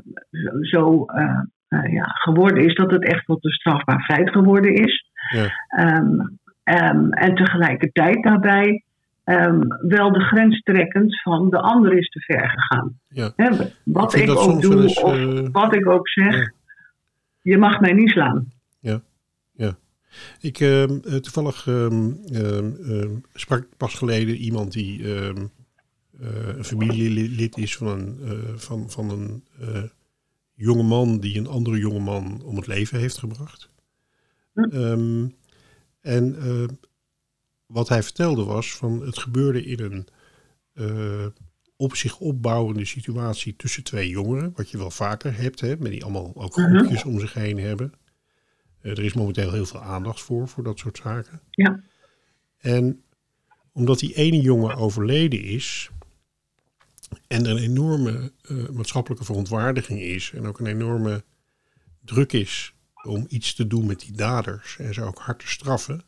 zo- 0.62 1.06
eh, 1.06 1.40
eh, 1.68 1.94
ja, 1.94 2.04
geworden 2.06 2.64
is 2.64 2.76
dat 2.76 2.92
het 2.92 3.04
echt 3.04 3.26
tot 3.26 3.46
een 3.46 3.52
strafbaar 3.52 4.04
feit 4.04 4.30
geworden 4.30 4.74
is. 4.74 5.06
Ja. 5.30 5.50
Ehm, 5.68 6.20
ehm, 6.64 7.10
en 7.12 7.36
tegelijkertijd 7.36 8.24
daarbij 8.24 8.84
wel 9.88 10.12
de 10.12 10.20
grens 10.20 10.62
trekkend 10.62 11.22
van 11.22 11.50
de 11.50 11.60
ander 11.60 11.98
is 11.98 12.10
te 12.10 12.20
ver 12.20 12.50
gegaan. 12.50 13.00
Ja. 13.08 13.32
Wat 13.84 14.16
ik, 14.16 14.30
ook 14.30 14.62
doe, 14.62 14.82
eens, 14.82 15.02
of 15.02 15.50
wat 15.52 15.76
ik 15.76 15.88
ook 15.90 16.10
zeg, 16.10 16.36
ja. 16.36 16.52
je 17.42 17.58
mag 17.58 17.80
mij 17.80 17.94
niet 17.94 18.10
slaan. 18.10 18.52
Ik 20.40 20.60
ehm, 20.60 20.98
eh, 21.04 21.16
toevallig 21.16 21.68
ehm, 21.68 22.12
ehm, 22.32 23.16
sprak 23.34 23.68
pas 23.78 23.94
geleden 23.94 24.36
iemand 24.36 24.72
die 24.72 25.04
eh, 26.20 26.48
een 26.56 26.66
familielid 26.66 27.58
is 27.58 27.78
van 27.78 27.88
een, 27.88 28.20
eh, 28.24 28.54
van, 28.56 28.90
van 28.90 29.10
een 29.10 29.44
eh, 29.60 29.84
jonge 30.54 30.84
man 30.84 31.20
die 31.20 31.38
een 31.38 31.48
andere 31.48 31.78
jonge 31.78 32.00
man 32.00 32.42
om 32.44 32.56
het 32.56 32.68
leven 32.68 33.00
heeft 33.00 33.18
gebracht. 33.18 33.70
Hm. 34.54 35.28
En 36.02 36.36
wat 37.66 37.90
hij 37.90 38.04
vertelde 38.04 38.44
was 38.44 38.76
van 38.76 39.02
het 39.02 39.18
gebeurde 39.18 39.66
in 39.66 39.80
een 39.80 40.08
op 41.76 41.96
zich 41.96 42.20
opbouwende 42.20 42.86
situatie 42.86 43.56
tussen 43.56 43.84
twee 43.84 44.10
jongeren, 44.10 44.52
wat 44.56 44.70
je 44.70 44.78
wel 44.78 44.92
vaker 44.92 45.38
hebt, 45.38 45.60
hè, 45.60 45.78
met 45.78 45.92
die 45.92 46.04
allemaal 46.04 46.32
ook 46.36 46.58
Mhm. 46.58 46.78
groepjes 46.78 47.04
om 47.04 47.20
zich 47.20 47.34
heen 47.34 47.60
hebben. 47.60 47.94
Eh, 48.84 48.92
er 48.92 49.04
is 49.04 49.14
momenteel 49.14 49.52
heel 49.52 49.66
veel 49.66 49.82
aandacht 49.82 50.22
voor, 50.22 50.48
voor 50.48 50.64
dat 50.64 50.80
soort 50.80 50.98
zaken. 50.98 51.42
Ja. 51.50 51.84
En 52.58 53.04
omdat 53.72 54.00
die 54.00 54.16
ene 54.16 54.42
jongen 54.42 54.76
overleden 54.76 55.44
is 55.44 55.90
en 57.28 57.46
er 57.46 57.52
een 57.52 57.64
enorme 57.64 58.32
eh, 58.42 58.70
maatschappelijke 58.70 59.26
verontwaardiging 59.26 60.02
is 60.02 60.32
en 60.36 60.48
ook 60.48 60.60
een 60.60 60.66
enorme 60.66 61.24
druk 62.00 62.34
is 62.34 62.74
om 63.04 63.26
iets 63.30 63.54
te 63.54 63.68
doen 63.68 63.86
met 63.86 64.00
die 64.00 64.12
daders 64.12 64.78
en 64.80 64.94
ze 64.94 65.04
ook 65.04 65.20
hard 65.20 65.40
te 65.40 65.48
straffen, 65.48 66.04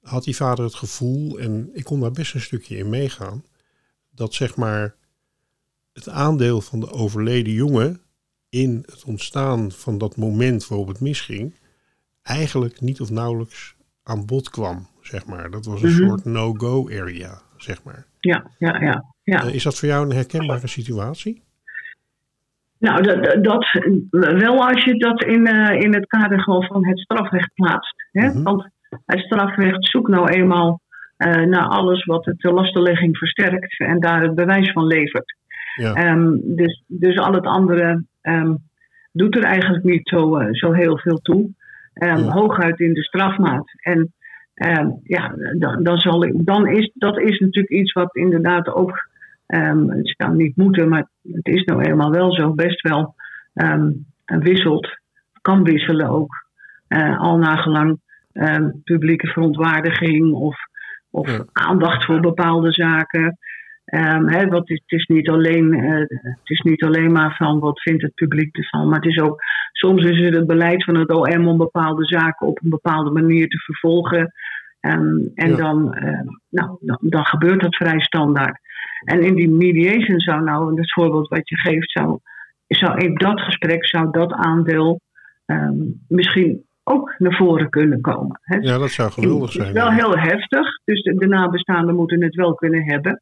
had 0.00 0.24
die 0.24 0.36
vader 0.36 0.64
het 0.64 0.74
gevoel, 0.74 1.38
en 1.38 1.70
ik 1.72 1.84
kon 1.84 2.00
daar 2.00 2.10
best 2.10 2.34
een 2.34 2.40
stukje 2.40 2.76
in 2.76 2.88
meegaan, 2.88 3.44
dat 4.10 4.34
zeg 4.34 4.56
maar 4.56 4.94
het 5.92 6.08
aandeel 6.08 6.60
van 6.60 6.80
de 6.80 6.90
overleden 6.90 7.52
jongen 7.52 8.00
in 8.48 8.82
het 8.86 9.04
ontstaan 9.04 9.72
van 9.72 9.98
dat 9.98 10.16
moment 10.16 10.66
waarop 10.66 10.88
het 10.88 11.00
misging, 11.00 11.54
eigenlijk 12.22 12.80
niet 12.80 13.00
of 13.00 13.10
nauwelijks 13.10 13.76
aan 14.02 14.26
bod 14.26 14.50
kwam, 14.50 14.86
zeg 15.00 15.26
maar. 15.26 15.50
Dat 15.50 15.66
was 15.66 15.82
een 15.82 15.88
Mhm. 15.90 16.06
soort 16.08 16.24
no-go 16.24 16.88
area, 16.90 17.40
zeg 17.56 17.82
maar. 17.84 18.06
Ja, 18.20 18.50
ja, 18.58 18.80
ja. 18.80 19.04
ja. 19.22 19.42
Eh, 19.42 19.54
is 19.54 19.62
dat 19.62 19.78
voor 19.78 19.88
jou 19.88 20.04
een 20.04 20.16
herkenbare 20.16 20.66
situatie? 20.66 21.42
Nou, 22.78 23.02
dat, 23.02 23.44
dat- 23.44 23.66
wel 24.40 24.66
als 24.68 24.84
je 24.84 24.94
dat 24.98 25.24
in, 25.24 25.46
eh, 25.46 25.80
in 25.80 25.94
het 25.94 26.06
kader 26.06 26.40
gewoon 26.40 26.62
van 26.64 26.86
het 26.86 26.98
strafrecht 26.98 27.50
plaatst. 27.54 27.94
Hè? 28.12 28.28
Mhm. 28.28 28.42
Want 28.42 28.68
het 29.06 29.18
strafrecht 29.20 29.88
zoekt 29.90 30.08
nou 30.10 30.28
eenmaal 30.28 30.80
eh, 31.16 31.42
naar 31.42 31.66
alles 31.66 32.04
wat 32.04 32.24
het 32.24 32.38
de 32.38 32.52
lastenlegging 32.52 33.16
versterkt 33.16 33.78
en 33.80 34.00
daar 34.00 34.22
het 34.22 34.34
bewijs 34.34 34.72
van 34.72 34.86
levert. 34.86 35.36
Ja. 35.76 35.94
Ehm, 35.94 36.30
dus, 36.42 36.82
dus 36.86 37.18
al 37.18 37.32
het 37.32 37.44
andere 37.46 38.04
ehm, 38.20 38.54
doet 39.12 39.36
er 39.36 39.42
eigenlijk 39.44 39.84
niet 39.84 40.08
zo, 40.08 40.38
zo 40.52 40.72
heel 40.72 40.98
veel 40.98 41.16
toe. 41.18 41.50
Ehm, 42.00 42.18
Ja. 42.24 42.30
Hooguit 42.32 42.80
in 42.80 42.92
de 42.94 43.02
strafmaat. 43.02 43.70
En 43.80 44.12
ehm, 44.54 44.88
ja, 45.04 45.34
dan, 45.58 45.82
dan, 45.82 45.98
zal 45.98 46.24
ik, 46.24 46.32
dan 46.46 46.66
is 46.68 46.90
dat 46.94 47.18
is 47.18 47.38
natuurlijk 47.38 47.72
iets 47.72 47.92
wat 47.92 48.16
inderdaad 48.16 48.68
ook, 48.68 49.08
ehm, 49.46 49.88
het 49.88 50.14
zou 50.18 50.36
niet 50.36 50.56
moeten, 50.56 50.88
maar 50.88 51.08
het 51.32 51.46
is 51.46 51.64
nou 51.64 51.82
eenmaal 51.82 52.10
wel 52.10 52.32
zo, 52.32 52.52
best 52.54 52.80
wel 52.80 53.14
wisselt, 54.24 54.88
kan 55.40 55.62
wisselen 55.64 56.08
ook. 56.08 56.34
Eh, 56.88 57.20
al 57.20 57.38
nagelang 57.38 58.00
publieke 58.84 59.26
verontwaardiging 59.26 60.32
of, 60.32 60.56
of 61.10 61.30
Ja. 61.30 61.44
aandacht 61.52 62.04
voor 62.04 62.20
bepaalde 62.20 62.72
zaken. 62.72 63.38
Ehm, 63.84 64.26
hè, 64.28 64.46
want 64.46 64.68
het, 64.68 64.82
het 64.86 64.98
is 65.00 65.06
niet 65.06 65.28
alleen, 65.28 65.74
eh, 65.74 65.98
het 66.20 66.50
is 66.50 66.60
niet 66.60 66.82
alleen 66.84 67.12
maar 67.12 67.36
van 67.36 67.58
wat 67.58 67.80
vindt 67.82 68.02
het 68.02 68.14
publiek 68.14 68.56
ervan, 68.56 68.88
maar 68.88 69.00
het 69.00 69.10
is 69.10 69.18
ook, 69.18 69.42
soms 69.72 70.04
is 70.04 70.20
het 70.20 70.34
het 70.34 70.46
beleid 70.46 70.84
van 70.84 70.94
het 70.96 71.10
OM 71.12 71.48
om 71.48 71.58
bepaalde 71.58 72.04
zaken 72.04 72.46
op 72.46 72.58
een 72.62 72.70
bepaalde 72.70 73.10
manier 73.10 73.48
te 73.48 73.58
vervolgen. 73.58 74.32
Ehm, 74.80 75.16
en 75.34 75.50
Ja. 75.50 75.56
dan, 75.56 75.94
eh, 75.94 76.20
nou, 76.48 76.76
dan, 76.80 76.98
dan 77.00 77.24
gebeurt 77.24 77.60
dat 77.60 77.76
vrij 77.76 78.00
standaard. 78.00 78.58
En 79.04 79.20
in 79.22 79.34
die 79.34 79.50
mediation 79.50 80.20
zou 80.20 80.42
nou, 80.42 80.70
in 80.72 80.78
het 80.78 80.92
voorbeeld 80.92 81.28
wat 81.28 81.48
je 81.48 81.56
geeft, 81.56 81.90
zou, 81.90 82.18
zou 82.68 82.98
in 82.98 83.14
dat 83.14 83.40
gesprek 83.40 83.86
zou 83.86 84.10
dat 84.10 84.32
aandeel 84.32 85.00
ehm, 85.46 85.74
misschien 86.08 86.64
ook 86.84 87.14
naar 87.18 87.36
voren 87.36 87.70
kunnen 87.70 88.00
komen. 88.00 88.40
Ja, 88.60 88.78
dat 88.78 88.90
zou 88.90 89.10
geweldig 89.12 89.40
Het 89.40 89.48
is 89.48 89.62
zijn. 89.62 89.74
wel 89.74 89.90
heel 89.90 90.16
heftig, 90.18 90.80
dus 90.84 91.02
de, 91.02 91.14
de 91.14 91.26
nabestaanden 91.26 91.94
moeten 91.94 92.22
het 92.22 92.34
wel 92.34 92.54
kunnen 92.54 92.82
hebben. 92.82 93.20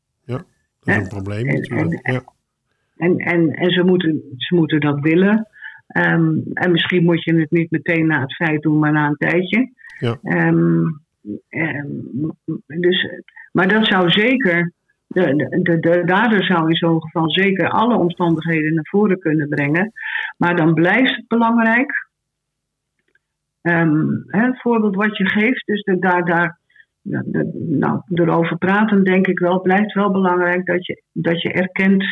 Dat 0.88 0.96
is 0.96 1.02
een 1.02 1.22
probleem 1.22 1.46
en-. 1.46 2.00
Ja. 2.12 2.22
En, 2.96 3.16
en, 3.16 3.50
en 3.50 3.70
ze, 3.70 3.82
moeten, 3.82 4.22
ze 4.36 4.54
moeten 4.54 4.80
dat 4.80 5.00
willen. 5.00 5.48
Ehm, 5.86 6.36
en 6.52 6.70
misschien 6.70 7.04
moet 7.04 7.24
je 7.24 7.34
het 7.34 7.50
niet 7.50 7.70
meteen 7.70 8.06
na 8.06 8.20
het 8.20 8.34
feit 8.34 8.62
doen, 8.62 8.78
maar 8.78 8.92
na 8.92 9.06
een 9.06 9.16
tijdje. 9.16 9.70
Ja. 9.98 10.18
Ehm, 10.22 10.84
ehm, 11.48 11.86
dus, 12.66 13.08
maar 13.52 13.68
dat 13.68 13.86
zou 13.86 14.10
zeker, 14.10 14.72
de, 15.06 15.34
de, 15.62 15.78
de 15.80 16.02
dader 16.04 16.44
zou 16.44 16.68
in 16.68 16.76
zo'n 16.76 17.02
geval 17.02 17.30
zeker 17.30 17.68
alle 17.68 17.96
omstandigheden 17.96 18.74
naar 18.74 18.88
voren 18.90 19.18
kunnen 19.18 19.48
brengen. 19.48 19.92
Maar 20.36 20.56
dan 20.56 20.74
blijft 20.74 21.16
het 21.16 21.28
belangrijk, 21.28 22.08
hè, 23.60 23.84
het 24.26 24.60
voorbeeld 24.60 24.94
wat 24.94 25.16
je 25.16 25.28
geeft, 25.28 25.66
dus 25.66 25.82
de, 25.82 25.98
daar, 25.98 26.24
daar 26.24 26.57
nou, 27.68 28.00
erover 28.06 28.58
praten 28.58 29.04
denk 29.04 29.26
ik 29.26 29.38
wel, 29.38 29.60
blijft 29.60 29.92
wel 29.92 30.10
belangrijk 30.10 30.66
dat 30.66 30.86
je, 30.86 31.02
dat 31.12 31.42
je 31.42 31.52
erkent, 31.52 32.04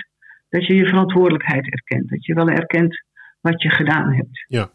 dat 0.49 0.67
je 0.67 0.75
je 0.75 0.87
verantwoordelijkheid 0.87 1.73
erkent. 1.73 2.09
Dat 2.09 2.25
je 2.25 2.35
wel 2.35 2.49
erkent 2.49 3.05
wat 3.41 3.63
je 3.63 3.71
gedaan 3.71 4.13
hebt. 4.13 4.45
Ja. 4.49 4.71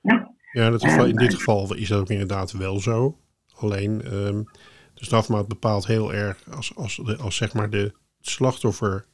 Ja? 0.00 0.34
Ja, 0.52 0.70
dat 0.70 0.84
geval, 0.84 1.06
in 1.06 1.16
dit 1.16 1.34
geval 1.34 1.74
is 1.74 1.88
dat 1.88 2.00
ook 2.00 2.10
inderdaad 2.10 2.52
wel 2.52 2.80
zo. 2.80 3.18
Alleen 3.54 4.02
ehm, 4.02 4.42
de 4.94 5.04
strafmaat 5.04 5.48
bepaalt 5.48 5.86
heel 5.86 6.14
erg 6.14 6.50
als, 6.50 6.76
als, 6.76 6.96
de, 6.96 7.16
als 7.16 7.36
zeg 7.36 7.54
maar 7.54 7.70
de 7.70 7.92
slachtoffer 8.20 9.04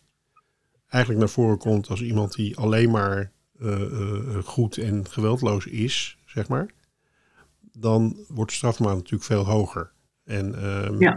eigenlijk 0.89 1.23
naar 1.23 1.33
voren 1.33 1.59
komt 1.59 1.89
als 1.89 2.03
iemand 2.03 2.35
die 2.35 2.57
alleen 2.57 2.91
maar 2.91 3.33
uh, 3.59 3.81
uh, 3.81 4.43
goed 4.45 4.77
en 4.77 5.09
geweldloos 5.09 5.67
is, 5.67 6.19
zeg 6.27 6.49
maar. 6.49 6.71
Dan 7.73 8.25
wordt 8.29 8.51
de 8.51 8.57
strafmaat 8.57 8.95
natuurlijk 8.95 9.25
veel 9.25 9.45
hoger. 9.45 9.93
En 10.25 10.67
um, 10.87 11.01
Ja. 11.01 11.13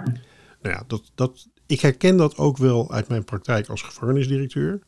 nou 0.62 0.76
ja, 0.76 0.84
dat, 0.88 1.12
dat, 1.16 1.48
ik 1.66 1.80
herken 1.82 2.18
dat 2.18 2.38
ook 2.38 2.58
wel 2.58 2.92
uit 2.92 3.08
mijn 3.08 3.24
praktijk 3.24 3.68
als 3.68 3.82
gevangenisdirecteur. 3.82 4.80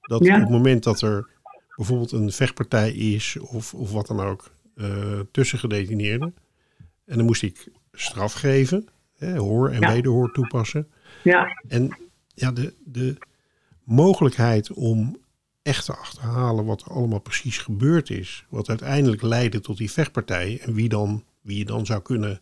Dat 0.00 0.24
Ja. 0.24 0.34
op 0.34 0.40
het 0.40 0.50
moment 0.50 0.82
dat 0.82 1.00
er 1.02 1.28
bijvoorbeeld 1.76 2.12
een 2.12 2.32
vechtpartij 2.32 2.92
is 2.92 3.36
of, 3.40 3.74
of 3.74 3.92
wat 3.92 4.06
dan 4.06 4.20
ook 4.20 4.50
eh, 4.74 5.20
tussen 5.32 5.58
gedetineerden. 5.58 6.34
En 7.04 7.16
dan 7.16 7.26
moest 7.26 7.42
ik 7.42 7.68
straf 7.92 8.32
geven, 8.32 8.88
hè, 9.16 9.36
hoor 9.38 9.70
en 9.70 9.80
Ja. 9.80 9.92
wederhoor 9.92 10.32
toepassen. 10.32 10.88
Ja, 11.22 11.60
En 11.68 11.96
ja, 12.34 12.52
de, 12.52 12.74
de 12.84 13.16
mogelijkheid 13.84 14.72
om 14.72 15.16
echt 15.62 15.84
te 15.84 15.94
achterhalen 15.96 16.64
wat 16.64 16.80
er 16.80 16.90
allemaal 16.90 17.18
precies 17.20 17.58
gebeurd 17.58 18.10
is. 18.10 18.44
Wat 18.48 18.68
uiteindelijk 18.68 19.22
leidde 19.22 19.60
tot 19.60 19.76
die 19.76 19.90
vechtpartij. 19.90 20.58
En 20.62 20.74
wie, 20.74 20.88
dan, 20.88 21.24
wie 21.40 21.58
je 21.58 21.64
dan 21.64 21.86
zou 21.86 22.02
kunnen 22.02 22.40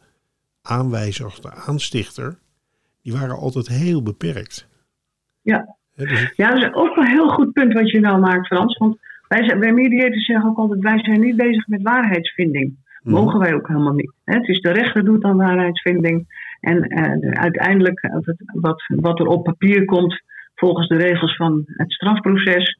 aanwijzen 0.68 1.24
als 1.24 1.40
de 1.40 1.50
aanstichter. 1.66 2.38
Die 3.02 3.12
waren 3.12 3.36
altijd 3.36 3.68
heel 3.68 4.02
beperkt. 4.02 4.68
ja. 5.42 5.76
Dus 5.94 6.32
Ja, 6.36 6.48
dat 6.50 6.58
is 6.62 6.74
ook 6.74 6.96
een 6.96 7.06
heel 7.06 7.28
goed 7.28 7.52
punt 7.52 7.72
wat 7.72 7.90
je 7.90 8.00
nou 8.00 8.20
maakt, 8.20 8.46
Frans. 8.46 8.76
Want 8.76 8.98
wij, 9.28 9.44
zijn, 9.44 9.58
wij 9.58 9.72
mediators 9.72 10.24
zeggen 10.26 10.48
ook 10.50 10.56
altijd, 10.56 10.80
wij 10.80 10.98
zijn 11.04 11.20
niet 11.20 11.36
bezig 11.36 11.66
met 11.66 11.82
waarheidsvinding. 11.82 12.76
Mogen 13.02 13.38
wij 13.38 13.54
ook 13.54 13.68
helemaal 13.68 13.92
niet. 13.92 14.12
Hè? 14.24 14.34
Het 14.34 14.48
is 14.48 14.60
de 14.60 14.70
rechter 14.70 15.04
doet 15.04 15.22
dan 15.22 15.36
waarheidsvinding. 15.36 16.26
En 16.60 16.82
eh, 16.82 17.20
de- 17.20 17.36
uiteindelijk, 17.36 18.00
eh, 18.00 18.16
wat, 18.52 18.82
wat 18.86 19.18
er 19.20 19.26
op 19.26 19.44
papier 19.44 19.84
komt, 19.84 20.22
volgens 20.54 20.88
de 20.88 20.96
regels 20.96 21.36
van 21.36 21.62
het 21.66 21.92
strafproces, 21.92 22.78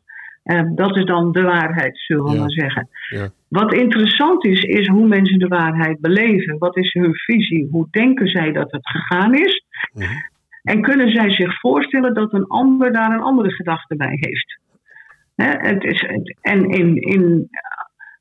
eh, 0.48 0.62
dat 0.74 0.96
is 0.96 1.04
dan 1.04 1.32
de 1.32 1.42
waarheid, 1.42 1.98
zullen 1.98 2.24
we 2.24 2.32
Ja. 2.32 2.38
maar 2.40 2.50
zeggen. 2.50 2.88
Ja. 3.08 3.28
Wat 3.48 3.74
interessant 3.74 4.44
is, 4.44 4.61
is 4.61 4.87
hoe 4.88 5.06
mensen 5.06 5.38
de 5.38 5.48
waarheid 5.48 6.00
beleven. 6.00 6.58
Wat 6.58 6.76
is 6.76 6.92
hun 6.92 7.14
visie? 7.14 7.68
Hoe 7.70 7.88
denken 7.90 8.28
zij 8.28 8.52
dat 8.52 8.70
het 8.72 8.88
gegaan 8.88 9.34
is? 9.34 9.64
Mhm. 9.92 10.04
En 10.62 10.82
kunnen 10.82 11.11
zij 11.11 11.30
zich 11.30 11.61
voorstellen 11.61 12.14
dat 12.14 12.32
een 12.32 12.46
ander 12.46 12.92
daar 12.92 13.11
een 13.12 13.20
andere 13.20 13.50
gedachte 13.52 13.96
bij 13.96 14.16
heeft? 14.20 14.58
Het 15.37 15.84
is, 15.84 16.04
en 16.40 16.64
in, 16.70 16.96
in, 16.96 17.48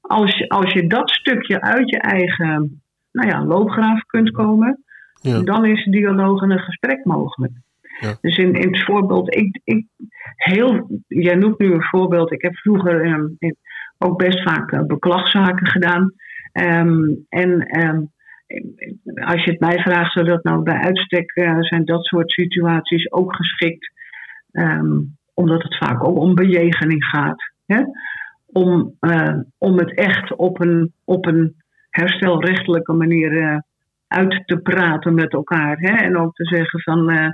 als, 0.02 0.38
je, 0.38 0.50
als 0.50 0.74
je 0.74 0.88
dat 0.88 1.10
stukje 1.10 1.62
uit 1.62 1.90
je 1.90 2.00
eigen 2.00 2.82
nou 3.12 3.28
ja, 3.30 3.46
loopgraaf 3.46 4.02
kunt 4.02 4.32
komen, 4.32 4.84
Ja. 5.22 5.42
dan 5.42 5.66
is 5.66 5.84
dialoog 5.86 6.42
en 6.42 6.52
een 6.52 6.60
gesprek 6.60 7.06
mogelijk. 7.06 7.54
Ja. 8.00 8.18
Dus 8.22 8.38
in, 8.38 8.54
in 8.54 8.74
het 8.74 8.84
voorbeeld, 8.84 9.36
ik, 9.36 9.60
ik, 9.64 9.86
heel, 10.36 11.02
jij 11.08 11.36
noemt 11.36 11.60
nu 11.60 11.74
een 11.74 11.84
voorbeeld, 11.84 12.32
ik 12.32 12.42
heb 12.42 12.56
vroeger 12.56 13.02
ehm, 13.02 13.26
ook 13.98 14.18
best 14.18 14.44
vaak 14.44 14.72
eh, 14.72 14.82
beklagzaken 14.82 15.68
gedaan. 15.68 16.14
Ehm, 16.52 17.04
en 17.30 17.62
ehm, 17.62 18.02
als 19.26 19.44
je 19.44 19.52
het 19.52 19.60
mij 19.60 19.78
vraagt, 19.78 20.12
zou 20.12 20.26
dat 20.26 20.44
nou 20.44 20.64
bij 20.64 20.78
uitstek 20.78 21.32
eh, 21.32 21.58
zijn 21.60 21.86
dat 21.86 22.06
soort 22.06 22.32
situaties 22.32 23.12
ook 23.12 23.36
geschikt. 23.36 23.96
Omdat 25.34 25.64
het 25.64 25.78
vaak 25.78 26.08
ook 26.08 26.18
om 26.18 26.36
bejegening 26.36 27.06
gaat. 27.06 27.52
Hè? 27.66 27.82
Om, 28.46 28.96
eh, 29.00 29.40
om 29.58 29.78
het 29.78 29.94
echt 29.94 30.36
op 30.36 30.62
een, 30.62 30.94
op 31.06 31.26
een 31.26 31.56
herstelrechtelijke 31.90 32.94
manier 32.94 33.64
uit 34.08 34.44
te 34.46 34.58
praten 34.58 35.14
met 35.14 35.34
elkaar. 35.34 35.78
Hè? 35.80 36.06
En 36.06 36.18
ook 36.18 36.36
te 36.36 36.46
zeggen 36.46 36.82
van, 36.82 37.34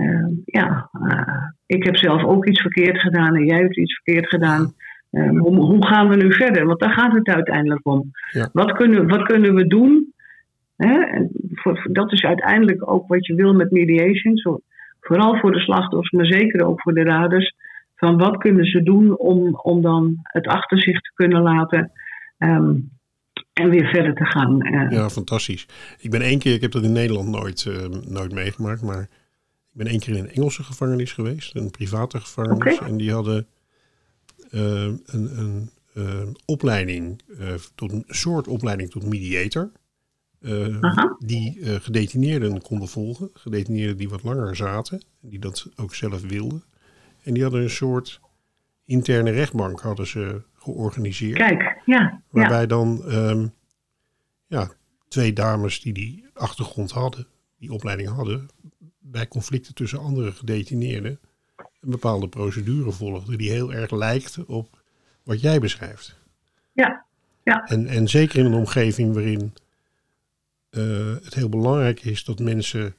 eh, 0.00 0.26
ja, 0.44 0.90
eh, 1.08 1.44
ik 1.66 1.84
heb 1.84 1.96
zelf 1.96 2.24
ook 2.24 2.46
iets 2.46 2.60
verkeerd 2.60 2.98
gedaan 3.00 3.34
en 3.36 3.44
jij 3.46 3.58
hebt 3.60 3.76
iets 3.76 3.94
verkeerd 4.02 4.28
gedaan. 4.28 4.72
Eh, 5.10 5.30
hoe, 5.30 5.56
hoe 5.56 5.86
gaan 5.86 6.08
we 6.08 6.16
nu 6.16 6.32
verder? 6.34 6.66
Want 6.66 6.80
daar 6.80 6.92
gaat 6.92 7.12
het 7.12 7.26
uiteindelijk 7.28 7.86
om. 7.86 8.10
Ja. 8.30 8.48
Wat, 8.52 8.72
kunnen, 8.72 9.08
wat 9.08 9.22
kunnen 9.22 9.54
we 9.54 9.66
doen? 9.66 10.12
Hè? 10.76 11.00
En 11.00 11.30
voor, 11.50 11.78
voor- 11.78 11.92
dat 11.92 12.12
is 12.12 12.24
uiteindelijk 12.24 12.90
ook 12.90 13.08
wat 13.08 13.26
je 13.26 13.34
wil 13.34 13.52
met 13.54 13.70
mediation. 13.70 14.36
Zo, 14.36 14.60
vooral 15.00 15.36
voor 15.36 15.52
de 15.52 15.60
slachtoffers, 15.60 16.10
maar 16.10 16.26
zeker 16.26 16.66
ook 16.66 16.80
voor 16.82 16.94
de 16.94 17.04
daders. 17.04 17.54
Van 17.96 18.18
wat 18.18 18.36
kunnen 18.36 18.64
ze 18.64 18.82
doen 18.82 19.18
om, 19.18 19.54
om 19.54 19.82
dan 19.82 20.18
het 20.22 20.46
achter 20.46 20.78
zich 20.82 21.00
te 21.00 21.10
kunnen 21.14 21.42
laten 21.42 21.90
ehm, 22.38 22.74
en 23.52 23.68
weer 23.70 23.86
verder 23.88 24.14
te 24.14 24.24
gaan. 24.24 24.60
eh. 24.62 24.90
Ja, 24.90 25.08
fantastisch. 25.08 25.66
Ik 26.00 26.10
ben 26.10 26.20
één 26.20 26.38
keer, 26.38 26.54
ik 26.54 26.60
heb 26.60 26.70
dat 26.72 26.84
in 26.84 26.92
Nederland 26.92 27.28
nooit, 27.28 27.70
nooit 28.08 28.32
meegemaakt, 28.32 28.82
maar 28.82 29.08
ik 29.72 29.76
ben 29.76 29.86
één 29.86 30.00
keer 30.00 30.16
in 30.16 30.24
een 30.24 30.30
Engelse 30.30 30.62
gevangenis 30.62 31.12
geweest, 31.12 31.54
een 31.54 31.70
private 31.70 32.20
gevangenis. 32.20 32.78
En 32.78 32.96
die 32.96 33.12
hadden 33.12 33.46
eh, 34.50 34.84
een, 35.06 35.38
een 35.38 35.70
eh, 35.94 36.28
opleiding, 36.44 37.20
eh, 37.38 37.54
tot 37.74 37.92
een 37.92 38.04
soort 38.08 38.48
opleiding 38.48 38.90
tot 38.90 39.04
mediator. 39.04 39.70
die 41.18 41.80
gedetineerden 41.80 42.62
konden 42.62 42.88
volgen. 42.88 43.30
Gedetineerden 43.32 43.96
die 43.96 44.08
wat 44.08 44.22
langer 44.22 44.56
zaten, 44.56 45.02
die 45.20 45.38
dat 45.38 45.68
ook 45.76 45.94
zelf 45.94 46.20
wilden. 46.20 46.64
En 47.22 47.34
die 47.34 47.42
hadden 47.42 47.62
een 47.62 47.70
soort 47.70 48.20
interne 48.84 49.30
rechtbank 49.30 49.80
hadden 49.80 50.06
ze 50.06 50.42
georganiseerd. 50.54 51.38
Kijk, 51.38 51.62
ja, 51.62 51.82
ja, 51.84 52.22
Waarbij 52.30 52.66
dan 52.66 53.04
ehm, 53.04 53.46
ja, 54.46 54.70
twee 55.08 55.32
dames 55.32 55.80
die 55.80 55.92
die 55.92 56.24
achtergrond 56.34 56.90
hadden, 56.90 57.26
die 57.58 57.72
opleiding 57.72 58.08
hadden, 58.08 58.48
bij 59.00 59.28
conflicten 59.28 59.74
tussen 59.74 59.98
andere 59.98 60.32
gedetineerden, 60.32 61.18
een 61.56 61.90
bepaalde 61.90 62.28
procedure 62.28 62.90
volgden 62.92 63.38
die 63.38 63.50
heel 63.50 63.72
erg 63.72 63.90
lijkt 63.90 64.44
op 64.44 64.82
wat 65.22 65.40
jij 65.40 65.58
beschrijft. 65.60 66.16
ja, 66.72 67.04
ja, 67.42 67.64
En, 67.66 67.86
en 67.86 68.08
zeker 68.08 68.38
in 68.38 68.44
een 68.44 68.54
omgeving 68.54 69.14
waarin 69.14 69.54
eh, 70.70 71.14
het 71.22 71.34
heel 71.34 71.48
belangrijk 71.48 72.02
is 72.04 72.24
dat 72.24 72.38
mensen 72.38 72.94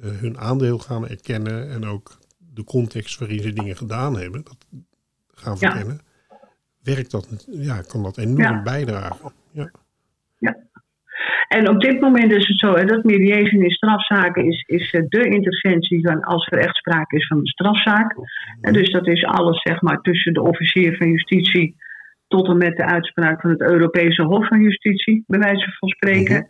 eh, 0.00 0.10
hun 0.10 0.38
aandeel 0.38 0.78
gaan 0.78 1.08
erkennen 1.08 1.70
en 1.70 1.84
ook 1.84 2.18
de 2.54 2.64
context 2.64 3.18
waarin 3.18 3.42
ze 3.42 3.52
dingen 3.52 3.76
gedaan 3.76 4.16
hebben, 4.18 4.44
dat 4.44 4.56
gaan 5.34 5.56
Ja. 5.60 5.70
verkennen, 5.70 6.00
werkt 6.82 7.10
dat, 7.10 7.46
ja, 7.50 7.82
kan 7.82 8.02
dat 8.02 8.16
enorm 8.18 8.40
Ja. 8.40 8.62
bijdragen. 8.62 9.32
Ja. 9.50 9.70
En 11.48 11.68
op 11.68 11.80
dit 11.80 12.00
moment 12.00 12.32
is 12.32 12.48
het 12.48 12.58
zo, 12.58 12.84
dat 12.84 13.04
mediation 13.04 13.62
in 13.62 13.70
strafzaken 13.70 14.44
is, 14.44 14.64
is 14.66 14.90
eh, 14.90 15.02
de 15.08 15.28
interventie 15.28 16.06
van 16.06 16.22
als 16.22 16.46
er 16.46 16.58
echt 16.58 16.76
sprake 16.76 17.16
is 17.16 17.26
van 17.26 17.38
een 17.38 17.46
strafzaak. 17.46 18.14
En 18.60 18.72
dus 18.72 18.90
dat 18.90 19.06
is 19.06 19.24
alles 19.24 19.62
zeg 19.62 19.80
maar 19.80 20.00
tussen 20.00 20.32
de 20.32 20.42
officier 20.42 20.96
van 20.96 21.10
justitie 21.10 21.76
tot 22.28 22.48
en 22.48 22.56
met 22.56 22.76
de 22.76 22.84
uitspraak 22.84 23.40
van 23.40 23.50
het 23.50 23.60
Europese 23.60 24.22
Hof 24.22 24.48
van 24.48 24.60
Justitie, 24.60 25.24
bij 25.26 25.38
wijze 25.38 25.76
van 25.78 25.88
spreken. 25.88 26.46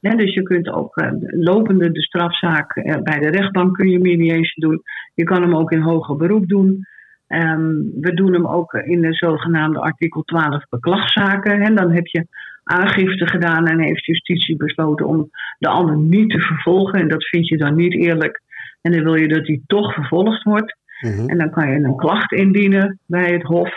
Hè, 0.00 0.16
dus 0.16 0.34
je 0.34 0.42
kunt 0.42 0.70
ook 0.70 0.96
eh, 0.96 1.10
lopende 1.20 1.92
de 1.92 2.02
strafzaak 2.02 2.76
eh, 2.76 3.02
bij 3.02 3.18
de 3.18 3.30
rechtbank 3.30 3.74
kun 3.74 3.90
je 3.90 3.98
mediation 3.98 4.68
doen. 4.68 4.82
Je 5.14 5.24
kan 5.24 5.42
hem 5.42 5.56
ook 5.56 5.72
in 5.72 5.80
hoger 5.80 6.16
beroep 6.16 6.48
doen. 6.48 6.86
Ehm, 7.26 7.72
we 8.00 8.14
doen 8.14 8.32
hem 8.32 8.46
ook 8.46 8.72
in 8.72 9.00
de 9.00 9.12
zogenaamde 9.12 9.80
artikel 9.80 10.22
12 10.22 10.64
beklagzaken. 10.68 11.60
En 11.60 11.74
dan 11.74 11.90
heb 11.90 12.06
je 12.06 12.26
aangifte 12.64 13.26
gedaan 13.26 13.66
en 13.66 13.80
heeft 13.80 14.04
justitie 14.04 14.56
besloten 14.56 15.06
om 15.06 15.30
de 15.58 15.68
ander 15.68 15.96
niet 15.96 16.30
te 16.30 16.40
vervolgen. 16.40 17.00
En 17.00 17.08
dat 17.08 17.28
vind 17.28 17.48
je 17.48 17.56
dan 17.56 17.74
niet 17.74 17.94
eerlijk. 17.94 18.42
En 18.80 18.92
dan 18.92 19.02
wil 19.02 19.14
je 19.14 19.28
dat 19.28 19.46
hij 19.46 19.60
toch 19.66 19.94
vervolgd 19.94 20.42
wordt. 20.42 20.76
Mhm. 21.00 21.28
En 21.28 21.38
dan 21.38 21.50
kan 21.50 21.70
je 21.70 21.76
een 21.76 21.96
klacht 21.96 22.32
indienen 22.32 22.98
bij 23.06 23.32
het 23.32 23.42
Hof. 23.42 23.72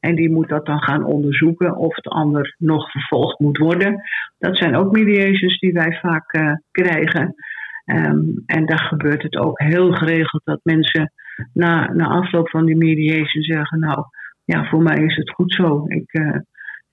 En 0.00 0.14
die 0.14 0.30
moet 0.30 0.48
dat 0.48 0.66
dan 0.66 0.82
gaan 0.82 1.04
onderzoeken 1.04 1.76
of 1.76 1.94
de 1.94 2.10
ander 2.10 2.54
nog 2.58 2.90
vervolgd 2.90 3.38
moet 3.38 3.58
worden. 3.58 4.02
Dat 4.38 4.56
zijn 4.56 4.76
ook 4.76 4.92
mediations 4.92 5.58
die 5.58 5.72
wij 5.72 5.98
vaak 6.02 6.32
eh, 6.32 6.52
krijgen. 6.70 7.34
Ehm, 7.84 8.20
en 8.46 8.66
daar 8.66 8.84
gebeurt 8.84 9.22
het 9.22 9.36
ook 9.36 9.58
heel 9.58 9.92
geregeld 9.92 10.42
dat 10.44 10.60
mensen 10.62 11.12
na, 11.52 11.92
na 11.92 12.06
afloop 12.06 12.48
van 12.48 12.64
die 12.64 12.76
mediation 12.76 13.42
zeggen: 13.42 13.78
Nou, 13.78 14.04
ja, 14.44 14.64
voor 14.64 14.82
mij 14.82 15.04
is 15.04 15.16
het 15.16 15.30
goed 15.30 15.52
zo. 15.52 15.84
Ik, 15.86 16.12
eh, 16.12 16.36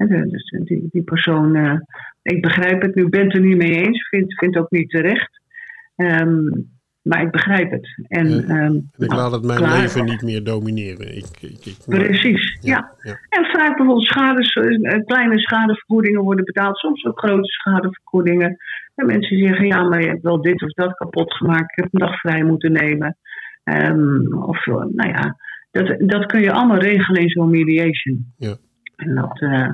dus 0.08 0.50
die, 0.64 0.88
die 0.92 1.04
persoon, 1.04 1.56
eh, 1.56 1.80
ik 2.22 2.42
begrijp 2.42 2.82
het, 2.82 2.96
u 2.98 3.10
bent 3.10 3.34
er 3.34 3.42
niet 3.42 3.58
mee 3.58 3.86
eens, 3.86 4.08
vindt 4.10 4.40
vind 4.40 4.58
ook 4.58 4.72
niet 4.72 4.90
terecht. 4.90 5.42
Ehm, 5.96 6.40
maar 7.02 7.22
ik 7.22 7.32
begrijp 7.32 7.72
het. 7.72 7.88
En, 8.08 8.30
Ja. 8.30 8.42
ehm, 8.42 8.50
En 8.52 8.90
ik 8.98 9.08
nou, 9.10 9.22
laat 9.22 9.32
het 9.32 9.44
mijn 9.44 9.58
klaar. 9.60 9.82
leven 9.82 10.06
niet 10.06 10.22
meer 10.22 10.44
domineren. 10.44 11.18
Ik, 11.18 11.26
ik, 11.42 11.66
ik, 11.66 11.76
Precies, 11.86 12.58
ja. 12.62 12.92
ja. 13.02 13.18
En 13.30 13.46
vaak 13.46 13.76
bijvoorbeeld 13.78 14.06
schades, 14.06 14.54
eh, 14.54 15.04
kleine 15.06 15.40
schadevergoedingen 15.40 16.22
worden 16.22 16.46
betaald, 16.46 16.78
soms 16.78 17.06
ook 17.06 17.20
grote 17.20 17.48
schadevergoedingen. 17.52 18.58
En 18.96 19.06
mensen 19.06 19.38
zeggen, 19.38 19.68
ja, 19.68 19.84
maar 19.84 20.02
je 20.02 20.08
hebt 20.08 20.22
wel 20.24 20.42
dit 20.42 20.62
of 20.62 20.70
dat 20.74 20.94
kapot 20.94 21.34
gemaakt, 21.34 21.72
ik 21.78 21.84
heb 21.84 21.88
een 21.94 22.00
dag 22.00 22.20
vrij 22.20 22.44
moeten 22.44 22.72
nemen. 22.72 23.18
Ehm, 23.64 24.34
of, 24.34 24.68
eh, 24.68 24.74
nou 24.76 25.10
ja, 25.10 25.36
dat, 25.72 25.96
dat 26.10 26.26
kun 26.26 26.42
je 26.42 26.52
allemaal 26.52 26.78
regelen 26.80 27.22
in 27.22 27.30
zo'n 27.30 27.50
mediation. 27.50 28.34
Ja. 28.38 28.56
En 28.96 29.16
dat, 29.16 29.40
eh, 29.42 29.70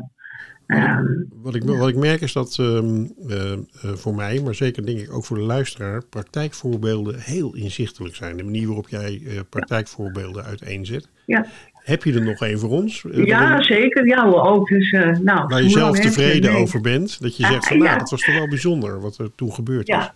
ehm, 0.67 1.05
Wat 1.41 1.55
ik, 1.55 1.63
wat 1.63 1.89
ik 1.89 1.95
merk 1.95 2.21
is 2.21 2.33
dat 2.33 2.57
ehm, 2.59 3.05
eh, 3.27 3.53
eh, 3.53 3.59
voor 3.81 4.15
mij, 4.15 4.41
maar 4.41 4.55
zeker 4.55 4.85
denk 4.85 4.99
ik 4.99 5.13
ook 5.13 5.25
voor 5.25 5.37
de 5.37 5.43
luisteraar, 5.43 6.05
praktijkvoorbeelden 6.05 7.19
heel 7.19 7.55
inzichtelijk 7.55 8.15
zijn. 8.15 8.37
De 8.37 8.43
manier 8.43 8.67
waarop 8.67 8.89
jij 8.89 9.21
eh, 9.27 9.39
praktijkvoorbeelden 9.49 10.43
uiteenzet. 10.43 11.09
ja. 11.25 11.45
Heb 11.87 12.03
je 12.03 12.13
er 12.13 12.25
nog 12.25 12.41
een 12.41 12.59
voor 12.59 12.69
ons? 12.69 13.05
Ja, 13.11 13.61
zeker. 13.61 14.07
Ja, 14.07 14.29
hoor, 14.29 14.41
ook. 14.41 14.67
Dus, 14.67 14.91
eh, 14.91 15.19
nou, 15.19 15.47
waar 15.47 15.61
je 15.61 15.69
zelf 15.69 15.99
tevreden 15.99 16.55
over 16.55 16.81
bent. 16.81 17.21
Dat 17.21 17.37
je 17.37 17.45
zegt 17.45 17.67
van 17.67 17.77
nou, 17.77 17.89
ja. 17.89 17.97
dat 17.97 18.09
was 18.09 18.21
toch 18.21 18.35
wel 18.35 18.47
bijzonder 18.47 19.01
wat 19.01 19.17
er 19.17 19.35
toen 19.35 19.51
gebeurd 19.51 19.87
is. 19.89 19.95
Ja, 19.95 20.13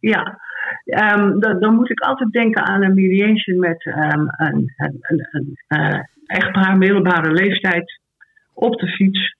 ja. 0.00 0.40
Ehm, 0.84 1.38
dan, 1.38 1.60
dan 1.60 1.74
moet 1.74 1.90
ik 1.90 2.00
altijd 2.00 2.32
denken 2.32 2.62
aan 2.62 2.82
een 2.82 2.94
mediation 2.94 3.58
met 3.58 3.84
ehm, 3.84 4.20
een, 4.20 4.72
een, 4.76 4.98
een, 5.00 5.28
een 5.30 5.56
eh, 5.66 6.00
echtpaar, 6.26 6.76
middelbare 6.76 7.30
leeftijd, 7.32 8.00
op 8.54 8.78
de 8.78 8.86
fiets. 8.86 9.35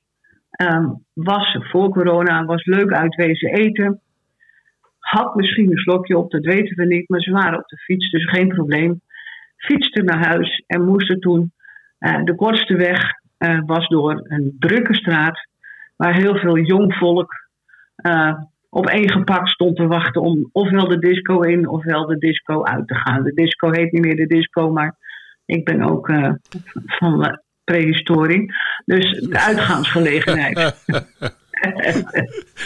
Ehm, 0.57 0.87
was 1.13 1.59
voor 1.61 1.89
corona, 1.89 2.45
was 2.45 2.65
leuk 2.65 2.93
uitwezen 2.93 3.51
eten. 3.51 4.01
Had 4.99 5.35
misschien 5.35 5.71
een 5.71 5.79
slokje 5.79 6.19
op, 6.19 6.31
dat 6.31 6.45
weten 6.45 6.77
we 6.77 6.87
niet, 6.87 7.09
maar 7.09 7.21
ze 7.21 7.31
waren 7.31 7.59
op 7.59 7.69
de 7.69 7.77
fiets, 7.77 8.11
dus 8.11 8.31
geen 8.31 8.49
probleem. 8.49 9.01
Fietsten 9.57 10.05
naar 10.05 10.27
huis 10.27 10.65
en 10.67 10.85
moesten 10.85 11.21
toen. 11.21 11.53
eh, 11.99 12.25
de 12.25 12.35
kortste 12.35 12.77
weg 12.77 13.03
eh, 13.39 13.61
was 13.67 13.89
door 13.89 14.25
een 14.29 14.57
drukke 14.59 14.95
straat, 14.95 15.49
waar 15.97 16.15
heel 16.15 16.37
veel 16.37 16.59
jong 16.59 16.95
volk 16.95 17.33
eh, 17.97 18.35
op 18.71 18.87
één 18.87 19.11
gepak 19.11 19.49
stond 19.49 19.77
te 19.77 19.87
wachten 19.87 20.23
om 20.23 20.49
ofwel 20.53 20.89
de 20.89 20.99
disco 20.99 21.41
in 21.41 21.69
ofwel 21.69 22.07
de 22.07 22.19
disco 22.19 22.63
uit 22.63 22.89
te 22.89 22.95
gaan. 22.95 23.23
De 23.23 23.33
disco 23.35 23.71
heet 23.71 23.93
niet 23.93 24.05
meer 24.05 24.17
de 24.17 24.27
disco, 24.27 24.71
maar 24.71 24.95
ik 25.45 25.65
ben 25.65 25.83
ook 25.83 26.11
van 26.99 27.39
prehistorie. 27.67 28.53
Dus 28.85 29.21
de 29.21 29.39
uitgaansgelegenheid. 29.51 30.75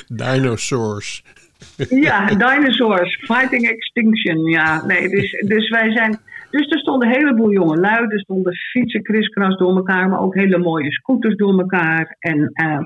Dinosaurs. 0.09 1.23
ja, 2.07 2.27
dinosaurs, 2.27 3.17
fighting 3.17 3.69
extinction. 3.69 4.45
Ja, 4.45 4.87
nee, 4.87 5.09
dus, 5.09 5.45
dus 5.47 5.69
wij 5.69 5.93
zijn. 5.93 6.19
Dus 6.51 6.71
er 6.71 6.79
stonden 6.79 7.09
een 7.09 7.15
heleboel 7.15 7.53
jonge 7.53 7.77
lui, 7.77 8.07
er 8.07 8.21
stonden 8.21 8.55
fietsen 8.55 9.03
kriskras 9.03 9.57
door 9.57 9.77
elkaar, 9.77 10.09
maar 10.09 10.21
ook 10.21 10.35
hele 10.35 10.59
mooie 10.59 10.93
scooters 10.93 11.37
door 11.37 11.59
elkaar. 11.59 12.17
En 12.19 12.51
eh, 12.53 12.79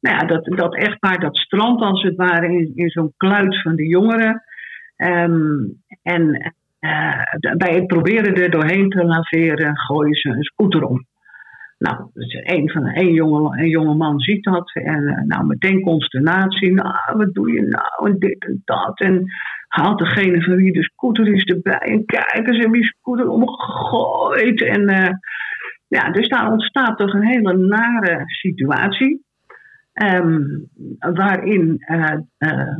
nou 0.00 0.16
ja, 0.16 0.18
dat, 0.18 0.44
dat 0.44 0.76
echtpaar, 0.76 1.20
dat 1.20 1.36
strand 1.36 1.80
als 1.80 2.02
het 2.02 2.16
ware 2.16 2.46
in, 2.46 2.72
in 2.74 2.90
zo'n 2.90 3.12
kluit 3.16 3.62
van 3.62 3.76
de 3.76 3.86
jongeren. 3.86 4.42
Ehm, 4.96 5.64
en 6.02 6.54
eh, 6.78 7.22
bij 7.56 7.74
het 7.74 7.86
proberen 7.86 8.34
er 8.34 8.50
doorheen 8.50 8.88
te 8.88 9.04
laveren, 9.04 9.78
gooien 9.78 10.14
ze 10.14 10.28
een 10.28 10.42
scooter 10.42 10.84
om. 10.84 11.06
Nou, 11.80 12.10
dus 12.12 12.38
een, 12.42 12.70
van, 12.70 12.86
een, 12.86 13.12
jonge, 13.12 13.58
een 13.58 13.68
jonge 13.68 13.94
man 13.94 14.20
ziet 14.20 14.44
dat 14.44 14.74
en 14.74 15.06
eh, 15.06 15.22
nou, 15.22 15.46
meteen 15.46 15.80
consternatie. 15.80 16.72
Nou, 16.72 16.94
wat 17.16 17.34
doe 17.34 17.52
je 17.52 17.62
nou? 17.62 18.10
En 18.10 18.18
dit 18.18 18.44
en 18.44 18.62
dat. 18.64 19.00
En 19.00 19.24
haalt 19.68 19.98
degene 19.98 20.42
van 20.42 20.56
wie 20.56 20.72
de 20.72 20.82
scooter 20.82 21.34
is 21.34 21.44
erbij. 21.44 21.78
En 21.78 22.04
kijk 22.04 22.46
eens, 22.46 22.58
hebben 22.58 22.80
die 22.80 22.94
scooter 22.98 23.28
omgegooid. 23.28 24.62
En 24.62 24.88
eh, 24.88 25.14
ja, 25.88 26.10
dus 26.10 26.28
daar 26.28 26.50
ontstaat 26.50 26.98
toch 26.98 27.12
een 27.12 27.26
hele 27.26 27.56
nare 27.56 28.22
situatie. 28.26 29.24
Ehm, 29.92 30.42
waarin 30.98 31.76
eh, 31.78 32.16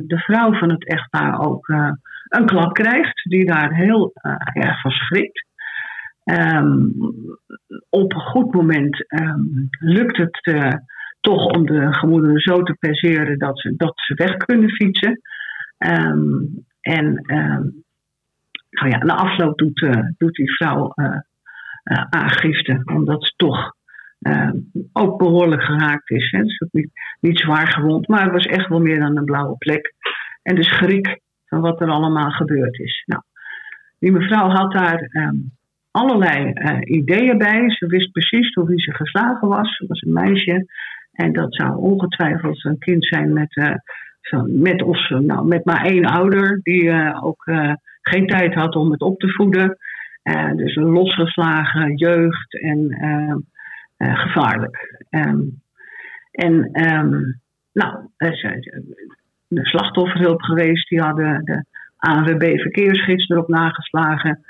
de 0.07 0.19
vrouw 0.19 0.53
van 0.53 0.71
het 0.71 0.87
echtpaar 0.87 1.47
ook 1.47 1.69
een 2.29 2.47
klap 2.47 2.75
krijgt, 2.75 3.23
die 3.29 3.47
daar 3.47 3.75
heel 3.75 4.13
erg 4.53 4.81
van 4.81 4.91
schrikt. 4.91 5.49
Ehm, 6.31 6.89
op 7.89 8.13
een 8.13 8.21
goed 8.21 8.55
moment 8.55 9.07
ehm, 9.07 9.43
lukt 9.79 10.17
het 10.17 10.41
eh, 10.43 10.73
toch 11.21 11.47
om 11.47 11.67
de 11.67 11.95
gemoederen 11.95 12.41
zo 12.41 12.63
te 12.63 12.77
perseren 12.79 13.39
dat 13.39 13.61
ze, 13.61 13.75
dat 13.77 13.93
ze 13.95 14.15
weg 14.15 14.37
kunnen 14.37 14.71
fietsen. 14.71 15.21
Ehm, 15.79 16.45
en 16.81 17.13
nou 18.71 18.89
ja, 18.91 18.99
na 18.99 19.15
afloop 19.15 19.59
doet, 19.59 19.83
eh, 19.83 20.03
doet 20.17 20.35
die 20.35 20.55
vrouw 20.55 20.93
eh, 20.95 21.19
aangifte, 22.11 22.83
omdat 22.85 23.25
ze 23.25 23.33
toch 23.37 23.73
ook 24.93 25.19
behoorlijk 25.19 25.63
geraakt 25.63 26.11
is. 26.11 26.31
Hè. 26.31 26.39
Ze 26.39 26.45
is 26.45 26.61
ook 26.61 26.73
niet, 26.73 26.91
niet 27.21 27.39
zwaar 27.39 27.73
gewond, 27.73 28.09
maar 28.09 28.23
het 28.23 28.33
was 28.33 28.47
echt 28.47 28.69
wel 28.69 28.81
meer 28.81 28.99
dan 28.99 29.17
een 29.17 29.25
blauwe 29.25 29.57
plek. 29.57 29.95
En 30.43 30.55
de 30.55 30.65
schrik 30.65 31.21
van 31.47 31.61
wat 31.61 31.81
er 31.81 31.89
allemaal 31.89 32.31
gebeurd 32.31 32.79
is. 32.79 33.03
Nou, 33.07 33.23
die 33.99 34.13
mevrouw 34.13 34.49
had 34.49 34.73
daar 34.73 35.09
allerlei 35.91 36.53
eh, 36.53 36.79
ideeën 36.97 37.39
bij. 37.39 37.71
Ze 37.71 37.87
wist 37.87 38.13
precies 38.13 38.53
door 38.53 38.67
wie 38.67 38.81
ze 38.81 38.95
geslagen 38.95 39.49
was. 39.49 39.77
Ze 39.77 39.87
was 39.87 40.03
een 40.03 40.13
meisje. 40.13 40.67
En 41.13 41.33
dat 41.33 41.55
zou 41.55 41.77
ongetwijfeld 41.77 42.65
een 42.65 42.79
kind 42.79 43.07
zijn 43.07 43.33
met, 43.33 43.57
eh, 43.57 43.75
met, 44.47 44.83
of, 44.83 45.09
nou, 45.09 45.47
met 45.47 45.65
maar 45.65 45.85
één 45.85 46.05
ouder. 46.05 46.61
Die 46.63 46.91
eh, 46.91 47.25
ook 47.25 47.47
eh, 47.47 47.73
geen 48.03 48.27
tijd 48.27 48.55
had 48.55 48.77
om 48.77 48.91
het 48.91 49.01
op 49.01 49.19
te 49.19 49.29
voeden. 49.29 49.79
Eh, 50.23 50.55
dus 50.55 50.77
een 50.77 50.91
losgeslagen 50.91 51.97
jeugd 51.97 52.61
en 52.61 52.91
eh, 52.91 53.35
eh, 53.97 54.19
gevaarlijk. 54.19 55.05
Ehm, 55.11 55.41
en 56.31 56.69
ehm, 56.73 57.23
nou, 57.73 58.09
de 59.49 59.67
slachtofferhulp 59.67 60.43
geweest. 60.43 60.89
Die 60.89 61.01
hadden 61.01 61.45
de 61.45 61.65
ANWB 61.97 62.59
verkeersgids 62.59 63.29
erop 63.29 63.49
nageslagen. 63.49 64.45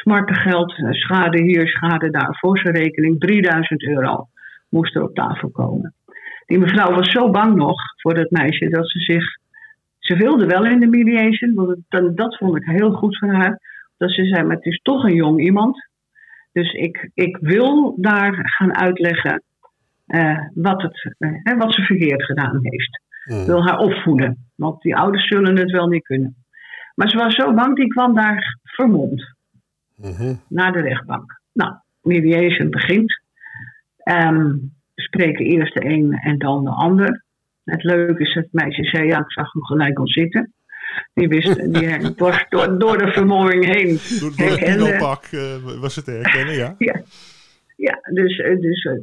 Smartengeld, 0.00 0.72
eh, 0.76 0.90
schade 0.90 1.42
hier, 1.42 1.68
schade 1.68 2.10
daar, 2.10 2.36
voor 2.38 2.58
zijn 2.58 2.74
rekening. 2.74 3.20
3000 3.20 3.82
euro 3.82 4.28
moest 4.68 4.94
er 4.94 5.02
op 5.02 5.14
tafel 5.14 5.50
komen. 5.50 5.94
Die 6.46 6.58
mevrouw 6.58 6.94
was 6.94 7.10
zo 7.10 7.30
bang 7.30 7.54
nog 7.56 7.76
voor 7.96 8.14
dat 8.14 8.30
meisje 8.30 8.68
dat 8.68 8.90
ze 8.90 8.98
zich. 8.98 9.24
Ze 9.98 10.16
wilde 10.16 10.46
wel 10.46 10.64
in 10.66 10.80
de 10.80 10.86
mediation, 10.86 11.54
want 11.54 12.16
dat 12.16 12.36
vond 12.36 12.56
ik 12.56 12.64
heel 12.64 12.92
goed 12.92 13.18
van 13.18 13.28
haar. 13.28 13.60
Dat 13.96 14.10
ze 14.10 14.24
zei: 14.24 14.42
Maar 14.42 14.56
het 14.56 14.64
is 14.64 14.80
toch 14.82 15.04
een 15.04 15.14
jong 15.14 15.40
iemand. 15.40 15.88
Dus 16.52 16.72
ik, 16.72 17.10
ik 17.14 17.36
wil 17.40 17.94
daar 17.96 18.38
gaan 18.42 18.76
uitleggen 18.76 19.42
eh, 20.06 20.38
wat, 20.54 20.82
het, 20.82 21.14
eh, 21.18 21.58
wat 21.58 21.74
ze 21.74 21.82
verkeerd 21.82 22.24
gedaan 22.24 22.58
heeft. 22.60 23.02
Mm. 23.24 23.40
Ik 23.40 23.46
wil 23.46 23.64
haar 23.66 23.78
opvoeden, 23.78 24.50
want 24.56 24.82
die 24.82 24.96
ouders 24.96 25.28
zullen 25.28 25.56
het 25.56 25.70
wel 25.70 25.86
niet 25.86 26.04
kunnen. 26.04 26.36
Maar 26.94 27.08
ze 27.08 27.16
was 27.16 27.34
zo 27.34 27.54
bang, 27.54 27.76
die 27.76 27.88
kwam 27.88 28.14
daar 28.14 28.58
vermomd 28.62 29.38
Mhm. 30.00 30.34
naar 30.48 30.72
de 30.72 30.80
rechtbank. 30.80 31.40
Nou, 31.52 31.72
mediation 32.02 32.70
begint. 32.70 33.20
We 34.94 35.02
spreken 35.02 35.46
eerst 35.46 35.74
de 35.74 35.84
een 35.84 36.12
en 36.12 36.38
dan 36.38 36.64
de 36.64 36.70
ander. 36.70 37.24
Het 37.64 37.82
leuke 37.82 38.22
is 38.22 38.34
dat 38.34 38.44
het 38.44 38.52
meisje 38.52 38.84
zei, 38.84 39.06
ja, 39.06 39.18
ik 39.18 39.32
zag 39.32 39.52
hem 39.52 39.64
gelijk 39.64 39.98
al 39.98 40.08
zitten. 40.08 40.52
Die 41.14 41.28
wist, 41.28 41.72
die 41.72 42.14
was 42.16 42.44
door, 42.48 42.78
door 42.78 42.98
de 42.98 43.12
vermomming 43.12 43.64
heen. 43.64 43.98
Door, 44.20 44.36
door 44.36 44.48
het 44.48 44.64
pinopak 44.64 45.24
eh, 45.24 45.80
was 45.80 45.96
het 45.96 46.04
te 46.04 46.10
herkennen, 46.10 46.54
ja. 46.54 46.74
Ja, 47.76 47.98
dus, 48.12 48.38
eh, 48.38 48.60
dus 48.60 48.84
eh, 48.84 48.98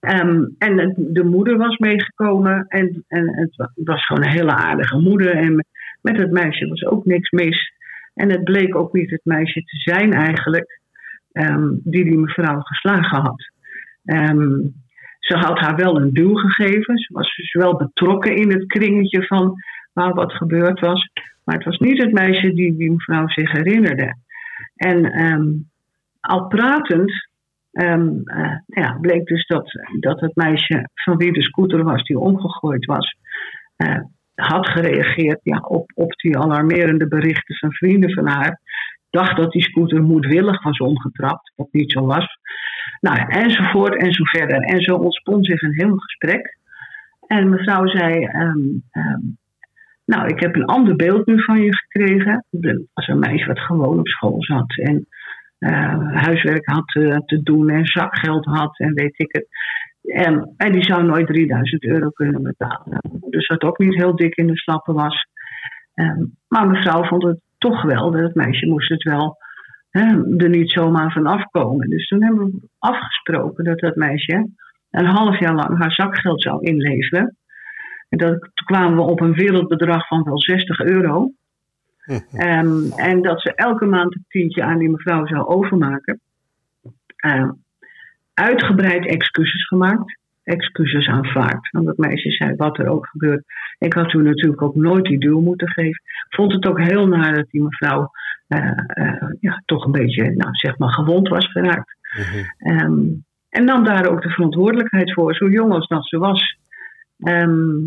ehm, 0.00 0.44
en 0.58 0.94
de 0.96 1.24
moeder 1.24 1.56
was 1.56 1.76
meegekomen 1.78 2.64
en, 2.68 3.04
en 3.08 3.36
het 3.36 3.56
wa- 3.56 3.72
was 3.74 4.06
gewoon 4.06 4.24
een 4.24 4.30
hele 4.30 4.54
aardige 4.54 4.98
moeder. 4.98 5.34
En 5.36 5.66
met 6.00 6.16
het 6.16 6.30
meisje 6.30 6.66
was 6.68 6.84
ook 6.84 7.04
niks 7.04 7.30
mis. 7.30 7.72
En 8.16 8.30
het 8.30 8.44
bleek 8.44 8.76
ook 8.76 8.92
niet 8.92 9.10
het 9.10 9.24
meisje 9.24 9.60
te 9.60 9.76
zijn 9.76 10.12
eigenlijk, 10.12 10.80
ehm, 11.32 11.68
die 11.82 12.04
die 12.04 12.18
mevrouw 12.18 12.60
geslagen 12.60 13.20
had. 13.20 13.50
Ehm, 14.04 14.60
ze 15.18 15.36
had 15.36 15.58
haar 15.58 15.76
wel 15.76 16.00
een 16.00 16.12
duw 16.12 16.34
gegeven. 16.34 16.98
Ze 16.98 17.12
was 17.12 17.36
dus 17.36 17.52
wel 17.52 17.76
betrokken 17.76 18.36
in 18.36 18.50
het 18.50 18.66
kringetje 18.66 19.26
van 19.26 19.54
waar 19.92 20.14
wat 20.14 20.32
gebeurd 20.32 20.80
was. 20.80 21.10
Maar 21.44 21.54
het 21.54 21.64
was 21.64 21.78
niet 21.78 22.02
het 22.02 22.12
meisje 22.12 22.54
die 22.54 22.76
die 22.76 22.90
mevrouw 22.90 23.28
zich 23.28 23.52
herinnerde. 23.52 24.16
En 24.76 25.04
ehm, 25.04 25.52
al 26.20 26.46
pratend 26.46 27.12
eh, 27.70 28.56
ja, 28.66 28.98
bleek 29.00 29.26
dus 29.26 29.46
dat, 29.46 29.70
dat 30.00 30.20
het 30.20 30.34
meisje 30.34 30.88
van 30.94 31.16
wie 31.16 31.32
de 31.32 31.42
scooter 31.42 31.84
was 31.84 32.02
die 32.02 32.18
omgegooid 32.18 32.84
was, 32.84 33.16
eh, 33.76 34.00
had 34.36 34.68
gereageerd 34.68 35.40
ja, 35.42 35.58
op, 35.58 35.90
op 35.94 36.12
die 36.12 36.38
alarmerende 36.38 37.08
berichten 37.08 37.56
van 37.56 37.72
vrienden 37.72 38.12
van 38.12 38.26
haar. 38.26 38.60
Dacht 39.10 39.36
dat 39.36 39.52
die 39.52 39.62
scooter 39.62 40.02
moedwillig 40.02 40.62
was 40.62 40.78
omgetrapt, 40.78 41.52
wat 41.56 41.68
niet 41.70 41.92
zo 41.92 42.06
was. 42.06 42.26
nou, 43.00 43.18
enzovoort 43.28 43.96
en 43.96 44.12
zo 44.12 44.24
verder. 44.24 44.60
En 44.60 44.80
zo 44.80 44.96
ontspon 44.96 45.44
zich 45.44 45.62
een 45.62 45.74
heel 45.74 45.96
gesprek. 45.96 46.58
En 47.26 47.48
mevrouw 47.48 47.86
zei, 47.86 48.24
ehm, 48.24 48.58
ehm, 48.90 49.20
nou, 50.04 50.26
ik 50.26 50.40
heb 50.40 50.54
een 50.54 50.64
ander 50.64 50.96
beeld 50.96 51.26
nu 51.26 51.42
van 51.42 51.60
je 51.60 51.76
gekregen. 51.76 52.44
Dat 52.50 52.82
was 52.94 53.06
een 53.06 53.18
meisje 53.18 53.46
wat 53.46 53.58
gewoon 53.58 53.98
op 53.98 54.08
school 54.08 54.42
zat 54.42 54.76
en 54.76 55.06
eh, 55.58 56.12
huiswerk 56.12 56.66
had 56.66 56.94
eh, 56.94 57.16
te 57.16 57.42
doen 57.42 57.70
en 57.70 57.86
zakgeld 57.86 58.44
had 58.44 58.78
en 58.78 58.94
weet 58.94 59.18
ik 59.18 59.32
het. 59.32 59.46
En, 60.06 60.54
en 60.56 60.72
die 60.72 60.84
zou 60.84 61.04
nooit 61.04 61.26
3000 61.26 61.84
euro 61.84 62.10
kunnen 62.10 62.42
betalen. 62.42 63.00
Dus 63.30 63.46
dat 63.46 63.62
ook 63.62 63.78
niet 63.78 63.94
heel 63.94 64.16
dik 64.16 64.34
in 64.34 64.46
de 64.46 64.56
slappen 64.56 64.94
was. 64.94 65.26
Ehm, 65.94 66.24
maar 66.48 66.66
mevrouw 66.66 67.04
vond 67.04 67.22
het 67.22 67.40
toch 67.58 67.82
wel, 67.82 68.10
dat 68.10 68.22
het 68.22 68.34
meisje 68.34 68.66
moest 68.66 68.88
het 68.88 69.02
wel 69.02 69.36
hè, 69.90 70.36
er 70.36 70.48
niet 70.48 70.70
zomaar 70.70 71.12
van 71.12 71.26
afkomen. 71.26 71.88
Dus 71.88 72.08
toen 72.08 72.22
hebben 72.22 72.44
we 72.44 72.68
afgesproken 72.78 73.64
dat 73.64 73.78
dat 73.78 73.96
meisje 73.96 74.48
een 74.90 75.06
half 75.06 75.38
jaar 75.38 75.54
lang 75.54 75.78
haar 75.78 75.92
zakgeld 75.92 76.42
zou 76.42 76.62
inleveren. 76.62 77.36
En 78.08 78.18
dat, 78.18 78.40
toen 78.40 78.66
kwamen 78.66 78.96
we 78.96 79.02
op 79.02 79.20
een 79.20 79.34
wereldbedrag 79.34 80.06
van 80.06 80.22
wel 80.22 80.40
60 80.40 80.80
euro. 80.80 81.30
Ehm, 82.32 82.90
en 82.96 83.22
dat 83.22 83.40
ze 83.40 83.54
elke 83.54 83.84
maand 83.84 84.14
een 84.14 84.24
tientje 84.28 84.62
aan 84.62 84.78
die 84.78 84.90
mevrouw 84.90 85.26
zou 85.26 85.46
overmaken. 85.46 86.20
Ehm, 87.16 87.50
uitgebreid 88.36 89.06
excuses 89.06 89.66
gemaakt. 89.66 90.18
Excuses 90.44 91.06
aanvaard. 91.06 91.70
Want 91.70 91.86
dat 91.86 91.96
meisje 91.96 92.30
zei 92.30 92.54
wat 92.56 92.78
er 92.78 92.88
ook 92.88 93.06
gebeurt. 93.06 93.44
Ik 93.78 93.92
had 93.92 94.08
toen 94.08 94.22
natuurlijk 94.22 94.62
ook 94.62 94.74
nooit 94.74 95.04
die 95.04 95.18
duw 95.18 95.40
moeten 95.40 95.68
geven. 95.68 96.02
Vond 96.28 96.52
het 96.52 96.66
ook 96.66 96.80
heel 96.80 97.06
naar 97.06 97.34
dat 97.34 97.50
die 97.50 97.62
mevrouw 97.62 98.10
eh, 98.46 98.78
eh, 98.86 99.30
ja, 99.40 99.62
toch 99.64 99.84
een 99.84 99.92
beetje, 99.92 100.30
nou, 100.30 100.54
zeg 100.54 100.78
maar, 100.78 100.92
gewond 100.92 101.28
was 101.28 101.50
geraakt. 101.50 101.96
Ehm, 102.58 103.04
en 103.48 103.64
nam 103.64 103.84
daar 103.84 104.06
ook 104.06 104.22
de 104.22 104.30
verantwoordelijkheid 104.30 105.12
voor, 105.12 105.34
zo 105.34 105.48
jong 105.50 105.72
als 105.72 105.88
dat 105.88 106.08
ze 106.08 106.18
was. 106.18 106.58
Ehm, 107.18 107.78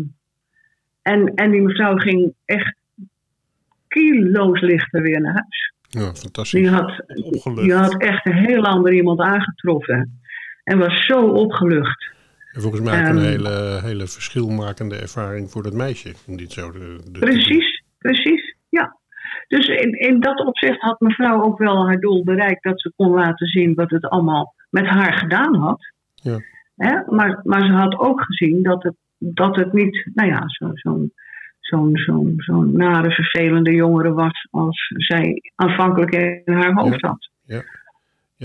en, 1.02 1.34
en 1.34 1.50
die 1.50 1.62
mevrouw 1.62 1.96
ging 1.96 2.34
echt 2.44 2.74
kilo's 3.88 4.60
lichter 4.60 5.02
weer 5.02 5.20
naar 5.20 5.32
huis. 5.32 5.72
Ja, 5.88 6.14
fantastisch. 6.14 6.60
Die 6.60 6.68
had, 6.68 7.04
die 7.54 7.74
had 7.74 8.02
echt 8.02 8.26
een 8.26 8.36
heel 8.36 8.64
ander 8.64 8.92
iemand 8.92 9.20
aangetroffen. 9.20 10.20
En 10.70 10.78
was 10.78 11.06
zo 11.06 11.26
opgelucht. 11.26 12.12
En 12.52 12.60
volgens 12.60 12.82
mij 12.82 13.00
ook 13.00 13.08
een 13.08 13.16
Ehm. 13.18 13.26
hele, 13.26 13.80
hele 13.82 14.06
verschilmakende 14.06 14.96
ervaring 14.96 15.50
voor 15.50 15.62
dat 15.62 15.72
meisje. 15.72 16.14
Om 16.26 16.36
dit 16.36 16.52
zo 16.52 16.70
de, 16.72 16.98
de- 17.12 17.18
Precies, 17.18 17.82
precies, 17.98 18.54
ja. 18.68 18.96
Dus 19.48 19.66
in, 19.68 19.92
in 19.98 20.20
dat 20.20 20.46
opzicht 20.46 20.80
had 20.80 21.00
mevrouw 21.00 21.42
ook 21.42 21.58
wel 21.58 21.86
haar 21.86 22.00
doel 22.00 22.24
bereikt 22.24 22.62
dat 22.62 22.80
ze 22.80 22.92
kon 22.96 23.10
laten 23.14 23.46
zien 23.46 23.74
wat 23.74 23.90
het 23.90 24.08
allemaal 24.08 24.54
met 24.70 24.86
haar 24.86 25.12
gedaan 25.12 25.54
had. 25.54 25.80
Ja. 26.14 26.38
Maar, 27.08 27.40
maar 27.42 27.60
ze 27.66 27.72
had 27.72 27.98
ook 27.98 28.20
gezien 28.22 28.62
dat 28.62 28.82
het, 28.82 28.94
dat 29.18 29.56
het 29.56 29.72
niet, 29.72 30.10
nou 30.14 30.28
ja, 30.28 30.42
zo- 30.46 30.70
zo'n 30.74 31.12
zo'n 31.60 31.96
zo'n 31.96 32.34
zo'n 32.36 32.72
nare, 32.76 33.10
vervelende 33.10 33.74
jongere 33.74 34.12
was 34.12 34.48
als 34.50 34.92
zij 34.96 35.40
aanvankelijk 35.54 36.12
in 36.12 36.54
haar 36.54 36.72
hoofd 36.72 37.00
had. 37.00 37.30
Ja, 37.44 37.62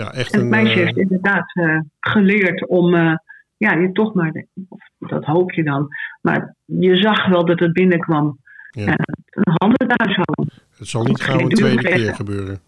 echt 0.04 0.34
En 0.34 0.39
het 0.39 0.41
een... 0.41 0.50
meisje 0.50 0.80
eh, 0.80 0.86
heeft 0.86 0.98
inderdaad 0.98 1.54
eh, 1.54 1.80
geleerd 2.00 2.68
om, 2.68 2.96
eh, 2.96 3.16
ja, 3.58 3.74
je 3.74 3.91
toch 3.91 4.14
maar, 4.14 4.46
of 4.70 5.10
dat 5.10 5.26
hoop 5.26 5.52
je 5.52 5.64
dan, 5.64 5.88
maar 6.22 6.56
je 6.66 6.96
zag 6.96 7.28
wel 7.28 7.46
dat 7.46 7.60
het 7.60 7.74
binnenkwam. 7.74 8.39
Ja. 8.76 8.86
Eh, 8.86 8.93
een 9.30 9.54
houden. 9.98 10.50
het 10.78 10.88
zal 10.88 11.04
niet 11.04 11.22
gauw 11.22 11.39
een 11.39 11.50
tweede 11.50 11.82
keer 11.82 12.16
gebeuren. 12.16 12.60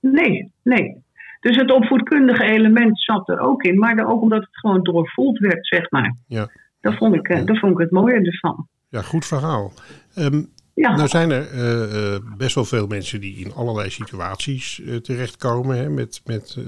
Nee, 0.00 0.52
nee. 0.62 1.02
Dus 1.40 1.56
het 1.56 1.72
opvoedkundige 1.72 2.44
element 2.44 3.00
zat 3.00 3.28
er 3.28 3.38
ook 3.38 3.62
in, 3.62 3.78
maar 3.78 4.06
ook 4.06 4.22
omdat 4.22 4.40
het 4.40 4.58
gewoon 4.58 4.82
doorvoeld 4.82 5.38
werd, 5.38 5.66
zeg 5.66 5.90
maar. 5.90 6.14
Ja. 6.26 6.50
Dat 6.80 6.94
vond 6.94 7.14
ik, 7.14 7.28
eh, 7.28 7.44
dat 7.44 7.58
vond 7.58 7.72
ik 7.72 7.78
het 7.78 7.90
mooie 7.90 8.20
ervan. 8.20 8.66
Ja, 8.88 9.02
goed 9.02 9.26
verhaal. 9.26 9.72
Ehm, 10.14 10.42
Ja, 10.80 10.96
Nou 10.96 11.08
zijn 11.08 11.30
er 11.30 11.50
eh, 11.50 12.14
eh, 12.14 12.22
best 12.36 12.54
wel 12.54 12.64
veel 12.64 12.86
mensen 12.86 13.20
die 13.20 13.36
in 13.36 13.52
allerlei 13.52 13.90
situaties 13.90 14.80
eh, 14.80 14.96
terechtkomen 14.96 15.76
hè, 15.76 15.88
met, 15.88 16.20
met 16.24 16.58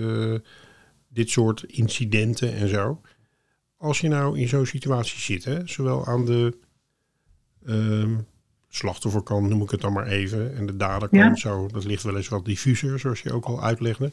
dit 1.08 1.30
soort 1.30 1.62
incidenten 1.62 2.52
en 2.52 2.68
zo. 2.68 3.00
Als 3.76 4.00
je 4.00 4.08
nou 4.08 4.38
in 4.38 4.48
zo'n 4.48 4.66
situatie 4.66 5.18
zit, 5.18 5.44
hè, 5.44 5.60
zowel 5.64 6.06
aan 6.06 6.24
de 6.24 6.58
ehm, 7.66 8.16
slachtofferkant, 8.68 9.48
noem 9.48 9.62
ik 9.62 9.70
het 9.70 9.80
dan 9.80 9.92
maar 9.92 10.06
even, 10.06 10.56
en 10.56 10.66
de 10.66 10.76
daderkant, 10.76 11.38
zo, 11.38 11.68
dat 11.68 11.84
ligt 11.84 12.02
wel 12.02 12.16
eens 12.16 12.28
wat 12.28 12.44
diffuser, 12.44 12.98
zoals 12.98 13.20
je 13.20 13.32
ook 13.32 13.44
al 13.44 13.62
uitlegde. 13.62 14.10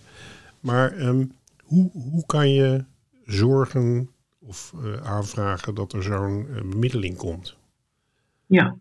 Maar 0.59 0.91
ehm, 0.91 1.25
hoe, 1.63 1.91
hoe 1.91 2.25
kan 2.25 2.49
je 2.53 2.83
zorgen 3.25 4.09
of 4.39 4.73
aanvragen 5.03 5.75
dat 5.75 5.93
er 5.93 6.03
zo'n 6.03 6.47
bemiddeling 6.69 7.17
komt? 7.17 7.57
ja. 8.47 8.77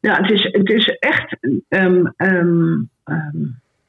Ja, 0.00 0.16
het 0.22 0.30
is, 0.30 0.42
het 0.52 0.68
is 0.70 0.86
echt. 0.98 1.36
ehm, 1.68 2.06
ehm, 2.16 2.72
ehm, 3.04 3.36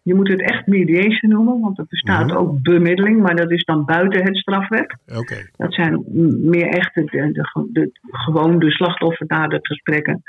je 0.02 0.16
moet 0.16 0.28
het 0.28 0.41
echt 0.41 0.68
mediation 0.68 1.32
noemen, 1.32 1.60
want 1.60 1.78
er 1.78 1.86
bestaat 1.89 2.28
Mhm. 2.28 2.36
ook 2.38 2.62
bemiddeling, 2.62 3.22
maar 3.22 3.36
dat 3.36 3.52
is 3.52 3.64
dan 3.64 3.86
buiten 3.86 4.24
het 4.24 4.38
strafrecht. 4.38 4.98
Oké, 5.18 5.36
Dat 5.56 5.74
zijn 5.74 6.04
meer 6.41 6.68
echt 6.68 6.93
de, 6.93 7.04
de, 7.04 7.32
de, 7.32 7.70
de- 7.74 7.91
gewoon 8.02 8.60
de 8.60 8.72
slachtoffer-dadergesprekken. 8.72 10.24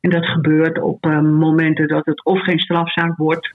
En 0.00 0.10
dat 0.10 0.26
gebeurt 0.26 0.80
op 0.80 1.04
momenten 1.22 1.88
dat 1.88 2.04
het 2.06 2.24
of 2.24 2.42
geen 2.42 2.58
strafzaak 2.58 3.16
wordt, 3.16 3.54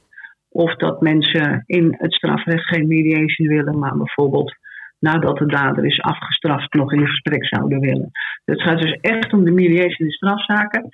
of 0.49 0.75
dat 0.75 1.01
mensen 1.01 1.63
in 1.65 1.95
het 1.97 2.13
strafrecht 2.13 2.67
geen 2.67 2.87
mediation 2.87 3.47
willen, 3.47 3.79
maar 3.79 3.97
bijvoorbeeld 3.97 4.55
nadat 4.99 5.37
de 5.37 5.45
dader 5.45 5.85
is 5.85 6.01
afgestraft 6.01 6.73
nog 6.73 6.93
in 6.93 7.07
gesprek 7.07 7.45
zouden 7.45 7.79
willen. 7.79 8.11
Het 8.45 8.61
gaat 8.61 8.81
dus 8.81 8.97
echt 9.01 9.33
om 9.33 9.43
de 9.43 9.51
mediation 9.51 10.07
in 10.07 10.11
strafzaken. 10.13 10.89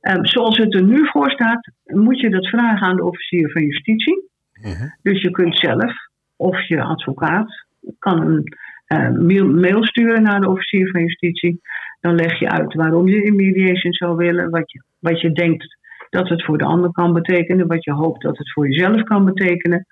Ehm, 0.00 0.24
zoals 0.24 0.56
het 0.56 0.74
er 0.74 0.82
nu 0.82 1.06
voor 1.06 1.30
staat, 1.30 1.70
moet 1.84 2.20
je 2.20 2.30
dat 2.30 2.46
vragen 2.46 2.86
aan 2.86 2.96
de 2.96 3.04
officier 3.04 3.50
van 3.50 3.62
justitie. 3.62 4.28
Mhm. 4.60 4.88
Dus 5.02 5.22
je 5.22 5.30
kunt 5.30 5.58
zelf 5.58 5.92
of 6.36 6.68
je 6.68 6.82
advocaat 6.82 7.66
kan 7.98 8.20
een 8.20 8.44
eh, 8.86 9.10
mail, 9.44 9.84
sturen 9.84 10.22
naar 10.22 10.40
de 10.40 10.48
officier 10.48 10.90
van 10.90 11.00
justitie. 11.00 11.60
Dan 12.00 12.14
leg 12.14 12.38
je 12.38 12.50
uit 12.50 12.74
waarom 12.74 13.08
je 13.08 13.22
in 13.22 13.36
mediation 13.36 13.92
zou 13.92 14.16
willen, 14.16 14.50
wat 14.50 14.72
je, 14.72 14.82
wat 14.98 15.20
je 15.20 15.32
denkt 15.32 15.78
dat 16.10 16.28
het 16.28 16.44
voor 16.44 16.58
de 16.58 16.64
ander 16.64 16.92
kan 16.92 17.12
betekenen, 17.12 17.66
wat 17.66 17.84
je 17.84 17.92
hoopt 17.92 18.22
dat 18.22 18.38
het 18.38 18.52
voor 18.52 18.68
jezelf 18.68 19.02
kan 19.02 19.24
betekenen. 19.24 19.86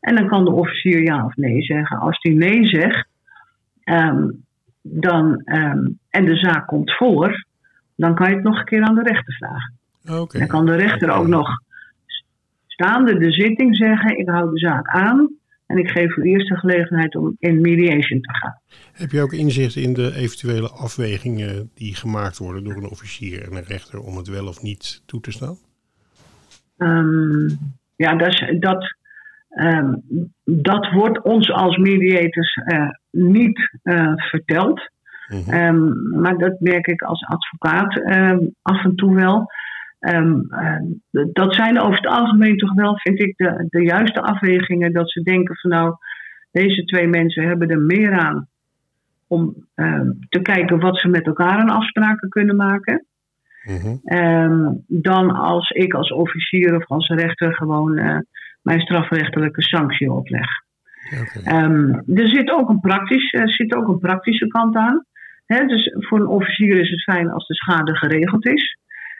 En 0.00 0.14
dan 0.14 0.28
kan 0.28 0.44
de 0.44 0.50
officier 0.50 1.02
ja 1.02 1.24
of 1.24 1.36
nee 1.36 1.62
zeggen. 1.62 1.98
Als 1.98 2.20
die 2.20 2.34
nee 2.34 2.66
zegt, 2.66 3.08
ehm, 3.84 4.30
dan, 4.82 5.40
ehm, 5.44 5.86
en 6.10 6.24
de 6.24 6.36
zaak 6.36 6.66
komt 6.66 6.92
voor, 6.92 7.44
dan 7.96 8.14
kan 8.14 8.28
je 8.28 8.34
het 8.34 8.44
nog 8.44 8.58
een 8.58 8.64
keer 8.64 8.82
aan 8.82 8.94
de 8.94 9.02
rechter 9.02 9.34
vragen. 9.34 9.78
Dan 10.38 10.46
kan 10.46 10.66
de 10.66 10.76
rechter 10.76 11.10
ook 11.10 11.26
nog 11.26 11.48
staande 12.66 13.18
de 13.18 13.32
zitting 13.32 13.76
zeggen: 13.76 14.18
Ik 14.18 14.28
hou 14.28 14.50
de 14.50 14.58
zaak 14.58 14.88
aan 14.88 15.36
en 15.66 15.78
ik 15.78 15.90
geef 15.90 16.16
u 16.16 16.22
eerst 16.22 16.48
de 16.48 16.56
gelegenheid 16.56 17.16
om 17.16 17.36
in 17.38 17.60
mediation 17.60 18.20
te 18.20 18.34
gaan. 18.34 18.58
Heb 18.92 19.10
je 19.10 19.22
ook 19.22 19.32
inzicht 19.32 19.76
in 19.76 19.92
de 19.92 20.14
eventuele 20.14 20.68
afwegingen 20.68 21.70
die 21.74 21.94
gemaakt 21.94 22.38
worden 22.38 22.64
door 22.64 22.76
een 22.76 22.90
officier 22.90 23.42
en 23.42 23.56
een 23.56 23.64
rechter 23.64 24.00
om 24.00 24.16
het 24.16 24.28
wel 24.28 24.46
of 24.46 24.62
niet 24.62 25.02
toe 25.06 25.20
te 25.20 25.30
staan? 25.30 25.56
Ehm, 26.76 27.48
ja, 27.96 28.14
dat, 28.14 28.44
dat, 28.58 28.96
ehm, 29.48 29.94
dat 30.44 30.90
wordt 30.90 31.22
ons 31.22 31.52
als 31.52 31.76
mediators 31.76 32.54
eh, 32.54 32.88
niet 33.10 33.78
eh, 33.82 34.12
verteld. 34.14 34.92
Mhm. 35.28 35.50
Ehm, 35.50 36.20
maar 36.20 36.38
dat 36.38 36.60
merk 36.60 36.86
ik 36.86 37.02
als 37.02 37.24
advocaat 37.24 37.98
ehm, 37.98 38.38
af 38.62 38.84
en 38.84 38.94
toe 38.94 39.14
wel. 39.14 39.46
Ehm, 39.98 40.40
dat 41.32 41.54
zijn 41.54 41.80
over 41.80 41.96
het 41.96 42.06
algemeen 42.06 42.56
toch 42.56 42.74
wel, 42.74 42.98
vind 42.98 43.20
ik, 43.20 43.36
de, 43.36 43.66
de 43.68 43.82
juiste 43.82 44.20
afwegingen. 44.20 44.92
Dat 44.92 45.10
ze 45.10 45.22
denken 45.22 45.56
van 45.56 45.70
nou, 45.70 45.94
deze 46.50 46.84
twee 46.84 47.06
mensen 47.06 47.46
hebben 47.46 47.68
er 47.68 47.80
meer 47.80 48.12
aan 48.12 48.48
om 49.26 49.54
te 50.28 50.40
kijken 50.42 50.80
wat 50.80 50.98
ze 50.98 51.08
met 51.08 51.26
elkaar 51.26 51.58
aan 51.58 51.70
afspraken 51.70 52.28
kunnen 52.28 52.56
maken. 52.56 53.04
Mhm. 53.64 54.74
Dan 54.86 55.30
als 55.30 55.70
ik 55.70 55.94
als 55.94 56.12
officier 56.12 56.76
of 56.76 56.86
als 56.86 57.08
rechter 57.08 57.54
gewoon 57.54 57.96
eh, 57.96 58.18
mijn 58.62 58.80
strafrechtelijke 58.80 59.62
sanctie 59.62 60.12
opleg. 60.12 60.46
Er 62.14 62.28
zit 62.28 62.50
ook, 62.50 62.68
een 62.68 62.80
praktisch, 62.80 63.32
er 63.32 63.50
zit 63.50 63.74
ook 63.74 63.88
een 63.88 63.98
praktische 63.98 64.46
kant 64.46 64.76
aan. 64.76 65.04
Dus 65.46 65.94
voor 65.98 66.20
een 66.20 66.26
officier 66.26 66.80
is 66.80 66.90
het 66.90 67.02
fijn 67.02 67.30
als 67.30 67.46
de 67.46 67.54
schade 67.54 67.96
geregeld 67.96 68.46
is. 68.46 68.78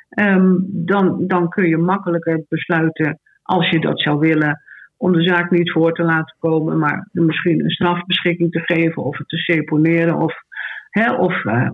Ehm, 0.08 0.54
dan, 0.66 1.26
dan 1.26 1.48
kun 1.48 1.68
je 1.68 1.76
makkelijker 1.76 2.44
besluiten, 2.48 3.18
als 3.42 3.68
je 3.68 3.80
dat 3.80 4.00
zou 4.00 4.18
willen, 4.18 4.62
om 4.96 5.12
de 5.12 5.22
zaak 5.22 5.50
niet 5.50 5.72
voor 5.72 5.92
te 5.92 6.02
laten 6.02 6.36
komen, 6.38 6.78
maar 6.78 7.08
misschien 7.12 7.60
een 7.60 7.70
strafbeschikking 7.70 8.50
te 8.50 8.60
geven 8.60 9.04
of 9.04 9.18
het 9.18 9.28
te 9.28 9.36
seponeren 9.36 10.16
of, 10.18 10.34
of 11.18 11.44
eh, 11.44 11.68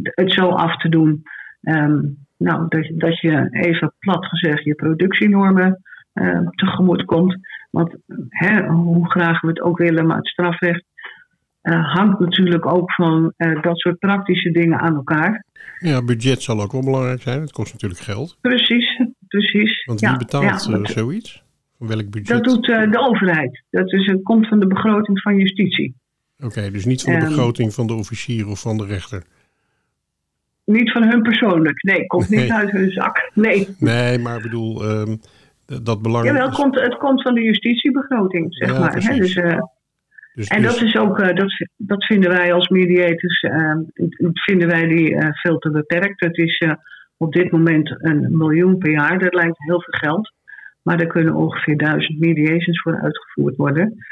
het 0.00 0.32
zo 0.32 0.48
af 0.48 0.76
te 0.76 0.88
doen. 0.88 1.22
Ehm, 1.62 2.00
nou, 2.38 2.66
dat, 2.68 2.90
dat 2.94 3.20
je 3.20 3.48
even 3.50 3.92
plat 3.98 4.26
gezegd 4.26 4.64
je 4.64 4.74
productienormen 4.74 5.82
eh, 6.12 6.48
tegemoet 6.54 7.04
komt. 7.04 7.36
Want 7.70 7.94
hoe 8.68 9.10
graag 9.10 9.40
we 9.40 9.48
het 9.48 9.60
ook 9.60 9.78
willen, 9.78 10.06
maar 10.06 10.16
het 10.16 10.26
strafrecht 10.26 10.84
uh, 11.62 11.94
hangt 11.94 12.18
natuurlijk 12.18 12.66
ook 12.66 12.92
van 12.92 13.32
uh, 13.36 13.62
dat 13.62 13.78
soort 13.78 13.98
praktische 13.98 14.50
dingen 14.50 14.80
aan 14.80 14.94
elkaar. 14.94 15.44
Ja, 15.78 16.04
budget 16.04 16.42
zal 16.42 16.62
ook 16.62 16.72
wel 16.72 16.84
belangrijk 16.84 17.22
zijn. 17.22 17.40
Het 17.40 17.52
kost 17.52 17.72
natuurlijk 17.72 18.00
geld. 18.00 18.38
Precies, 18.40 19.00
precies. 19.28 19.84
Want 19.84 20.00
wie 20.00 20.08
ja, 20.08 20.16
betaalt 20.16 20.64
ja, 20.64 20.78
uh, 20.78 20.84
zoiets? 20.84 21.44
Van 21.78 21.86
welk 21.86 22.10
budget? 22.10 22.28
Dat 22.28 22.44
doet 22.44 22.64
de 22.66 23.06
overheid. 23.08 23.62
Dat 23.70 23.92
is, 23.92 24.16
komt 24.22 24.48
van 24.48 24.60
de 24.60 24.66
begroting 24.66 25.20
van 25.20 25.36
justitie. 25.36 25.94
Oké, 26.36 26.46
okay, 26.46 26.70
dus 26.70 26.84
niet 26.84 27.02
van 27.02 27.12
de 27.12 27.20
Um, 27.20 27.28
begroting 27.28 27.74
van 27.74 27.86
de 27.86 27.94
officier 27.94 28.48
of 28.48 28.60
van 28.60 28.76
de 28.76 28.86
rechter? 28.86 29.22
Niet 30.64 30.92
van 30.92 31.02
hun 31.02 31.22
persoonlijk. 31.22 31.82
Nee, 31.82 32.06
komt 32.06 32.28
niet 32.28 32.50
uit 32.50 32.70
hun 32.70 32.90
zak. 32.90 33.30
Nee. 33.34 33.68
Nee, 33.78 34.18
maar 34.18 34.36
ik 34.36 34.42
bedoel, 34.42 34.90
um, 34.90 35.20
dat 35.66 36.02
belangrijk 36.02 36.36
Jawel, 36.36 36.50
het 36.50 36.60
komt, 36.60 36.80
het 36.80 36.96
komt 36.96 37.22
van 37.22 37.34
de 37.34 37.42
justitiebegroting, 37.42 38.54
zeg 38.54 38.72
Ja, 38.72 38.78
maar. 38.78 38.94
Hè? 38.94 39.16
Dus, 39.16 39.34
Dus, 40.34 40.46
en 40.46 40.62
dat 40.62 40.82
is 40.82 40.96
ook, 40.96 41.18
uh, 41.18 41.34
dat, 41.34 41.66
dat 41.76 42.04
vinden 42.04 42.30
wij 42.30 42.52
als 42.52 42.68
mediators, 42.68 43.42
uh, 43.42 43.76
vinden 44.32 44.68
wij 44.68 44.86
die 44.86 45.10
uh, 45.10 45.28
veel 45.32 45.58
te 45.58 45.70
beperkt. 45.70 46.20
Het 46.20 46.36
is 46.36 46.60
uh, 46.60 46.72
op 47.16 47.32
dit 47.32 47.50
moment 47.50 47.94
een 47.98 48.36
miljoen 48.36 48.78
per 48.78 48.90
jaar, 48.90 49.18
dat 49.18 49.34
lijkt 49.34 49.58
heel 49.58 49.82
veel 49.82 49.98
geld. 49.98 50.32
Maar 50.82 51.00
er 51.00 51.06
kunnen 51.06 51.34
ongeveer 51.34 51.76
duizend 51.76 52.18
mediations 52.18 52.82
voor 52.82 53.00
uitgevoerd 53.00 53.56
worden. 53.56 54.04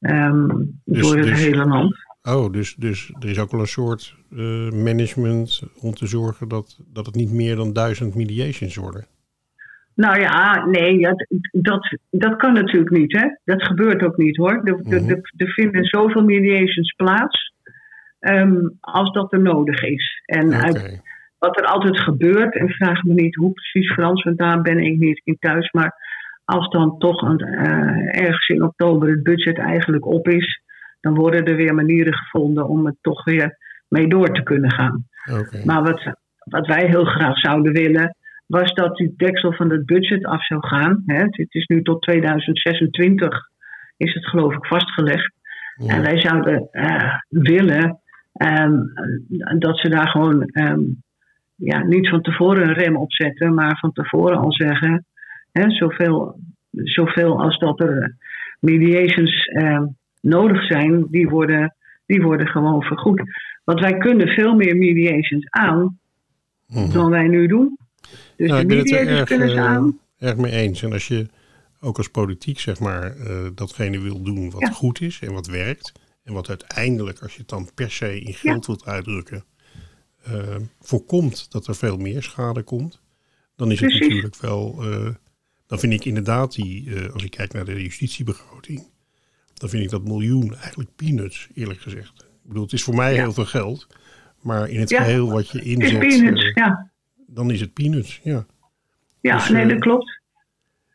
Um, 0.00 0.80
Dus- 0.84 1.02
door 1.02 1.16
het 1.16 1.26
dus- 1.26 1.44
hele 1.44 1.64
land. 1.64 1.96
Oh, 2.22 2.52
dus, 2.52 2.74
dus 2.74 3.12
er 3.18 3.28
is 3.28 3.38
ook 3.38 3.50
wel 3.50 3.60
een 3.60 3.66
soort 3.66 4.16
eh, 4.30 4.70
management 4.70 5.62
om 5.80 5.94
te 5.94 6.06
zorgen 6.06 6.48
dat, 6.48 6.80
dat 6.92 7.06
het 7.06 7.14
niet 7.14 7.32
meer 7.32 7.56
dan 7.56 7.72
duizend 7.72 8.14
mediations 8.14 8.76
worden. 8.76 9.06
Nou 9.94 10.20
ja, 10.20 10.66
nee, 10.66 11.00
dat, 11.00 11.26
dat, 11.52 11.96
dat 12.10 12.36
kan 12.36 12.52
natuurlijk 12.52 12.90
niet. 12.90 13.12
Hè? 13.12 13.26
Dat 13.44 13.62
gebeurt 13.62 14.02
ook 14.02 14.16
niet 14.16 14.36
hoor. 14.36 14.60
Er, 14.64 14.78
Mhm. 14.82 15.10
er, 15.10 15.20
er 15.36 15.52
vinden 15.52 15.84
zoveel 15.84 16.24
mediations 16.24 16.92
plaats 16.92 17.52
ehm, 18.18 18.68
als 18.80 19.12
dat 19.12 19.32
er 19.32 19.40
nodig 19.40 19.82
is. 19.82 20.22
En 20.24 20.54
uit 20.54 21.00
wat 21.38 21.58
er 21.58 21.64
altijd 21.66 21.98
gebeurt, 22.00 22.54
en 22.54 22.68
vraag 22.68 23.02
me 23.02 23.14
niet 23.14 23.34
hoe 23.34 23.52
precies 23.52 23.92
Frans, 23.92 24.22
want 24.22 24.38
daar 24.38 24.62
ben 24.62 24.78
ik 24.78 24.98
niet 24.98 25.20
in 25.24 25.36
thuis, 25.38 25.70
maar 25.70 25.94
als 26.44 26.68
dan 26.68 26.98
toch 26.98 27.22
een, 27.22 27.38
eh, 27.40 28.20
ergens 28.22 28.48
in 28.48 28.62
oktober 28.62 29.08
het 29.08 29.22
budget 29.22 29.58
eigenlijk 29.58 30.06
op 30.06 30.28
is, 30.28 30.62
dan 31.00 31.14
worden 31.14 31.44
er 31.44 31.56
weer 31.56 31.74
manieren 31.74 32.14
gevonden 32.14 32.68
om 32.68 32.86
het 32.86 32.96
toch 33.00 33.24
weer 33.24 33.56
mee 33.88 34.08
door 34.08 34.34
te 34.34 34.42
kunnen 34.42 34.72
gaan. 34.72 35.06
Maar 35.64 35.82
wat, 35.82 36.14
wat 36.38 36.66
wij 36.66 36.86
heel 36.86 37.04
graag 37.04 37.38
zouden 37.38 37.72
willen, 37.72 38.16
was 38.46 38.74
dat 38.74 38.96
die 38.96 39.14
deksel 39.16 39.52
van 39.52 39.70
het 39.70 39.86
budget 39.86 40.24
af 40.24 40.46
zou 40.46 40.66
gaan. 40.66 41.02
Hè. 41.06 41.22
Het 41.22 41.54
is 41.54 41.66
nu 41.66 41.82
tot 41.82 42.02
2026, 42.02 43.48
is 43.96 44.14
het 44.14 44.26
geloof 44.26 44.54
ik 44.54 44.66
vastgelegd. 44.66 45.32
Ja. 45.74 45.94
En 45.94 46.02
wij 46.02 46.20
zouden 46.20 46.68
eh, 46.70 47.18
willen 47.28 48.00
ehm, 48.32 48.78
dat 49.58 49.78
ze 49.78 49.88
daar 49.88 50.08
gewoon 50.08 50.42
ehm, 50.42 50.80
ja, 51.54 51.82
niet 51.84 52.08
van 52.08 52.22
tevoren 52.22 52.68
een 52.68 52.74
rem 52.74 52.96
op 52.96 53.12
zetten, 53.12 53.54
maar 53.54 53.78
van 53.78 53.92
tevoren 53.92 54.38
al 54.38 54.52
zeggen: 54.52 55.06
hè, 55.52 55.70
zoveel, 55.70 56.38
zoveel 56.70 57.42
als 57.42 57.58
dat 57.58 57.80
er 57.80 58.16
mediations 58.60 59.46
ehm, 59.46 59.84
nodig 60.20 60.66
zijn, 60.66 61.06
die 61.10 61.28
worden, 61.28 61.74
die 62.06 62.22
worden 62.22 62.48
gewoon 62.48 62.82
vergoed. 62.82 63.22
Want 63.64 63.80
wij 63.80 63.96
kunnen 63.96 64.28
veel 64.28 64.54
meer 64.54 64.76
mediations 64.76 65.50
aan 65.50 65.98
Mhm. 66.68 66.92
dan 66.92 67.10
wij 67.10 67.28
nu 67.28 67.46
doen. 67.46 67.78
Dus 68.36 68.48
Nou, 68.48 68.54
de 68.54 68.60
ik 68.62 68.68
ben 68.68 68.78
het 68.78 68.90
er 68.90 69.04
mediators 69.04 69.18
erg, 69.18 69.28
kunnen 69.28 69.48
ze 69.50 69.56
eh, 69.56 69.64
aan. 69.64 69.98
erg 70.18 70.36
mee 70.36 70.52
eens. 70.52 70.82
En 70.82 70.92
als 70.92 71.08
je 71.08 71.26
ook 71.80 71.96
als 71.98 72.08
politiek 72.08 72.58
zeg 72.58 72.78
maar 72.78 73.16
eh, 73.16 73.46
datgene 73.54 73.98
wil 74.00 74.22
doen 74.22 74.50
wat 74.50 74.60
Ja. 74.60 74.70
goed 74.70 75.00
is 75.00 75.18
en 75.20 75.32
wat 75.32 75.46
werkt. 75.46 75.92
En 76.22 76.32
wat 76.32 76.48
uiteindelijk, 76.48 77.22
als 77.22 77.32
je 77.32 77.38
het 77.38 77.48
dan 77.48 77.70
per 77.74 77.90
se 77.90 78.20
in 78.20 78.34
geld 78.34 78.66
wilt 78.66 78.84
uitdrukken, 78.86 79.44
eh, 80.22 80.56
voorkomt 80.80 81.50
dat 81.50 81.66
er 81.66 81.74
veel 81.76 81.96
meer 81.96 82.22
schade 82.22 82.62
komt. 82.62 83.00
Dan 83.56 83.70
is 83.70 83.80
het 83.80 83.92
natuurlijk 84.00 84.36
wel, 84.36 84.82
dan 85.66 85.78
vind 85.78 85.92
ik 85.92 86.04
inderdaad 86.04 86.54
die, 86.54 86.88
als 87.12 87.24
ik 87.24 87.30
kijk 87.30 87.52
naar 87.52 87.64
de 87.64 87.82
justitiebegroting, 87.82 88.86
dan 89.54 89.68
vind 89.68 89.84
ik 89.84 89.90
dat 89.90 90.04
miljoen 90.04 90.54
eigenlijk 90.56 90.90
peanuts, 90.96 91.48
eerlijk 91.54 91.80
gezegd. 91.80 92.20
Ik 92.22 92.48
bedoel, 92.48 92.62
het 92.62 92.72
is 92.72 92.82
voor 92.82 92.94
mij 92.94 93.14
Ja. 93.14 93.20
heel 93.22 93.32
veel 93.32 93.44
geld. 93.46 93.86
Maar 94.42 94.68
in 94.68 94.80
het 94.80 94.94
geheel 94.94 95.30
wat 95.30 95.50
je 95.50 95.58
Het 95.58 95.66
is 95.66 95.72
inzet, 95.72 95.98
peanuts, 95.98 96.50
ja. 96.54 96.90
Dan 97.34 97.50
is 97.50 97.60
het 97.60 97.72
peanuts, 97.72 98.20
ja. 98.22 98.44
Ja, 99.20 99.34
dus, 99.36 99.48
nee, 99.48 99.62
eh, 99.62 99.68
dat 99.68 99.78
klopt. 99.78 100.20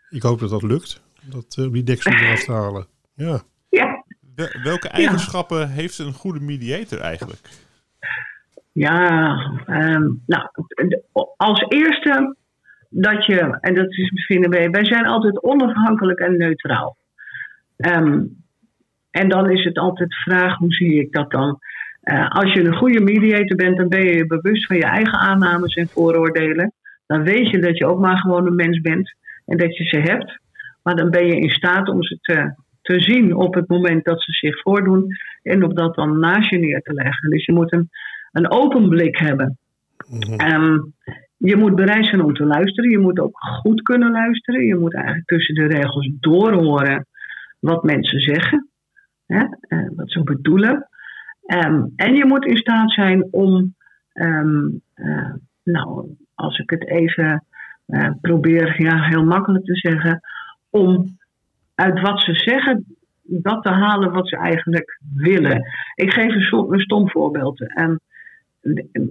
Ik 0.09 0.21
hoop 0.21 0.39
dat 0.39 0.49
dat 0.49 0.63
lukt, 0.63 1.01
om 1.23 1.29
dat, 1.31 1.55
eh, 1.59 1.71
die 1.71 1.83
deksel 1.83 2.11
eraf 2.11 2.43
te 2.45 2.51
halen. 2.51 2.85
Ja, 3.15 3.41
Ja, 3.69 4.03
Wel- 4.35 4.61
welke 4.63 4.87
eigenschappen 4.87 5.69
heeft 5.69 5.97
een 5.99 6.13
goede 6.13 6.39
mediator 6.39 6.99
eigenlijk? 6.99 7.49
ja 8.71 9.29
ehm, 9.65 10.07
nou, 10.25 10.49
als 11.37 11.65
eerste 11.67 12.35
dat 12.89 13.25
je, 13.25 13.57
en 13.61 13.75
dat 13.75 13.91
is 13.91 14.25
vinden 14.25 14.49
wij, 14.49 14.69
wij 14.69 14.85
zijn 14.85 15.05
altijd 15.05 15.43
onafhankelijk 15.43 16.19
en 16.19 16.37
neutraal. 16.37 16.97
Ehm, 17.77 18.23
en 19.11 19.29
dan 19.29 19.49
is 19.49 19.63
het 19.63 19.77
altijd 19.77 20.09
de 20.09 20.15
vraag, 20.15 20.57
hoe 20.57 20.73
zie 20.73 20.99
ik 21.01 21.11
dat 21.11 21.31
dan? 21.31 21.59
Eh, 22.09 22.29
als 22.29 22.53
je 22.53 22.63
een 22.63 22.75
goede 22.75 23.01
mediator 23.01 23.55
bent, 23.55 23.77
dan 23.77 23.87
ben 23.87 24.03
je 24.03 24.15
je 24.15 24.25
bewust 24.25 24.65
van 24.65 24.75
je 24.75 24.83
eigen 24.83 25.19
aannames 25.19 25.75
en 25.75 25.87
vooroordelen. 25.87 26.73
Dan 27.07 27.23
weet 27.23 27.49
je 27.49 27.59
dat 27.59 27.77
je 27.77 27.85
ook 27.85 27.99
maar 27.99 28.17
gewoon 28.17 28.45
een 28.45 28.55
mens 28.55 28.81
bent 28.81 29.15
en 29.45 29.57
dat 29.57 29.77
je 29.77 29.83
ze 29.83 29.97
hebt. 29.97 30.39
Maar 30.83 30.95
dan 30.95 31.09
ben 31.09 31.25
je 31.25 31.39
in 31.39 31.49
staat 31.49 31.89
om 31.89 32.03
ze 32.03 32.17
te, 32.21 32.53
te 32.81 32.99
zien 32.99 33.35
op 33.35 33.53
het 33.53 33.67
moment 33.67 34.05
dat 34.05 34.21
ze 34.21 34.31
zich 34.31 34.61
voordoen 34.61 35.07
en 35.43 35.63
om 35.63 35.75
dat 35.75 35.95
dan 35.95 36.19
naast 36.19 36.49
je 36.49 36.57
neer 36.57 36.81
te 36.81 36.93
leggen. 36.93 37.29
Dus 37.29 37.45
je 37.45 37.53
moet 37.53 37.73
een, 37.73 37.89
een 38.31 38.51
open 38.51 38.89
blik 38.89 39.17
hebben. 39.17 39.57
Mhm. 40.07 40.33
Ehm, 40.33 40.77
je 41.37 41.55
moet 41.55 41.75
bereid 41.75 42.05
zijn 42.05 42.21
om 42.21 42.33
te 42.33 42.45
luisteren. 42.45 42.89
Je 42.89 42.99
moet 42.99 43.19
ook 43.19 43.37
goed 43.39 43.81
kunnen 43.81 44.11
luisteren. 44.11 44.65
Je 44.65 44.75
moet 44.75 44.93
eigenlijk 44.93 45.27
tussen 45.27 45.55
de 45.55 45.65
regels 45.65 46.09
doorhoren 46.19 47.05
wat 47.59 47.83
mensen 47.83 48.19
zeggen, 48.19 48.69
hè, 49.25 49.43
eh, 49.59 49.89
wat 49.95 50.11
ze 50.11 50.23
bedoelen. 50.23 50.88
Ehm, 51.49 51.83
en 51.95 52.15
je 52.15 52.25
moet 52.25 52.45
in 52.45 52.57
staat 52.57 52.91
zijn 52.91 53.27
om, 53.31 53.75
ehm, 54.13 54.67
eh, 54.93 55.33
nou, 55.63 56.15
als 56.35 56.59
ik 56.59 56.69
het 56.69 56.87
even 56.87 57.43
eh, 57.85 58.09
probeer 58.21 58.81
ja, 58.81 59.03
heel 59.03 59.23
makkelijk 59.23 59.65
te 59.65 59.75
zeggen, 59.75 60.19
om 60.69 61.17
uit 61.75 62.01
wat 62.01 62.21
ze 62.21 62.33
zeggen 62.33 62.85
dat 63.23 63.63
te 63.63 63.69
halen 63.69 64.11
wat 64.11 64.27
ze 64.27 64.37
eigenlijk 64.37 64.99
willen. 65.15 65.63
Ik 65.95 66.13
geef 66.13 66.51
een, 66.51 66.79
stom 66.79 67.09
voorbeeld. 67.09 67.61
Ehm, 67.61 67.95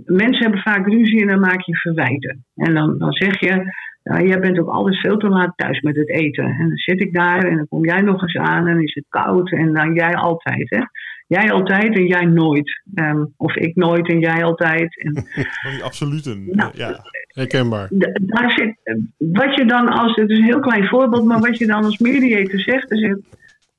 mensen 0.04 0.42
hebben 0.42 0.60
vaak 0.60 0.86
ruzie 0.86 1.20
en 1.20 1.28
dan 1.28 1.40
maak 1.40 1.60
je 1.60 1.76
verwijten. 1.76 2.44
En 2.54 2.74
dan, 2.74 2.98
dan 2.98 3.12
zeg 3.12 3.40
je, 3.40 3.72
jij 4.02 4.38
bent 4.40 4.58
ook 4.58 4.68
altijd 4.68 5.00
veel 5.00 5.16
te 5.16 5.28
laat 5.28 5.52
thuis 5.56 5.80
met 5.80 5.96
het 5.96 6.08
eten. 6.08 6.44
En 6.44 6.68
dan 6.68 6.76
zit 6.76 7.00
ik 7.00 7.12
daar 7.12 7.44
en 7.44 7.56
dan 7.56 7.68
kom 7.68 7.84
jij 7.84 8.00
nog 8.00 8.22
eens 8.22 8.36
aan 8.36 8.66
en 8.66 8.82
is 8.82 8.94
het 8.94 9.06
koud. 9.08 9.52
En 9.52 9.72
dan 9.72 9.94
jij 9.94 10.14
altijd, 10.14 10.70
hè. 10.70 10.82
Jij 11.28 11.52
altijd 11.52 11.94
en 11.94 12.06
jij 12.06 12.24
nooit. 12.24 12.82
Ehm, 12.94 13.24
of 13.36 13.56
ik 13.56 13.76
nooit 13.76 14.08
en 14.08 14.18
jij 14.18 14.44
altijd. 14.44 15.00
En 15.02 15.12
die 15.72 15.82
absoluten. 15.82 16.44
Nou, 16.50 16.70
eh, 16.72 16.78
ja. 16.78 17.04
herkenbaar. 17.28 17.88
daar 18.14 18.50
zit, 18.50 18.76
wat 19.18 19.54
je 19.54 19.64
dan 19.64 19.88
als, 19.88 20.14
het 20.14 20.30
is 20.30 20.38
een 20.38 20.44
heel 20.44 20.60
klein 20.60 20.86
voorbeeld, 20.86 21.24
maar 21.24 21.40
wat 21.40 21.58
je 21.58 21.66
dan 21.66 21.84
als 21.84 21.98
mediator 21.98 22.60
zegt, 22.60 22.90
is 22.90 23.08
het, 23.08 23.20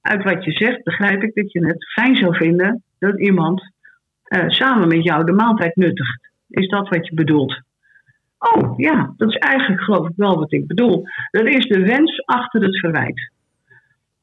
uit 0.01 0.23
wat 0.23 0.43
je 0.43 0.51
zegt 0.51 0.83
begrijp 0.83 1.23
ik 1.23 1.35
dat 1.35 1.51
je 1.51 1.65
het 1.65 1.91
fijn 1.91 2.15
zou 2.15 2.35
vinden 2.35 2.83
dat 2.99 3.19
iemand 3.19 3.73
eh, 4.23 4.47
samen 4.47 4.87
met 4.87 5.03
jou 5.03 5.25
de 5.25 5.31
maaltijd 5.31 5.75
nuttigt. 5.75 6.29
Is 6.49 6.67
dat 6.67 6.89
wat 6.89 7.07
je 7.07 7.15
bedoelt? 7.15 7.61
Oh 8.39 8.77
ja, 8.77 9.13
dat 9.17 9.29
is 9.29 9.35
eigenlijk 9.35 9.81
geloof 9.81 10.09
ik 10.09 10.13
wel 10.15 10.39
wat 10.39 10.53
ik 10.53 10.67
bedoel. 10.67 11.03
Dat 11.31 11.45
is 11.45 11.67
de 11.67 11.79
wens 11.79 12.25
achter 12.25 12.61
het 12.61 12.79
verwijt. 12.79 13.31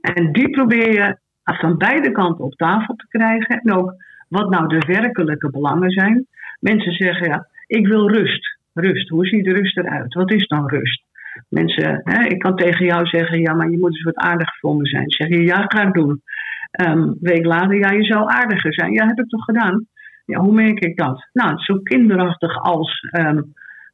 En 0.01 0.33
die 0.33 0.51
probeer 0.51 0.93
je 0.93 1.18
van 1.55 1.76
beide 1.76 2.11
kanten 2.11 2.44
op 2.44 2.55
tafel 2.55 2.94
te 2.94 3.07
krijgen. 3.09 3.61
En 3.61 3.72
ook 3.72 3.94
wat 4.28 4.51
nou 4.51 4.68
de 4.68 4.86
werkelijke 4.86 5.51
belangen 5.51 5.90
zijn. 5.90 6.26
Mensen 6.61 6.92
zeggen 6.92 7.28
ja, 7.28 7.47
ik 7.66 7.86
wil 7.86 8.11
rust. 8.11 8.59
Rust, 8.72 9.09
hoe 9.09 9.26
ziet 9.26 9.47
rust 9.47 9.76
eruit? 9.76 10.14
Wat 10.14 10.32
is 10.32 10.47
dan 10.47 10.68
rust? 10.68 11.05
Mensen, 11.49 12.01
hè, 12.05 12.24
ik 12.24 12.38
kan 12.38 12.57
tegen 12.57 12.86
jou 12.86 13.07
zeggen, 13.07 13.40
ja, 13.40 13.55
maar 13.55 13.70
je 13.70 13.78
moet 13.78 13.90
eens 13.90 14.03
wat 14.03 14.16
aardiger 14.16 14.74
me 14.74 14.86
zijn. 14.86 15.11
Zeg 15.11 15.28
je, 15.28 15.42
ja, 15.42 15.64
ga 15.68 15.86
ik 15.86 15.94
doen. 15.94 16.22
Een 16.70 17.16
week 17.20 17.44
later, 17.44 17.78
ja, 17.78 17.90
je 17.90 18.05
zou 18.05 18.30
aardiger 18.30 18.74
zijn. 18.74 18.92
Ja, 18.92 19.07
heb 19.07 19.18
ik 19.18 19.28
toch 19.28 19.44
gedaan? 19.44 19.86
Ja, 20.24 20.38
hoe 20.40 20.55
merk 20.55 20.84
ik 20.84 20.97
dat? 20.97 21.28
Nou, 21.32 21.59
zo 21.59 21.78
kinderachtig 21.82 22.62
als 22.62 23.01
ehm, 23.11 23.40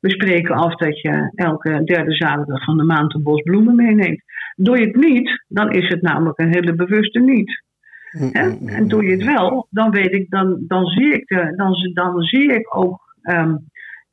we 0.01 0.11
spreken 0.11 0.55
af 0.55 0.75
dat 0.75 1.01
je 1.01 1.33
elke 1.35 1.85
derde 1.85 2.13
zaterdag 2.13 2.65
van 2.65 2.77
de 2.77 2.85
maand 2.85 3.15
een 3.15 3.23
bos 3.23 3.43
bloemen 3.43 3.75
meeneemt. 3.75 4.23
Doe 4.65 4.79
je 4.79 4.87
het 4.87 4.97
niet, 4.97 5.45
dan 5.49 5.71
is 5.71 5.89
het 5.89 6.03
namelijk 6.03 6.39
een 6.39 6.55
hele 6.55 6.75
bewuste 6.75 7.21
niet. 7.21 7.63
Hè? 8.11 8.51
En 8.67 8.89
doe 8.89 9.05
je 9.05 9.11
het 9.11 9.25
wel, 9.25 9.67
dan 9.71 9.91
weet 9.91 10.13
ik, 10.13 10.31
dan, 10.31 10.65
dan, 10.67 10.87
zie, 10.87 11.13
ik 11.13 11.27
de, 11.27 11.53
dan, 11.57 11.91
dan 11.95 12.23
zie 12.23 12.53
ik 12.53 12.77
ook 12.77 13.01
ehm, 13.23 13.57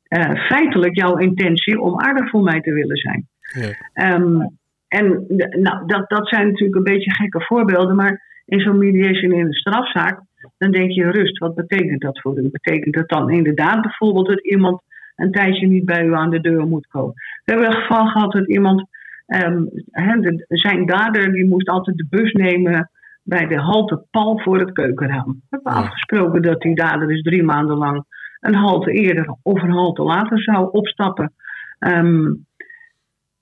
eh, 0.02 0.30
feitelijk 0.46 0.96
jouw 0.96 1.16
intentie 1.16 1.80
om 1.80 2.00
aardig 2.00 2.30
voor 2.30 2.42
mij 2.42 2.60
te 2.60 2.72
willen 2.72 2.96
zijn. 2.96 3.28
Ja. 3.40 3.70
Ehm, 3.92 4.40
en 4.88 5.24
de- 5.28 5.58
nou, 5.60 5.86
dat, 5.86 6.08
dat 6.08 6.28
zijn 6.28 6.46
natuurlijk 6.46 6.76
een 6.76 6.94
beetje 6.94 7.14
gekke 7.14 7.40
voorbeelden, 7.40 7.96
maar 7.96 8.42
in 8.46 8.60
zo'n 8.60 8.78
mediation 8.78 9.32
in 9.32 9.46
een 9.46 9.52
strafzaak, 9.52 10.20
dan 10.58 10.70
denk 10.70 10.90
je 10.90 11.10
rust, 11.10 11.38
wat 11.38 11.54
betekent 11.54 12.00
dat 12.00 12.20
voor 12.20 12.38
u? 12.38 12.50
Betekent 12.50 12.94
dat 12.94 13.08
dan 13.08 13.30
inderdaad 13.30 13.80
bijvoorbeeld 13.80 14.26
dat 14.26 14.44
iemand 14.44 14.82
een 15.16 15.32
tijdje 15.32 15.66
niet 15.66 15.84
bij 15.84 16.04
u 16.04 16.14
aan 16.14 16.30
de 16.30 16.40
deur 16.40 16.66
moet 16.66 16.86
komen? 16.86 17.14
We 17.14 17.52
hebben 17.52 17.66
een 17.66 17.80
geval 17.80 18.06
gehad 18.06 18.32
dat 18.32 18.48
iemand, 18.48 18.88
de- 19.30 20.44
zijn 20.48 20.86
dader, 20.86 21.32
die 21.32 21.48
moest 21.48 21.68
altijd 21.68 21.96
de 21.96 22.06
bus 22.10 22.32
nemen 22.32 22.90
bij 23.22 23.46
de 23.46 23.58
halte 23.58 24.04
pal 24.10 24.38
voor 24.38 24.58
het 24.58 24.72
keukenraam. 24.72 25.26
We 25.26 25.46
hebben 25.48 25.72
afgesproken 25.72 26.42
dat 26.42 26.60
die 26.60 26.74
dader 26.74 27.08
dus 27.08 27.22
drie 27.22 27.42
maanden 27.42 27.76
lang 27.76 28.04
een 28.40 28.54
halte 28.54 28.92
eerder 28.92 29.36
of 29.42 29.62
een 29.62 29.70
halte 29.70 30.02
later 30.02 30.42
zou 30.42 30.70
opstappen. 30.70 31.32
Ehm, 31.78 32.32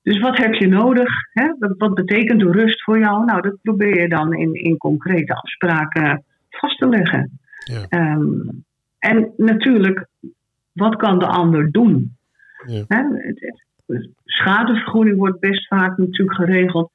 dus 0.03 0.20
wat 0.20 0.36
heb 0.36 0.55
je 0.55 0.68
nodig? 0.68 1.11
Wat, 1.59 1.74
wat 1.76 1.95
betekent 1.95 2.43
rust 2.43 2.82
voor 2.82 2.99
jou? 2.99 3.24
Nou, 3.24 3.41
dat 3.41 3.57
probeer 3.62 4.01
je 4.01 4.09
dan 4.09 4.34
in, 4.34 4.55
in 4.55 4.76
concrete 4.76 5.34
afspraken 5.34 6.24
vast 6.51 6.78
te 6.78 6.89
leggen. 6.89 7.39
Ja. 7.59 7.86
Ehm, 7.89 8.49
en 8.99 9.32
natuurlijk, 9.36 10.07
wat 10.72 10.97
kan 10.97 11.18
de 11.18 11.26
ander 11.26 11.70
doen? 11.70 12.16
Ja. 12.66 12.84
Schadevergoeding 14.24 15.16
wordt 15.16 15.41
best 15.41 15.66
vaak 15.66 15.97
natuurlijk 15.97 16.36
geregeld. 16.36 16.91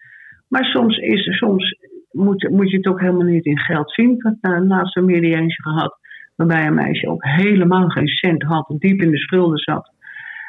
Maar 0.47 0.65
soms, 0.65 0.97
is, 0.97 1.37
soms 1.37 1.77
moet, 2.11 2.49
moet 2.49 2.69
je 2.69 2.77
het 2.77 2.87
ook 2.87 2.99
helemaal 2.99 3.27
niet 3.27 3.45
in 3.45 3.59
geld 3.59 3.91
zien. 3.91 4.11
Ik 4.11 4.23
heb 4.23 4.35
uh, 4.41 4.67
laatst 4.67 4.97
een 4.97 5.51
gehad 5.51 5.97
waarbij 6.35 6.65
een 6.65 6.73
meisje 6.73 7.09
ook 7.09 7.23
helemaal 7.23 7.89
geen 7.89 8.07
cent 8.07 8.43
had, 8.43 8.75
diep 8.77 9.01
in 9.01 9.11
de 9.11 9.17
schulden 9.17 9.57
zat. 9.57 9.91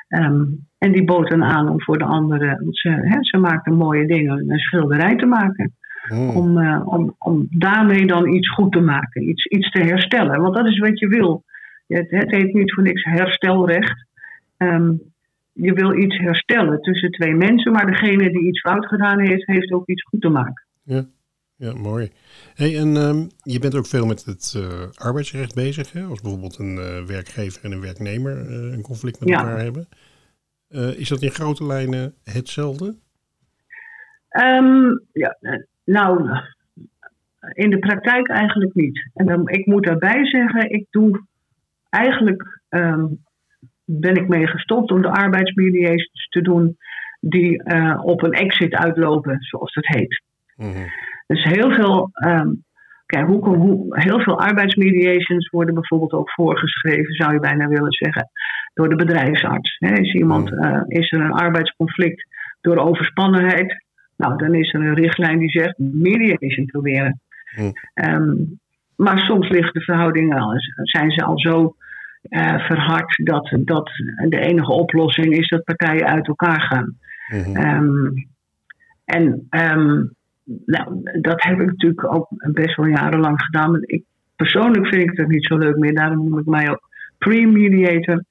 Ehm, 0.08 0.44
en 0.78 0.92
die 0.92 1.04
bood 1.04 1.30
dan 1.30 1.44
aan 1.44 1.68
om 1.68 1.82
voor 1.82 1.98
de 1.98 2.04
anderen, 2.04 2.60
want 2.62 2.78
ze, 2.78 2.88
hè, 2.88 3.16
ze 3.20 3.36
maakte 3.36 3.70
mooie 3.70 4.06
dingen, 4.06 4.50
een 4.50 4.58
schilderij 4.58 5.16
te 5.16 5.26
maken. 5.26 5.74
Hmm. 6.08 6.28
Om, 6.28 6.58
eh, 6.58 6.82
om, 6.84 7.14
om 7.18 7.46
daarmee 7.50 8.06
dan 8.06 8.34
iets 8.34 8.50
goed 8.50 8.72
te 8.72 8.80
maken, 8.80 9.28
iets, 9.28 9.46
iets 9.46 9.70
te 9.70 9.82
herstellen. 9.82 10.40
Want 10.40 10.54
dat 10.54 10.66
is 10.66 10.78
wat 10.78 10.98
je 10.98 11.08
wil. 11.08 11.44
Het, 11.86 12.10
het 12.10 12.30
heet 12.30 12.54
niet 12.54 12.74
voor 12.74 12.82
niks 12.82 13.04
herstelrecht. 13.04 14.06
Ehm, 14.56 14.92
je 15.54 15.72
wil 15.72 15.98
iets 15.98 16.18
herstellen 16.18 16.80
tussen 16.80 17.10
twee 17.10 17.34
mensen, 17.34 17.72
maar 17.72 17.86
degene 17.86 18.30
die 18.30 18.46
iets 18.46 18.60
fout 18.60 18.86
gedaan 18.86 19.20
heeft, 19.20 19.46
heeft 19.46 19.72
ook 19.72 19.88
iets 19.88 20.02
goed 20.02 20.20
te 20.20 20.28
maken. 20.28 20.66
Ja, 21.56 21.74
mooi. 21.74 22.10
Hey, 22.54 22.78
en 22.78 22.96
ehm, 22.96 23.26
je 23.42 23.58
bent 23.58 23.74
ook 23.74 23.86
veel 23.86 24.06
met 24.06 24.24
het 24.24 24.54
eh, 24.56 25.06
arbeidsrecht 25.06 25.54
bezig, 25.54 25.92
hè? 25.92 26.02
als 26.02 26.20
bijvoorbeeld 26.20 26.58
een 26.58 26.78
eh, 26.78 27.04
werkgever 27.04 27.64
en 27.64 27.72
een 27.72 27.80
werknemer 27.80 28.46
eh, 28.46 28.72
een 28.72 28.82
conflict 28.82 29.20
met 29.20 29.28
Ja. 29.28 29.38
elkaar 29.38 29.58
hebben. 29.58 29.88
Is 30.96 31.08
dat 31.08 31.22
in 31.22 31.30
grote 31.30 31.66
lijnen 31.66 32.14
hetzelfde? 32.24 32.94
Ehm, 34.28 34.84
ja, 35.12 35.36
nou, 35.84 36.30
in 37.52 37.70
de 37.70 37.78
praktijk 37.78 38.28
eigenlijk 38.28 38.74
niet. 38.74 39.10
En 39.14 39.26
dan, 39.26 39.48
ik 39.48 39.66
moet 39.66 39.84
daarbij 39.84 40.26
zeggen, 40.26 40.70
ik 40.70 40.86
doe 40.90 41.24
eigenlijk 41.90 42.60
ehm, 42.68 43.06
ben 43.84 44.14
ik 44.14 44.28
mee 44.28 44.46
gestopt 44.46 44.90
om 44.90 45.02
de 45.02 45.10
arbeidsmediations 45.10 46.28
te 46.28 46.40
doen 46.40 46.76
die 47.20 47.62
eh, 47.62 48.00
op 48.04 48.22
een 48.22 48.32
exit 48.32 48.74
uitlopen, 48.74 49.36
zoals 49.40 49.72
dat 49.72 49.86
heet. 49.86 50.22
Mhm. 50.56 50.88
Dus 51.26 51.44
heel 51.44 51.72
veel, 51.72 52.10
ehm, 52.12 52.48
kijk, 53.06 53.26
hoe, 53.26 53.56
hoe, 53.56 54.00
heel 54.00 54.20
veel 54.20 54.40
arbeidsmediations 54.40 55.48
worden 55.50 55.74
bijvoorbeeld 55.74 56.12
ook 56.12 56.30
voorgeschreven, 56.30 57.14
zou 57.14 57.32
je 57.32 57.40
bijna 57.40 57.68
willen 57.68 57.92
zeggen, 57.92 58.30
door 58.74 58.88
de 58.88 58.96
bedrijfsarts. 58.96 59.76
Is, 59.78 60.12
iemand, 60.12 60.52
eh, 60.52 60.80
is 60.86 61.12
er 61.12 61.20
een 61.20 61.32
arbeidsconflict 61.32 62.26
door 62.60 62.76
overspannenheid? 62.76 63.84
Nou, 64.16 64.36
dan 64.36 64.54
is 64.54 64.72
er 64.72 64.80
een 64.80 64.94
richtlijn 64.94 65.38
die 65.38 65.50
zegt 65.50 65.78
mediation 65.78 66.66
proberen. 66.66 67.20
Hmm. 67.54 67.72
Ehm, 67.94 68.34
maar 68.96 69.18
soms 69.18 69.48
liggen 69.48 69.72
de 69.72 69.80
verhoudingen 69.80 70.38
al, 70.38 70.52
zijn 70.82 71.10
ze 71.10 71.24
al 71.24 71.38
zo 71.38 71.74
eh, 72.28 72.66
verhard 72.66 73.26
dat, 73.26 73.56
dat 73.60 73.90
de 74.28 74.40
enige 74.40 74.72
oplossing 74.72 75.36
is 75.36 75.48
dat 75.48 75.64
partijen 75.64 76.06
uit 76.06 76.28
elkaar 76.28 76.60
gaan. 76.60 76.96
Mhm. 77.28 77.56
Ehm, 77.56 78.08
en 79.04 79.46
ehm, 79.50 80.04
nou, 80.66 81.00
dat 81.20 81.42
heb 81.42 81.60
ik 81.60 81.66
natuurlijk 81.66 82.14
ook 82.14 82.28
best 82.52 82.76
wel 82.76 82.86
jarenlang 82.86 83.42
gedaan. 83.42 83.70
Maar 83.70 83.80
ik, 83.82 84.02
persoonlijk 84.36 84.86
vind 84.86 85.10
ik 85.10 85.16
dat 85.16 85.28
niet 85.28 85.46
zo 85.46 85.56
leuk 85.56 85.76
meer. 85.76 85.94
Daarom 85.94 86.28
noem 86.28 86.38
ik 86.38 86.46
mij 86.46 86.70
ook 86.70 86.88
pre-mediator. 87.18 88.24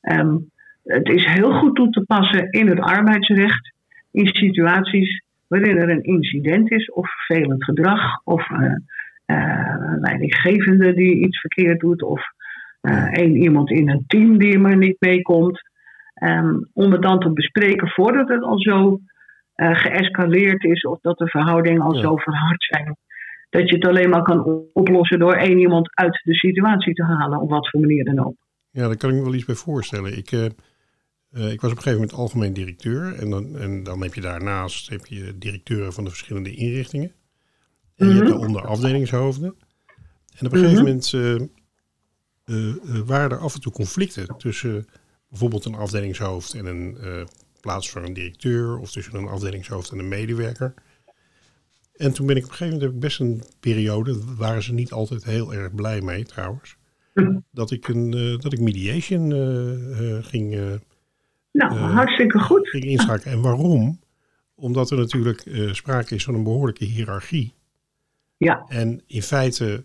Ehm, 0.00 0.36
het 0.84 1.08
is 1.08 1.24
heel 1.24 1.52
goed 1.52 1.74
toe 1.74 1.90
te 1.90 2.04
passen 2.04 2.50
in 2.50 2.68
het 2.68 2.80
arbeidsrecht. 2.80 3.72
In 4.10 4.26
situaties 4.26 5.22
waarin 5.46 5.76
er 5.76 5.90
een 5.90 6.02
incident 6.02 6.70
is 6.70 6.92
of 6.92 7.10
vervelend 7.10 7.64
gedrag. 7.64 8.20
Of 8.24 8.48
een 8.48 8.84
leidinggevende 10.00 10.94
die 10.94 11.26
iets 11.26 11.40
verkeerd 11.40 11.80
doet. 11.80 12.02
Of 12.02 12.22
één 13.12 13.36
iemand 13.36 13.70
in 13.70 13.88
een 13.88 14.04
team 14.06 14.38
die 14.38 14.52
er 14.52 14.60
maar 14.60 14.76
niet 14.76 14.96
meekomt. 14.98 15.60
Ehm, 16.14 16.54
om 16.72 16.92
het 16.92 17.02
dan 17.02 17.20
te 17.20 17.32
bespreken 17.32 17.88
voordat 17.88 18.28
het 18.28 18.42
al 18.42 18.58
zo 18.60 19.00
eh, 19.54 19.70
geëscaleerd 19.76 20.64
is 20.64 20.82
of 20.82 21.00
dat 21.00 21.18
de 21.18 21.28
verhoudingen 21.28 21.80
al 21.80 21.94
Ja. 21.94 22.00
zo 22.00 22.16
verhard 22.16 22.62
zijn. 22.62 22.96
Dat 23.50 23.68
je 23.68 23.74
het 23.74 23.86
alleen 23.86 24.10
maar 24.10 24.22
kan 24.22 24.64
oplossen 24.72 25.18
door 25.18 25.34
één 25.34 25.58
iemand 25.58 25.90
uit 25.96 26.20
de 26.24 26.34
situatie 26.34 26.94
te 26.94 27.02
halen, 27.04 27.40
op 27.40 27.50
wat 27.50 27.68
voor 27.70 27.80
manier 27.80 28.04
dan 28.04 28.26
ook. 28.26 28.34
Ja, 28.70 28.86
daar 28.86 28.96
kan 28.96 29.10
ik 29.10 29.16
me 29.16 29.22
wel 29.22 29.34
iets 29.34 29.44
bij 29.44 29.54
voorstellen. 29.54 30.16
Ik, 30.16 30.32
eh, 30.32 30.44
eh, 30.44 31.52
ik 31.52 31.60
was 31.60 31.70
op 31.70 31.76
een 31.76 31.82
gegeven 31.82 31.92
moment 31.92 32.12
algemeen 32.12 32.52
directeur. 32.52 33.14
En 33.18 33.30
dan, 33.30 33.56
en 33.56 33.82
dan 33.82 34.02
heb 34.02 34.14
je 34.14 34.20
daarnaast 34.20 34.90
heb 34.90 35.06
je 35.06 35.38
directeuren 35.38 35.92
van 35.92 36.04
de 36.04 36.10
verschillende 36.10 36.50
inrichtingen. 36.54 37.12
En 37.96 38.06
je 38.06 38.12
hebt 38.12 38.24
Mhm. 38.24 38.30
daaronder 38.32 38.66
afdelingshoofden. 38.66 39.54
En 40.38 40.46
op 40.46 40.52
een 40.52 40.58
gegeven 40.58 40.84
moment 40.84 41.12
eh, 41.14 41.34
eh, 41.34 41.40
eh, 41.40 41.46
waren 43.06 43.30
er 43.30 43.38
af 43.38 43.54
en 43.54 43.60
toe 43.60 43.72
conflicten 43.72 44.36
tussen 44.38 44.86
bijvoorbeeld 45.28 45.64
een 45.64 45.74
afdelingshoofd 45.74 46.54
en 46.54 46.66
een 46.66 46.96
eh 46.98 47.22
plaats 47.60 47.90
voor 47.90 48.02
een 48.02 48.12
directeur. 48.12 48.78
Of 48.78 48.90
tussen 48.90 49.14
een 49.14 49.28
afdelingshoofd 49.28 49.90
en 49.90 49.98
een 49.98 50.08
medewerker. 50.08 50.74
En 51.96 52.12
toen 52.12 52.26
ben 52.26 52.36
ik 52.36 52.44
op 52.44 52.50
een 52.50 52.56
gegeven 52.56 52.78
moment 52.78 52.82
heb 52.82 52.92
ik 52.92 53.00
best 53.08 53.20
een 53.20 53.42
periode, 53.60 54.34
waren 54.36 54.62
ze 54.62 54.72
niet 54.72 54.92
altijd 54.92 55.24
heel 55.24 55.54
erg 55.54 55.74
blij 55.74 56.00
mee 56.00 56.24
trouwens 56.24 56.76
dat 57.50 57.70
ik, 57.70 57.88
een, 57.88 58.12
eh, 58.14 58.38
dat 58.38 58.52
ik 58.52 58.60
mediation 58.60 59.32
eh, 59.32 60.16
eh, 60.16 60.24
ging, 60.24 60.54
eh, 60.54 60.60
Nou, 61.52 61.76
Eh, 61.76 61.94
hartstikke 61.94 62.38
goed. 62.38 62.68
ging 62.68 62.84
inschakelen. 62.84 63.34
En 63.34 63.40
waarom? 63.42 64.00
Omdat 64.54 64.90
er 64.90 64.98
natuurlijk 64.98 65.40
eh, 65.40 65.72
sprake 65.72 66.14
is 66.14 66.24
van 66.24 66.34
een 66.34 66.42
behoorlijke 66.42 66.84
hiërarchie. 66.84 67.54
Ja, 68.36 68.64
En 68.68 69.02
in 69.06 69.22
feite 69.22 69.84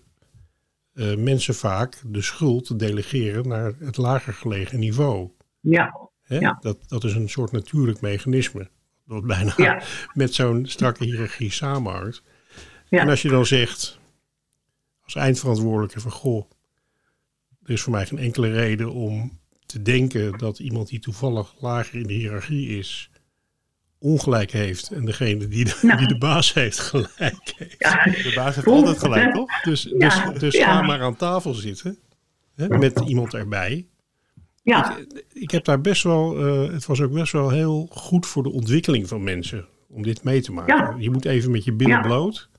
eh, 0.96 1.16
mensen 1.16 1.56
vaak 1.56 2.02
de 2.06 2.22
schuld 2.22 2.80
delegeren 2.80 3.48
naar 3.48 3.74
het 3.80 3.98
lager 3.98 4.34
gelegen 4.34 4.80
niveau. 4.80 5.30
ja, 5.60 6.10
Hè? 6.22 6.38
Ja. 6.38 6.58
Dat, 6.62 6.78
dat 6.88 7.04
is 7.04 7.14
een 7.14 7.30
soort 7.30 7.52
natuurlijk 7.52 8.02
mechanisme. 8.02 8.70
Dat 9.08 9.26
bijna 9.26 9.54
ja, 9.58 9.84
met 10.14 10.34
zo'n 10.34 10.66
strakke 10.66 11.04
hiërarchie 11.04 11.52
samenhangt. 11.52 12.24
Ja. 12.90 13.00
En 13.00 13.10
als 13.10 13.22
je 13.22 13.30
dan 13.30 13.46
zegt, 13.46 14.00
als 15.04 15.16
eindverantwoordelijke 15.16 16.00
van 16.00 16.12
goh, 16.12 16.50
er 17.64 17.72
is 17.72 17.82
voor 17.82 17.92
mij 17.92 18.06
geen 18.06 18.20
enkele 18.20 18.52
reden 18.52 18.92
om 18.92 19.40
te 19.66 19.82
denken 19.82 20.38
dat 20.38 20.60
iemand 20.60 20.88
die 20.88 21.00
toevallig 21.00 21.56
lager 21.60 22.00
in 22.00 22.08
de 22.08 22.14
hiërarchie 22.14 22.78
is, 22.78 23.10
ongelijk 24.00 24.52
heeft. 24.52 24.90
En 24.92 25.06
degene 25.06 25.48
die 25.48 25.66
de, 25.66 25.80
Nou. 25.82 25.98
die 25.98 26.08
de 26.08 26.18
baas 26.18 26.54
heeft 26.54 26.80
gelijk 26.80 27.54
heeft. 27.56 27.76
ja. 27.78 28.04
De 28.04 28.32
baas 28.36 28.56
heeft 28.56 28.68
altijd 28.68 29.00
gelijk, 29.00 29.34
toch? 29.34 29.62
Dus, 29.62 29.90
Ja, 29.98 30.30
dus, 30.32 30.40
dus 30.40 30.54
ja. 30.58 30.66
ga 30.76 30.82
maar 30.82 31.02
aan 31.02 31.16
tafel 31.16 31.54
zitten 31.54 31.98
hè, 32.56 32.68
met 32.68 33.00
iemand 33.00 33.34
erbij. 33.34 33.88
ja. 34.64 34.98
Ik 35.34 35.52
heb 35.52 35.64
daar 35.66 35.82
best 35.82 36.04
wel, 36.04 36.38
eh, 36.48 36.72
het 36.74 36.86
was 36.86 37.02
ook 37.02 37.12
best 37.12 37.32
wel 37.32 37.50
heel 37.50 37.88
goed 37.92 38.26
voor 38.26 38.44
de 38.44 38.52
ontwikkeling 38.52 39.08
van 39.08 39.24
mensen 39.24 39.66
om 39.90 40.04
dit 40.04 40.24
mee 40.24 40.42
te 40.42 40.52
maken. 40.52 40.76
Ja. 40.76 40.96
Je 41.00 41.12
moet 41.12 41.26
even 41.26 41.52
met 41.52 41.64
je 41.64 41.74
billen 41.74 41.94
Ja. 41.96 42.02
bloot, 42.02 42.50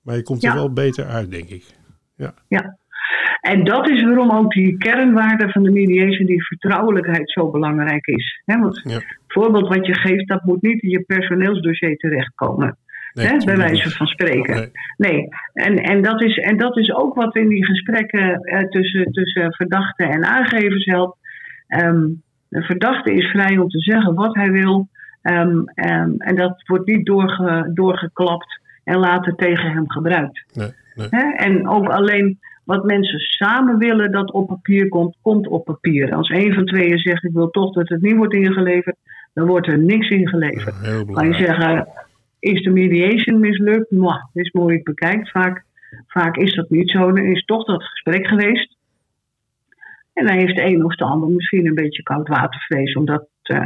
maar 0.00 0.16
je 0.16 0.22
komt 0.22 0.42
er 0.44 0.48
Ja. 0.48 0.54
wel 0.54 0.72
beter 0.72 1.06
uit, 1.06 1.30
denk 1.30 1.48
ik. 1.48 1.64
Ja. 2.16 2.34
En 3.52 3.64
dat 3.64 3.88
is 3.90 4.02
waarom 4.02 4.30
ook 4.30 4.52
die 4.52 4.76
kernwaarde 4.78 5.48
van 5.48 5.62
de 5.62 5.70
mediation, 5.70 6.26
die 6.26 6.46
vertrouwelijkheid, 6.46 7.30
zo 7.30 7.50
belangrijk 7.50 8.06
is. 8.06 8.42
Want 8.44 8.80
Ja. 8.84 8.94
het 8.94 9.04
voorbeeld 9.28 9.68
wat 9.68 9.86
je 9.86 9.94
geeft, 9.94 10.28
dat 10.28 10.44
moet 10.44 10.62
niet 10.62 10.82
in 10.82 10.88
je 10.90 11.00
personeelsdossier 11.00 11.96
terechtkomen. 11.96 12.76
Nee, 13.12 13.44
bij 13.44 13.56
wijze 13.56 13.90
van 13.90 14.06
spreken. 14.06 14.54
Nee. 14.56 14.70
Nee, 14.96 15.28
en, 15.52 15.76
en, 15.76 16.02
dat 16.02 16.22
is, 16.22 16.38
en 16.38 16.56
dat 16.56 16.76
is 16.78 16.92
ook 16.94 17.14
wat 17.14 17.36
in 17.36 17.48
die 17.48 17.64
gesprekken 17.64 18.40
eh, 18.40 18.68
tussen, 18.68 19.12
tussen 19.12 19.54
verdachte 19.54 20.04
en 20.04 20.24
aangevers 20.24 20.84
helpt. 20.84 21.18
Ehm, 21.68 22.06
de 22.48 22.62
verdachte 22.62 23.14
is 23.14 23.30
vrij 23.30 23.58
om 23.58 23.68
te 23.68 23.80
zeggen 23.80 24.14
wat 24.14 24.34
hij 24.34 24.50
wil. 24.50 24.88
ehm, 25.22 25.58
ehm, 25.74 26.10
en 26.18 26.36
dat 26.36 26.62
wordt 26.66 26.86
niet 26.86 27.06
doorge, 27.06 27.70
doorgeklapt 27.74 28.60
en 28.84 28.98
later 28.98 29.34
tegen 29.34 29.70
hem 29.72 29.90
gebruikt. 29.90 30.44
Nee? 31.10 31.34
En 31.36 31.68
ook 31.68 31.88
alleen 31.88 32.38
wat 32.64 32.84
mensen 32.84 33.18
samen 33.18 33.78
willen 33.78 34.12
dat 34.12 34.32
op 34.32 34.46
papier 34.46 34.88
komt, 34.88 35.16
komt 35.22 35.46
op 35.48 35.64
papier. 35.64 36.14
Als 36.14 36.28
een 36.28 36.54
van 36.54 36.64
tweeën 36.64 36.98
zegt 36.98 37.24
ik 37.24 37.32
wil 37.32 37.50
toch 37.50 37.72
dat 37.72 37.88
het 37.88 38.02
niet 38.02 38.16
wordt 38.16 38.34
ingeleverd, 38.34 38.96
dan 39.34 39.46
wordt 39.46 39.66
er 39.66 39.78
niks 39.78 40.08
ingeleverd. 40.08 40.74
Ja, 40.82 41.04
Kan 41.12 41.26
je 41.28 41.34
zeggen, 41.34 41.88
is 42.38 42.62
de 42.62 42.70
mediation 42.70 43.40
mislukt? 43.40 43.90
Mwah, 43.90 44.22
het 44.32 44.44
is 44.44 44.50
mooi 44.52 44.82
bekijkt. 44.82 45.30
Vaak, 45.30 45.64
vaak 46.06 46.36
is 46.36 46.54
dat 46.54 46.70
niet 46.70 46.90
zo. 46.90 47.12
Dan 47.12 47.24
is 47.24 47.44
toch 47.44 47.64
dat 47.64 47.82
gesprek 47.84 48.26
geweest. 48.26 48.76
En 50.12 50.26
dan 50.26 50.36
heeft 50.36 50.56
de 50.56 50.62
een 50.64 50.84
of 50.84 50.96
de 50.96 51.04
ander 51.04 51.28
misschien 51.28 51.66
een 51.66 51.74
beetje 51.74 52.02
koudwatervrees 52.02 52.94
om 52.94 53.04
dat, 53.04 53.28
eh, 53.42 53.64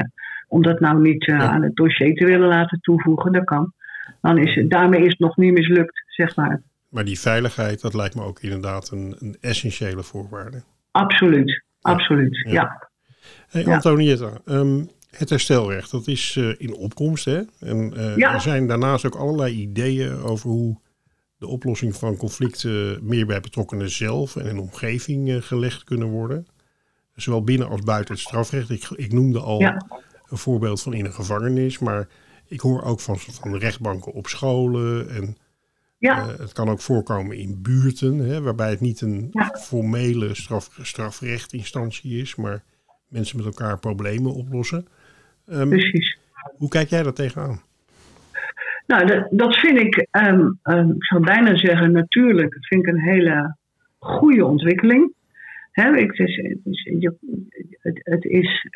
om 0.48 0.62
dat 0.62 0.80
nou 0.80 1.00
niet 1.00 1.26
eh, 1.28 1.38
Ja. 1.38 1.48
aan 1.48 1.62
het 1.62 1.76
dossier 1.76 2.14
te 2.14 2.24
willen 2.24 2.48
laten 2.48 2.80
toevoegen. 2.80 3.32
Dat 3.32 3.44
kan. 3.44 3.72
Dan 4.20 4.38
is 4.38 4.54
het, 4.54 4.70
daarmee 4.70 5.00
is 5.00 5.08
het 5.10 5.18
nog 5.18 5.36
niet 5.36 5.52
mislukt, 5.52 6.02
zeg 6.06 6.36
maar. 6.36 6.60
Maar 6.88 7.04
die 7.04 7.20
veiligheid, 7.20 7.80
dat 7.80 7.94
lijkt 7.94 8.14
me 8.14 8.22
ook 8.22 8.40
inderdaad 8.40 8.90
een, 8.90 9.16
een 9.18 9.36
essentiële 9.40 10.02
voorwaarde. 10.02 10.62
Absoluut, 10.90 11.62
absoluut. 11.80 12.36
Ja. 12.46 12.52
Ja. 12.52 12.88
Hey, 13.48 13.62
Ja. 13.64 13.74
Antonietta, 13.74 14.40
ehm, 14.44 14.84
het 15.10 15.30
herstelrecht, 15.30 15.90
dat 15.90 16.06
is 16.06 16.36
eh, 16.36 16.54
in 16.58 16.74
opkomst. 16.74 17.24
Hè? 17.24 17.40
En 17.60 17.96
eh, 17.96 18.16
Ja. 18.16 18.34
er 18.34 18.40
zijn 18.40 18.66
daarnaast 18.66 19.06
ook 19.06 19.14
allerlei 19.14 19.54
ideeën 19.54 20.20
over 20.20 20.50
hoe 20.50 20.80
de 21.38 21.46
oplossing 21.46 21.96
van 21.96 22.16
conflicten 22.16 22.98
meer 23.06 23.26
bij 23.26 23.40
betrokkenen 23.40 23.90
zelf 23.90 24.36
en 24.36 24.46
in 24.46 24.58
omgeving 24.58 25.28
eh, 25.30 25.36
gelegd 25.42 25.84
kunnen 25.84 26.08
worden. 26.08 26.46
Zowel 27.14 27.44
binnen 27.44 27.68
als 27.68 27.80
buiten 27.80 28.14
het 28.14 28.22
strafrecht. 28.22 28.70
Ik, 28.70 28.88
ik 28.94 29.12
noemde 29.12 29.40
al 29.40 29.60
Ja. 29.60 29.86
een 30.28 30.38
voorbeeld 30.38 30.82
van 30.82 30.92
in 30.94 31.04
een 31.04 31.12
gevangenis, 31.12 31.78
maar 31.78 32.08
ik 32.46 32.60
hoor 32.60 32.82
ook 32.82 33.00
van, 33.00 33.18
van 33.18 33.56
rechtbanken 33.56 34.12
op 34.12 34.26
scholen. 34.26 35.10
En 35.10 35.36
Ja. 35.98 36.18
eh, 36.18 36.38
het 36.38 36.52
kan 36.52 36.68
ook 36.68 36.80
voorkomen 36.80 37.36
in 37.36 37.62
buurten, 37.62 38.18
hè, 38.18 38.40
waarbij 38.42 38.70
het 38.70 38.80
niet 38.80 39.00
een 39.00 39.28
Ja. 39.32 39.44
formele 39.60 40.34
straf, 40.34 40.78
strafrechtinstantie 40.82 42.20
is, 42.20 42.34
maar 42.36 42.62
mensen 43.08 43.36
met 43.36 43.46
elkaar 43.46 43.78
problemen 43.78 44.34
oplossen. 44.34 44.86
Ehm, 45.46 45.68
precies. 45.68 46.18
hoe 46.56 46.68
kijk 46.68 46.88
jij 46.88 47.02
daar 47.02 47.12
tegenaan? 47.12 47.60
Nou, 48.86 49.06
dat, 49.06 49.26
dat 49.30 49.56
vind 49.56 49.78
ik, 49.78 50.06
ehm, 50.10 50.48
ehm, 50.62 50.90
ik 50.90 51.04
zou 51.04 51.24
bijna 51.24 51.56
zeggen 51.56 51.92
natuurlijk, 51.92 52.52
dat 52.54 52.66
vind 52.66 52.86
ik 52.86 52.92
een 52.94 53.00
hele 53.00 53.56
goede 53.98 54.44
ontwikkeling. 54.44 55.12
Hè, 55.72 55.96
ik- 55.96 56.16
het, 56.16 56.28
is, 56.28 56.36
het, 56.36 56.58
is, 56.64 57.10
het, 57.82 58.00
het 58.04 58.24
is, 58.24 58.66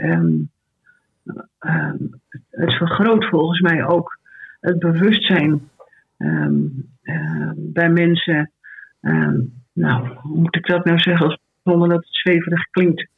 het 2.51 2.73
vergroot 2.77 3.25
volgens 3.29 3.61
mij 3.61 3.85
ook 3.87 4.19
het 4.61 4.79
bewustzijn 4.79 5.69
ehm, 6.23 6.55
ehm, 7.03 7.53
bij 7.57 7.89
mensen. 7.91 8.51
ehm, 9.01 9.41
nou, 9.73 10.09
hoe 10.23 10.39
moet 10.41 10.57
ik 10.57 10.67
dat 10.67 10.85
nou 10.85 10.99
zeggen 10.99 11.41
zonder 11.65 11.89
dat 11.89 11.99
het 11.99 12.15
zweverig 12.15 12.71
klinkt? 12.71 13.09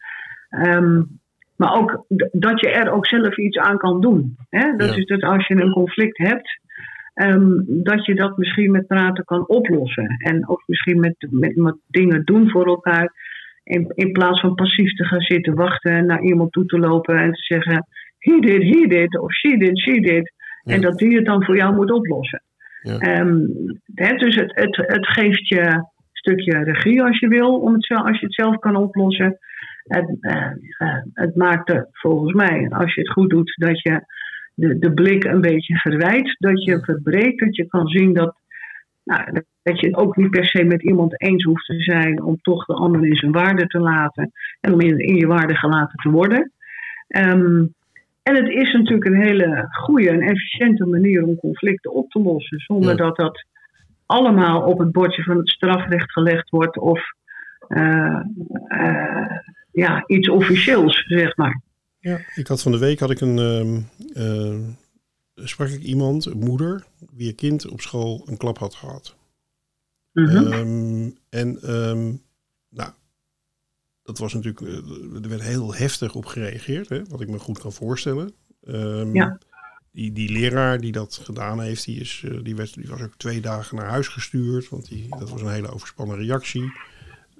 Ehm, 0.48 1.02
maar 1.56 1.74
ook 1.76 2.04
dat 2.32 2.60
je 2.60 2.70
er 2.70 2.90
ook 2.90 3.06
zelf 3.06 3.36
iets 3.38 3.58
aan 3.58 3.76
kan 3.76 4.00
doen. 4.00 4.36
Hè? 4.48 4.76
Dat 4.76 4.88
Ja. 4.88 4.96
is 4.96 5.06
dat 5.06 5.22
als 5.22 5.46
je 5.46 5.54
een 5.62 5.72
conflict 5.72 6.18
hebt, 6.18 6.60
dat 7.66 8.04
je 8.06 8.14
dat 8.14 8.36
misschien 8.38 8.70
met 8.70 8.86
praten 8.86 9.24
kan 9.24 9.48
oplossen. 9.48 10.06
En 10.18 10.48
ook 10.48 10.62
misschien 10.66 11.00
met, 11.00 11.26
met, 11.30 11.56
met 11.56 11.76
dingen 11.86 12.24
doen 12.24 12.50
voor 12.50 12.66
elkaar. 12.66 13.12
In, 13.62 13.92
in 13.94 14.12
plaats 14.12 14.40
van 14.40 14.54
passief 14.54 14.92
te 14.94 15.04
gaan 15.04 15.20
zitten 15.20 15.54
wachten 15.54 16.06
naar 16.06 16.22
iemand 16.22 16.52
toe 16.52 16.64
te 16.64 16.78
lopen 16.78 17.18
en 17.18 17.32
te 17.32 17.42
zeggen: 17.42 17.86
he 18.18 18.40
did, 18.40 18.62
he 18.62 18.86
did, 18.86 19.18
of 19.18 19.32
she 19.32 19.56
did, 19.56 19.78
she 19.78 20.00
did. 20.00 20.32
Ja. 20.62 20.74
En 20.74 20.80
dat 20.80 20.98
die 20.98 21.16
het 21.16 21.24
dan 21.26 21.44
voor 21.44 21.56
jou 21.56 21.74
moet 21.74 21.92
oplossen. 21.92 22.42
Ehm, 22.84 23.46
dus 24.18 24.34
het, 24.34 24.76
het, 24.76 25.06
geeft 25.06 25.48
je 25.48 25.60
een 25.60 25.86
stukje 26.12 26.62
regie 26.64 27.02
als 27.02 27.18
je 27.18 27.28
wil, 27.28 27.60
om 27.60 27.72
het, 27.72 27.88
als 27.88 28.20
je 28.20 28.26
het 28.26 28.34
zelf 28.34 28.58
kan 28.58 28.76
oplossen. 28.76 29.38
Het, 29.84 30.16
eh, 30.20 30.50
eh, 30.78 31.02
het 31.14 31.36
maakt 31.36 31.70
er 31.70 31.88
volgens 31.92 32.32
mij, 32.32 32.70
als 32.70 32.94
je 32.94 33.00
het 33.00 33.10
goed 33.10 33.30
doet, 33.30 33.54
dat 33.56 33.82
je 33.82 34.04
de, 34.54 34.78
de 34.78 34.92
blik 34.92 35.24
een 35.24 35.40
beetje 35.40 35.76
verwijt. 35.76 36.36
Dat 36.38 36.64
je 36.64 36.80
verbreekt, 36.80 37.40
dat 37.40 37.56
je 37.56 37.66
kan 37.66 37.88
zien 37.88 38.12
dat, 38.12 38.36
nou, 39.04 39.32
dat- 39.62 39.80
je 39.80 39.96
ook 39.96 40.16
niet 40.16 40.30
per 40.30 40.46
se 40.46 40.64
met 40.64 40.82
iemand 40.82 41.20
eens 41.20 41.44
hoeft 41.44 41.66
te 41.66 41.82
zijn 41.82 42.22
om 42.22 42.38
toch 42.42 42.64
de 42.64 42.74
ander 42.74 43.06
in 43.06 43.16
zijn 43.16 43.32
waarde 43.32 43.66
te 43.66 43.78
laten 43.78 44.32
en 44.60 44.72
om 44.72 44.80
in, 44.80 44.98
in 44.98 45.16
je 45.16 45.26
waarde 45.26 45.56
gelaten 45.56 45.98
te 45.98 46.10
worden. 46.10 46.52
Ehm, 47.08 47.64
en 48.24 48.34
het 48.34 48.48
is 48.48 48.72
natuurlijk 48.72 49.04
een 49.04 49.22
hele 49.22 49.66
goede 49.70 50.10
en 50.10 50.20
efficiënte 50.20 50.86
manier 50.86 51.22
om 51.24 51.36
conflicten 51.36 51.92
op 51.92 52.10
te 52.10 52.18
lossen, 52.18 52.58
zonder 52.58 52.90
Ja. 52.90 52.96
dat 52.96 53.16
dat 53.16 53.44
allemaal 54.06 54.62
op 54.62 54.78
het 54.78 54.92
bordje 54.92 55.22
van 55.22 55.36
het 55.36 55.48
strafrecht 55.48 56.12
gelegd 56.12 56.50
wordt 56.50 56.78
of 56.78 57.00
eh, 57.68 58.20
eh, 58.68 59.30
ja, 59.72 60.04
iets 60.06 60.28
officieels, 60.28 61.04
zeg 61.06 61.36
maar. 61.36 61.60
Ja, 61.98 62.18
ik 62.34 62.46
had 62.46 62.62
van 62.62 62.72
de 62.72 62.78
week 62.78 62.98
had 62.98 63.10
ik 63.10 63.20
een, 63.20 63.38
ehm, 63.38 63.80
eh, 64.14 64.58
sprak 65.34 65.68
ik 65.68 65.82
iemand, 65.82 66.26
een 66.26 66.38
moeder, 66.38 66.84
wie 67.12 67.28
een 67.28 67.34
kind 67.34 67.68
op 67.68 67.80
school 67.80 68.22
een 68.28 68.36
klap 68.36 68.58
had 68.58 68.74
gehad. 68.74 69.16
Mhm. 70.12 70.36
Ehm, 70.36 71.10
en 71.30 71.58
ehm, 71.62 72.12
nou, 72.68 72.90
dat 74.04 74.18
was 74.18 74.32
natuurlijk, 74.34 74.60
eh, 74.60 75.22
er 75.22 75.28
werd 75.28 75.42
heel 75.42 75.74
heftig 75.74 76.14
op 76.14 76.24
gereageerd, 76.26 76.88
hè, 76.88 77.04
wat 77.04 77.20
ik 77.20 77.28
me 77.28 77.38
goed 77.38 77.58
kan 77.58 77.72
voorstellen. 77.72 78.32
Ehm, 78.64 79.14
Ja. 79.14 79.38
die, 79.92 80.12
die 80.12 80.30
leraar 80.32 80.80
die 80.80 80.92
dat 80.92 81.20
gedaan 81.22 81.60
heeft, 81.60 81.84
die, 81.84 82.00
is, 82.00 82.22
eh, 82.26 82.38
die, 82.42 82.56
werd, 82.56 82.74
die 82.74 82.88
was 82.88 83.00
ook 83.00 83.14
twee 83.16 83.40
dagen 83.40 83.76
naar 83.76 83.88
huis 83.88 84.08
gestuurd, 84.08 84.68
want 84.68 84.88
die, 84.88 85.08
dat 85.18 85.30
was 85.30 85.40
een 85.40 85.48
hele 85.50 85.68
overspannen 85.72 86.16
reactie. 86.16 86.72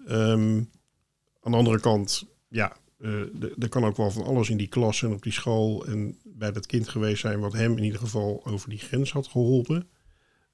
Ehm, 0.07 0.63
aan 1.43 1.51
de 1.53 1.57
andere 1.57 1.81
kant, 1.81 2.27
ja, 2.49 2.77
d- 3.39 3.63
er 3.63 3.69
kan 3.69 3.85
ook 3.85 3.97
wel 3.97 4.11
van 4.11 4.25
alles 4.25 4.51
in 4.51 4.57
die 4.57 4.67
klas 4.69 5.03
en 5.03 5.13
op 5.13 5.23
die 5.23 5.33
school 5.33 5.87
en 5.87 6.19
bij 6.25 6.53
dat 6.53 6.67
kind 6.67 6.89
geweest 6.89 7.21
zijn 7.21 7.41
wat 7.41 7.53
hem 7.53 7.77
in 7.77 7.85
ieder 7.85 7.99
geval 8.01 8.43
over 8.47 8.69
die 8.69 8.79
grens 8.79 9.13
had 9.13 9.27
geholpen. 9.27 9.89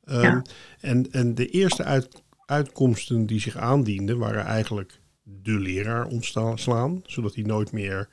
Ehm, 0.04 0.20
Ja. 0.22 0.42
en, 0.80 1.10
en 1.12 1.34
de 1.34 1.46
eerste 1.48 1.84
uit, 1.84 2.22
uitkomsten 2.46 3.26
die 3.26 3.40
zich 3.40 3.56
aandienden 3.56 4.18
waren 4.18 4.44
eigenlijk 4.44 5.00
de 5.22 5.58
leraar 5.58 6.06
ontslaan, 6.06 7.00
zodat 7.06 7.34
hij 7.34 7.44
nooit 7.44 7.72
meer 7.72 8.08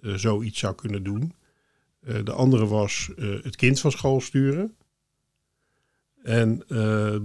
eh, 0.00 0.14
zoiets 0.14 0.58
zou 0.58 0.74
kunnen 0.74 1.02
doen. 1.02 1.34
Eh, 2.00 2.24
de 2.24 2.32
andere 2.32 2.66
was 2.66 3.10
eh, 3.16 3.28
het 3.42 3.56
kind 3.56 3.80
van 3.80 3.90
school 3.90 4.20
sturen. 4.20 4.74
En 6.22 6.64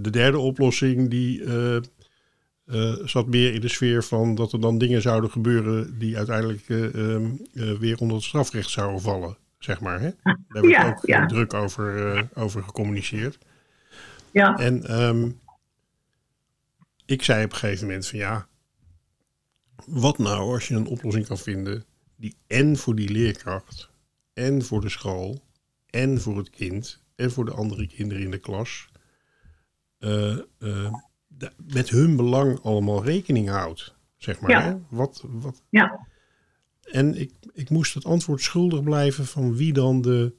de 0.02 0.10
derde 0.10 0.38
oplossing 0.38 1.10
die 1.10 1.42
zat 3.04 3.26
meer 3.26 3.54
in 3.54 3.60
de 3.60 3.68
sfeer 3.68 4.02
van 4.04 4.34
dat 4.34 4.52
er 4.52 4.60
dan 4.60 4.78
dingen 4.78 5.02
zouden 5.02 5.30
gebeuren 5.30 5.98
die 5.98 6.16
uiteindelijk 6.16 6.68
eh, 6.68 6.94
ehm, 6.94 7.30
eh, 7.54 7.72
weer 7.72 7.98
onder 7.98 8.16
het 8.16 8.24
strafrecht 8.24 8.70
zouden 8.70 9.00
vallen, 9.00 9.36
zeg 9.58 9.80
maar. 9.80 10.00
Hè? 10.00 10.10
Daar 10.22 10.38
werd 10.48 10.68
Ja, 10.68 10.88
ook 10.88 11.06
ja. 11.06 11.26
druk 11.26 11.54
over, 11.54 12.28
over 12.34 12.62
gecommuniceerd. 12.62 13.38
Ja, 14.32 14.56
En 14.58 14.86
ehm, 14.86 15.30
ik 17.06 17.22
zei 17.22 17.44
op 17.44 17.52
een 17.52 17.58
gegeven 17.58 17.86
moment 17.86 18.06
van 18.06 18.18
ja, 18.18 18.46
wat 19.86 20.18
nou 20.18 20.52
als 20.52 20.68
je 20.68 20.74
een 20.74 20.86
oplossing 20.86 21.26
kan 21.26 21.38
vinden 21.38 21.84
die 22.16 22.36
en 22.46 22.76
voor 22.76 22.94
die 22.94 23.10
leerkracht, 23.10 23.90
en 24.32 24.62
voor 24.62 24.80
de 24.80 24.88
school, 24.88 25.44
en 25.90 26.20
voor 26.20 26.36
het 26.36 26.50
kind, 26.50 27.02
en 27.14 27.30
voor 27.30 27.44
de 27.44 27.52
andere 27.52 27.86
kinderen 27.86 28.22
in 28.22 28.30
de 28.30 28.38
klas, 28.38 28.88
eh, 29.98 30.38
eh, 30.58 30.92
met 31.56 31.88
hun 31.88 32.16
belang 32.16 32.60
allemaal 32.60 33.04
rekening 33.04 33.48
houdt, 33.48 33.94
zeg 34.16 34.40
maar. 34.40 34.50
Ja. 34.50 34.62
Hè? 34.62 34.76
Wat, 34.88 35.24
wat, 35.26 35.62
ja. 35.68 36.06
en 36.82 37.20
ik, 37.20 37.32
ik 37.52 37.70
moest 37.70 37.94
het 37.94 38.04
antwoord 38.04 38.40
schuldig 38.40 38.82
blijven 38.82 39.26
van 39.26 39.56
wie 39.56 39.72
dan 39.72 40.00
de, 40.00 40.34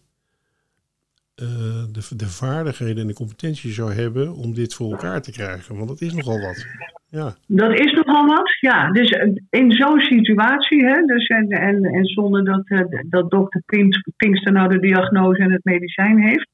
eh, 1.36 1.48
de, 1.92 2.16
de 2.16 2.28
vaardigheden 2.28 3.02
en 3.02 3.08
de 3.08 3.14
competentie 3.14 3.72
zou 3.72 3.94
hebben 3.94 4.34
om 4.34 4.54
dit 4.54 4.74
voor 4.74 4.92
elkaar 4.92 5.22
te 5.22 5.32
krijgen. 5.32 5.76
Want 5.76 5.88
dat 5.88 6.02
is 6.02 6.14
nogal 6.14 6.40
wat. 6.40 6.66
Ja, 7.10 7.34
Dat 7.48 7.80
is 7.80 7.92
nogal 7.92 8.26
wat, 8.26 8.58
ja. 8.60 8.92
Dus 8.92 9.10
eh, 9.10 9.32
in 9.50 9.72
zo'n 9.72 10.00
situatie, 10.00 10.86
hè, 10.86 11.06
dus 11.06 11.28
en, 11.28 11.50
en, 11.50 11.84
en 11.84 12.06
zonder 12.06 12.46
dat, 12.46 12.64
eh, 12.66 13.02
dat 13.10 13.32
dokter 13.32 13.62
Pinks, 13.66 14.02
Pinkster 14.18 14.52
nou 14.52 14.70
de 14.70 14.80
diagnose 14.80 15.42
en 15.42 15.52
het 15.52 15.64
medicijn 15.64 16.20
heeft. 16.20 16.48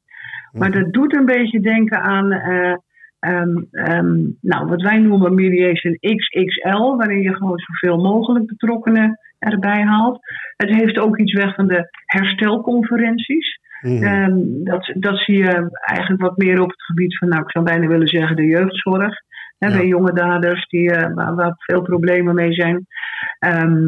Maar 0.52 0.72
dat 0.72 0.94
doet 0.94 1.16
een 1.16 1.26
beetje 1.26 1.60
denken 1.60 2.02
aan 2.02 2.32
eh, 2.32 2.76
ehm, 3.20 3.58
ehm, 3.72 4.18
nou, 4.42 4.68
wat 4.68 4.82
wij 4.82 4.98
noemen 4.98 5.36
mediation 5.36 5.98
XXL, 6.00 6.96
waarin 6.96 7.22
je 7.22 7.36
gewoon 7.36 7.60
zoveel 7.60 7.98
mogelijk 7.98 8.46
betrokkenen 8.46 9.20
erbij 9.40 9.82
haalt. 9.82 10.20
Het 10.58 10.70
heeft 10.70 10.98
ook 10.98 11.18
iets 11.18 11.34
weg 11.34 11.56
van 11.56 11.68
de 11.68 11.90
herstelconferenties. 12.06 13.60
Mhm. 13.82 14.04
Ehm, 14.04 14.34
dat, 14.64 14.94
dat 14.94 15.18
zie 15.18 15.38
je 15.38 15.70
eigenlijk 15.86 16.22
wat 16.22 16.38
meer 16.38 16.62
op 16.62 16.70
het 16.70 16.84
gebied 16.84 17.18
van, 17.18 17.28
nou, 17.28 17.42
ik 17.42 17.52
zou 17.52 17.66
bijna 17.66 17.88
willen 17.88 18.08
zeggen, 18.08 18.36
de 18.36 18.46
jeugdzorg. 18.46 19.14
Hè, 19.58 19.68
Ja. 19.68 19.78
Bij 19.78 19.88
jonge 19.88 20.14
daders 20.14 20.68
die, 20.68 20.92
eh, 20.92 21.14
waar, 21.14 21.36
waar 21.36 21.54
veel 21.58 21.82
problemen 21.82 22.36
mee 22.36 22.54
zijn. 22.54 22.86
Ehm, 23.40 23.88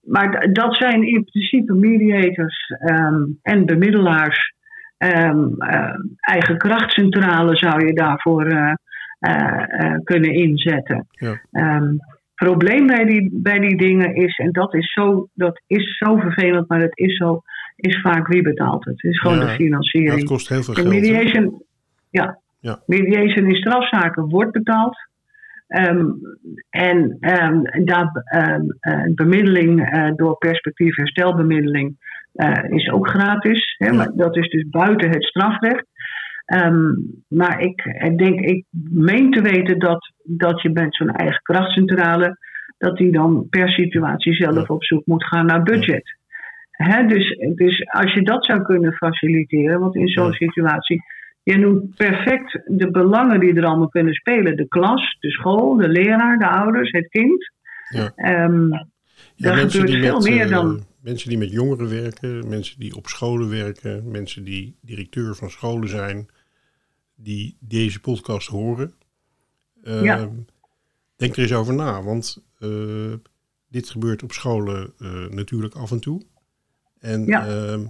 maar 0.00 0.52
dat 0.52 0.76
zijn 0.76 1.02
in 1.02 1.24
principe 1.24 1.74
mediators 1.74 2.66
ehm, 2.78 3.22
en 3.42 3.66
bemiddelaars. 3.66 4.54
Eh, 4.96 5.46
eigen 6.20 6.58
krachtcentrale 6.58 7.56
zou 7.56 7.86
je 7.86 7.92
daarvoor 7.92 8.46
eh, 8.46 9.94
kunnen 10.04 10.34
inzetten. 10.34 11.06
Ja. 11.10 11.40
Probleem 12.34 12.86
bij 12.86 13.04
die, 13.04 13.30
bij 13.32 13.58
die 13.58 13.76
dingen 13.76 14.14
is, 14.14 14.38
en 14.38 14.52
dat 14.52 14.74
is, 14.74 14.92
zo, 14.92 15.28
dat 15.34 15.62
is 15.66 15.96
zo 15.96 16.16
vervelend, 16.16 16.68
maar 16.68 16.80
het 16.80 16.98
is 16.98 17.16
zo, 17.16 17.42
is 17.80 18.00
vaak 18.00 18.26
wie 18.26 18.42
betaalt 18.42 18.84
het. 18.84 19.02
Het 19.02 19.12
is 19.12 19.20
gewoon 19.20 19.38
Ja, 19.38 19.44
de 19.44 19.50
financiering. 19.50 20.14
het 20.14 20.24
kost 20.28 20.48
heel 20.48 20.62
veel 20.62 20.74
De 20.74 20.80
geld. 20.80 20.92
mediation, 20.94 21.62
ja. 22.10 22.38
Ja. 22.60 22.82
mediation 22.86 23.46
in 23.46 23.54
strafzaken 23.56 24.28
wordt 24.28 24.52
betaald. 24.52 24.96
Ehm, 25.66 26.06
en 26.70 27.16
ehm, 27.20 27.84
daar, 27.84 28.10
eh, 28.24 29.02
bemiddeling 29.14 29.90
eh, 29.90 30.10
door 30.16 30.36
perspectief 30.38 30.96
herstelbemiddeling 30.96 32.08
eh, 32.32 32.64
is 32.70 32.90
ook 32.90 33.08
gratis. 33.08 33.74
Hè, 33.78 33.86
Ja. 33.86 33.92
maar 33.92 34.10
dat 34.14 34.36
is 34.36 34.48
dus 34.50 34.68
buiten 34.68 35.08
het 35.10 35.24
strafrecht. 35.24 35.84
Maar 37.28 37.60
ik 37.60 37.82
denk, 38.16 38.40
ik 38.40 38.64
meen 38.90 39.30
te 39.30 39.40
weten 39.42 39.78
dat, 39.78 40.12
dat 40.24 40.62
je 40.62 40.70
met 40.70 40.94
zo'n 40.94 41.10
eigen 41.10 41.42
krachtcentrale, 41.42 42.36
dat 42.78 42.96
die 42.96 43.12
dan 43.12 43.46
per 43.50 43.70
situatie 43.70 44.34
zelf 44.34 44.54
Ja. 44.54 44.74
op 44.74 44.84
zoek 44.84 45.06
moet 45.06 45.24
gaan 45.26 45.46
naar 45.46 45.62
budget. 45.62 46.18
Hè, 46.82 47.06
dus, 47.06 47.38
dus 47.54 47.86
als 47.86 48.14
je 48.14 48.22
dat 48.22 48.44
zou 48.44 48.62
kunnen 48.62 48.92
faciliteren, 48.92 49.80
want 49.80 49.96
in 49.96 50.08
zo'n 50.08 50.32
situatie, 50.32 51.02
je 51.42 51.58
noemt 51.58 51.96
perfect 51.96 52.60
de 52.66 52.90
belangen 52.90 53.40
die 53.40 53.54
er 53.54 53.64
allemaal 53.64 53.88
kunnen 53.88 54.14
spelen: 54.14 54.56
de 54.56 54.68
klas, 54.68 55.16
de 55.20 55.30
school, 55.30 55.76
de 55.76 55.88
leraar, 55.88 56.38
de 56.38 56.48
ouders, 56.48 56.90
het 56.90 57.08
kind. 57.08 57.52
Ja. 57.88 58.12
Ehm, 58.16 58.68
Ja, 59.34 59.54
gebeurt 59.54 59.86
die 59.86 60.00
veel 60.00 60.18
met, 60.18 60.28
meer 60.28 60.44
eh, 60.44 60.50
dan. 60.50 60.84
Mensen 61.02 61.28
die 61.28 61.38
met 61.38 61.50
jongeren 61.50 61.90
werken, 61.90 62.48
mensen 62.48 62.80
die 62.80 62.96
op 62.96 63.06
scholen 63.06 63.50
werken, 63.50 64.10
mensen 64.10 64.44
die 64.44 64.76
directeur 64.80 65.34
van 65.34 65.50
scholen 65.50 65.88
zijn, 65.88 66.28
die 67.16 67.56
deze 67.60 68.00
podcast 68.00 68.48
horen. 68.48 68.94
Eh, 69.82 70.02
Ja. 70.02 70.28
Denk 71.16 71.36
er 71.36 71.42
eens 71.42 71.52
over 71.54 71.74
na, 71.74 72.02
want 72.02 72.44
eh, 72.58 73.12
dit 73.68 73.90
gebeurt 73.90 74.22
op 74.22 74.32
scholen 74.32 74.92
eh, 74.98 75.26
natuurlijk 75.28 75.74
af 75.74 75.90
en 75.90 76.00
toe. 76.00 76.22
En 77.00 77.24
Ja. 77.26 77.46
ehm, 77.46 77.80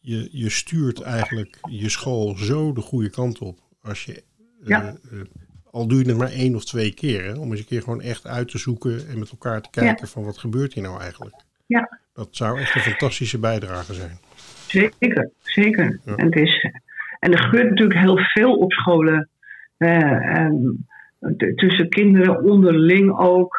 je, 0.00 0.28
je 0.32 0.48
stuurt 0.50 1.00
eigenlijk 1.00 1.58
je 1.70 1.88
school 1.88 2.36
zo 2.36 2.72
de 2.72 2.80
goede 2.80 3.10
kant 3.10 3.38
op. 3.38 3.58
Als 3.82 4.04
je, 4.04 4.12
eh, 4.14 4.68
Ja. 4.68 4.82
eh, 4.82 5.18
al 5.70 5.86
doe 5.86 5.98
je 6.02 6.08
het 6.08 6.18
maar 6.18 6.30
één 6.32 6.54
of 6.54 6.64
twee 6.64 6.94
keer, 6.94 7.24
hè, 7.24 7.32
om 7.38 7.50
eens 7.50 7.60
een 7.60 7.66
keer 7.66 7.82
gewoon 7.82 8.00
echt 8.00 8.26
uit 8.26 8.48
te 8.50 8.58
zoeken 8.58 9.08
en 9.08 9.18
met 9.18 9.30
elkaar 9.30 9.60
te 9.62 9.70
kijken 9.70 10.08
van 10.08 10.24
wat 10.24 10.38
gebeurt 10.38 10.72
hier 10.74 10.82
nou 10.82 11.00
eigenlijk. 11.00 11.34
Ja. 11.66 11.98
Dat 12.14 12.28
zou 12.30 12.60
echt 12.60 12.74
een 12.74 12.80
fantastische 12.80 13.38
bijdrage 13.38 13.94
zijn. 13.94 14.18
Zeker, 14.66 15.30
zeker. 15.42 16.00
En, 16.04 16.24
het 16.24 16.36
is, 16.36 16.66
en 17.18 17.32
er 17.32 17.38
gebeurt 17.38 17.68
natuurlijk 17.68 18.00
heel 18.00 18.18
veel 18.18 18.56
op 18.56 18.72
scholen. 18.72 19.28
eh, 19.76 20.36
ehm, 20.36 20.54
tussen 21.54 21.88
kinderen 21.88 22.42
onderling 22.44 23.18
ook. 23.18 23.56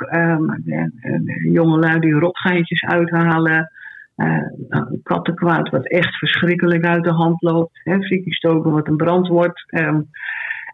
de 0.63 1.49
jongelui 1.51 1.99
die 1.99 2.13
rotgeintjes 2.13 2.84
uithalen. 2.84 3.71
Eh 4.20 4.41
nou, 4.70 4.99
kattenkwaad 5.03 5.70
wat 5.70 5.88
echt 5.88 6.17
verschrikkelijk 6.17 6.86
uit 6.86 7.03
de 7.03 7.11
hand 7.13 7.41
loopt. 7.41 7.80
Hè, 7.84 7.97
stoken 8.26 8.72
wat 8.72 8.88
een 8.88 8.97
brand 8.97 9.28
wordt. 9.28 9.63
ehm, 9.72 10.01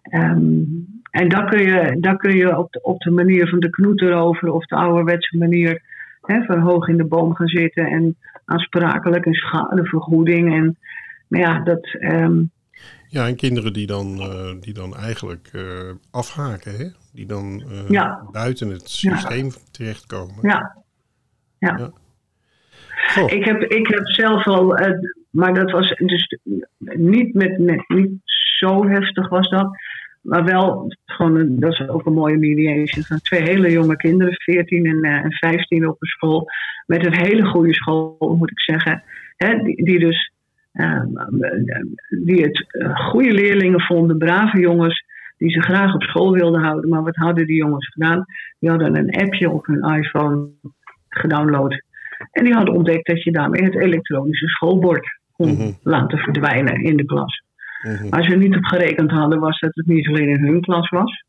ehm, 0.01 0.63
en 1.11 1.29
daar 1.29 1.49
kun 1.49 1.61
je, 1.61 1.97
daar 1.99 2.17
kun 2.17 2.35
je 2.35 2.57
op, 2.57 2.71
de, 2.71 2.81
op 2.81 2.99
de 2.99 3.11
manier 3.11 3.47
van 3.49 3.59
de 3.59 3.69
knoet 3.69 4.01
erover... 4.01 4.51
of 4.51 4.65
de 4.65 4.75
ouderwetse 4.75 5.37
manier 5.37 5.81
hè, 6.21 6.43
van 6.43 6.59
hoog 6.59 6.87
in 6.87 6.97
de 6.97 7.05
boom 7.05 7.35
gaan 7.35 7.47
zitten... 7.47 7.85
en 7.85 8.17
aansprakelijk 8.45 9.25
en 9.25 9.33
schadevergoeding. 9.33 10.53
En, 10.53 10.77
maar 11.27 11.39
ja, 11.39 11.59
dat, 11.63 11.87
ehm, 11.99 12.43
Ja, 13.07 13.27
en 13.27 13.35
kinderen 13.35 13.73
die 13.73 13.87
dan, 13.87 14.19
eh, 14.19 14.51
die 14.59 14.73
dan 14.73 14.95
eigenlijk 14.95 15.49
eh, 15.53 15.91
afhaken, 16.11 16.75
hè? 16.77 16.85
die 17.13 17.25
dan 17.25 17.63
Ja. 17.87 18.27
buiten 18.31 18.69
het 18.69 18.99
Ja. 18.99 19.15
systeem 19.15 19.49
terechtkomen. 19.71 20.35
ja. 20.41 20.83
Ja. 21.59 21.77
Ja. 21.77 21.91
Ik 23.15 23.45
heb, 23.45 23.61
ik 23.61 23.87
heb 23.87 24.07
zelf 24.07 24.47
al, 24.47 24.77
eh, 24.77 24.91
maar 25.29 25.53
dat 25.53 25.71
was 25.71 25.89
dus 25.97 26.37
niet, 26.79 27.33
met, 27.33 27.57
niet 27.87 28.11
zo 28.57 28.87
heftig 28.87 29.29
was 29.29 29.49
dat. 29.49 29.77
Maar 30.21 30.43
wel, 30.43 30.95
gewoon 31.05 31.59
dat 31.59 31.71
is 31.71 31.87
ook 31.87 32.05
een 32.05 32.13
mooie 32.13 32.37
mediation 32.37 33.03
van 33.03 33.21
twee 33.21 33.41
hele 33.41 33.71
jonge 33.71 33.95
kinderen, 33.95 34.33
14 34.33 34.85
en, 34.85 35.01
eh, 35.01 35.23
en 35.23 35.31
15 35.31 35.87
op 35.87 35.95
een 35.99 36.07
school. 36.07 36.47
Met 36.85 37.05
een 37.05 37.15
hele 37.15 37.45
goede 37.45 37.73
school, 37.73 38.35
moet 38.37 38.51
ik 38.51 38.59
zeggen. 38.59 39.03
Hè, 39.37 39.57
die, 39.57 39.99
dus 39.99 40.33
eh, 40.71 41.01
die 42.23 42.41
het 42.41 42.65
eh, 42.67 42.99
goede 42.99 43.31
leerlingen 43.31 43.81
vonden, 43.81 44.17
brave 44.17 44.59
jongens, 44.59 45.05
die 45.37 45.49
ze 45.49 45.61
graag 45.61 45.93
op 45.93 46.03
school 46.03 46.31
wilden 46.31 46.61
houden. 46.61 46.89
Maar 46.89 47.03
wat 47.03 47.15
hadden 47.15 47.47
die 47.47 47.55
jongens 47.55 47.87
gedaan? 47.87 48.25
Die 48.59 48.69
hadden 48.69 48.97
een 48.97 49.21
appje 49.23 49.49
op 49.49 49.65
hun 49.65 49.81
iPhone 49.81 50.47
gedownload. 51.09 51.83
En 52.31 52.43
die 52.43 52.53
hadden 52.53 52.73
ontdekt 52.73 53.07
dat 53.07 53.23
je 53.23 53.31
daarmee 53.31 53.63
het 53.63 53.75
elektronische 53.75 54.47
schoolbord 54.47 55.19
kon 55.31 55.51
Mhm. 55.53 55.71
laten 55.83 56.17
verdwijnen 56.17 56.83
in 56.83 56.97
de 56.97 57.05
klas. 57.05 57.43
mhm, 57.81 58.09
Waar 58.09 58.23
ze 58.23 58.35
niet 58.35 58.55
op 58.55 58.63
gerekend 58.65 59.11
hadden, 59.11 59.39
was 59.39 59.59
dat 59.59 59.75
het 59.75 59.85
niet 59.85 60.07
alleen 60.07 60.29
in 60.29 60.43
hun 60.45 60.61
klas 60.61 60.89
was. 60.89 61.23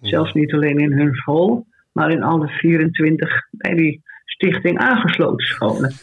Zelfs 0.00 0.32
niet 0.32 0.52
alleen 0.52 0.78
in 0.78 0.92
hun 0.92 1.14
school, 1.14 1.66
maar 1.92 2.10
in 2.10 2.22
alle 2.22 2.48
24 2.48 3.46
bij 3.50 3.74
die 3.74 4.02
stichting 4.24 4.78
aangesloten 4.78 5.46
scholen. 5.46 5.94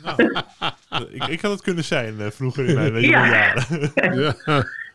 ik, 1.12 1.24
ik 1.26 1.40
had 1.40 1.50
het 1.52 1.62
kunnen 1.62 1.84
zijn 1.84 2.20
eh, 2.20 2.26
vroeger 2.26 2.64
in 2.68 2.74
mijn 2.74 3.00
Ja. 3.00 3.08
jaren. 3.28 3.62
ja. 4.20 4.34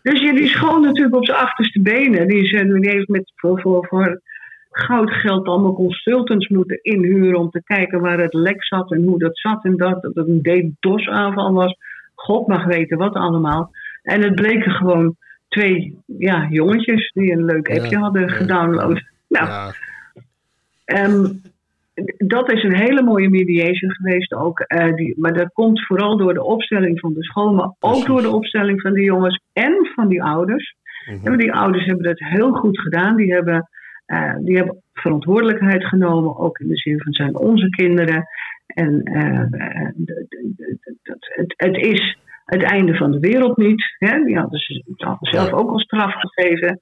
Dus 0.02 0.22
je 0.22 0.34
die 0.36 0.48
school 0.48 0.80
natuurlijk 0.80 1.16
op 1.16 1.26
zijn 1.26 1.38
achterste 1.38 1.82
benen. 1.82 2.28
Die, 2.28 2.46
ze, 2.48 2.80
die 2.80 2.90
heeft 2.90 3.08
met 3.08 3.32
voor, 3.36 3.62
voor, 3.62 3.86
voor 3.88 4.22
goudgeld 4.78 5.48
allemaal 5.48 5.74
consultants 5.74 6.48
moeten 6.48 6.80
inhuren 6.82 7.40
om 7.40 7.50
te 7.50 7.64
kijken 7.64 8.02
waar 8.02 8.20
het 8.20 8.34
lek 8.34 8.64
zat 8.64 8.92
en 8.92 9.04
hoe 9.04 9.20
dat 9.20 9.38
zat 9.38 9.64
en 9.64 9.78
dat. 9.78 10.02
Dat 10.02 10.16
het 10.16 10.28
een 10.28 10.42
DDoS-aanval 10.80 11.54
was. 11.54 11.78
God 12.16 12.48
mag 12.48 12.66
weten 12.66 12.98
wat 12.98 13.14
allemaal. 13.14 13.72
En 14.04 14.22
het 14.22 14.36
bleken 14.36 14.72
gewoon 14.72 15.16
twee 15.48 15.98
ja, 16.18 16.48
jongetjes 16.50 17.12
die 17.14 17.32
een 17.32 17.46
leuk 17.46 17.68
Ja, 17.68 17.76
appje 17.76 17.98
hadden 17.98 18.22
ja. 18.22 18.28
gedownload. 18.28 19.02
Nou, 19.28 19.48
ja, 19.48 19.72
Ehm, 20.86 21.26
dat 22.18 22.52
is 22.52 22.64
een 22.64 22.76
hele 22.76 23.04
mooie 23.04 23.30
mediation 23.30 23.92
geweest 23.92 24.34
ook. 24.34 24.60
eh, 24.60 24.94
die, 24.96 25.14
maar 25.20 25.34
dat 25.34 25.54
komt 25.54 25.86
vooral 25.86 26.18
door 26.18 26.34
de 26.34 26.44
opstelling 26.44 27.00
van 27.00 27.14
de 27.14 27.24
school, 27.24 27.54
maar 27.54 27.66
ook 27.66 27.76
Precies. 27.80 28.06
door 28.06 28.22
de 28.22 28.30
opstelling 28.30 28.82
van 28.82 28.94
de 28.94 29.02
jongens 29.02 29.42
en 29.54 29.90
van 29.96 30.08
die 30.08 30.24
ouders. 30.24 30.76
mhm. 31.06 31.28
En 31.28 31.38
die 31.38 31.54
ouders 31.54 31.86
hebben 31.86 32.04
dat 32.06 32.20
heel 32.20 32.52
goed 32.52 32.80
gedaan. 32.80 33.16
Die 33.16 33.34
hebben, 33.34 33.70
eh, 34.06 34.36
die 34.40 34.56
hebben 34.56 34.82
verantwoordelijkheid 34.94 35.86
genomen, 35.86 36.38
ook 36.38 36.60
in 36.60 36.68
de 36.68 36.78
zin 36.78 37.02
van 37.02 37.14
zijn 37.14 37.38
onze 37.38 37.70
kinderen. 37.70 38.28
En 38.66 39.04
eh, 39.04 39.40
eh, 39.40 39.90
het, 41.36 41.54
het 41.58 41.78
is 41.78 42.18
het 42.46 42.64
einde 42.64 42.96
van 42.96 43.12
de 43.12 43.20
wereld 43.20 43.58
niet. 43.58 43.96
Hè? 43.98 44.24
Die 44.24 44.38
hadden 44.38 44.60
ze 44.60 44.84
hadden 44.98 45.32
zelf 45.32 45.52
ook 45.52 45.70
al 45.70 45.80
straf 45.80 46.14
gegeven. 46.14 46.80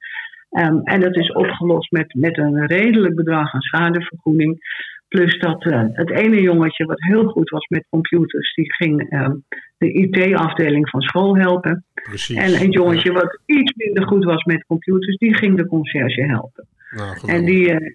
Ehm, 0.50 0.78
en 0.84 1.00
dat 1.00 1.16
is 1.16 1.32
opgelost 1.32 1.92
met, 1.92 2.14
met 2.14 2.38
een 2.38 2.66
redelijk 2.66 3.16
bedrag 3.16 3.54
aan 3.54 3.62
schadevergoeding. 3.62 4.82
Plus 5.08 5.40
dat 5.40 5.64
het 5.94 6.10
ene 6.10 6.42
jongetje 6.42 6.86
wat 6.86 7.02
heel 7.02 7.28
goed 7.28 7.50
was 7.50 7.68
met 7.68 7.86
computers, 7.90 8.54
die 8.54 8.74
ging 8.74 9.10
ehm, 9.10 9.36
de 9.78 9.94
IT-afdeling 9.94 10.90
van 10.90 11.02
school 11.02 11.38
helpen. 11.38 11.86
precies. 11.94 12.38
En 12.38 12.52
het 12.66 12.74
jongetje 12.74 13.12
wat 13.12 13.40
iets 13.46 13.74
minder 13.76 14.08
goed 14.08 14.24
was 14.24 14.44
met 14.44 14.66
computers, 14.66 15.18
die 15.18 15.38
ging 15.38 15.58
de 15.58 15.68
conciërge 15.68 16.22
helpen. 16.22 16.68
Nou, 16.96 17.18
En 17.26 17.46
die, 17.46 17.72
eh, 17.72 17.94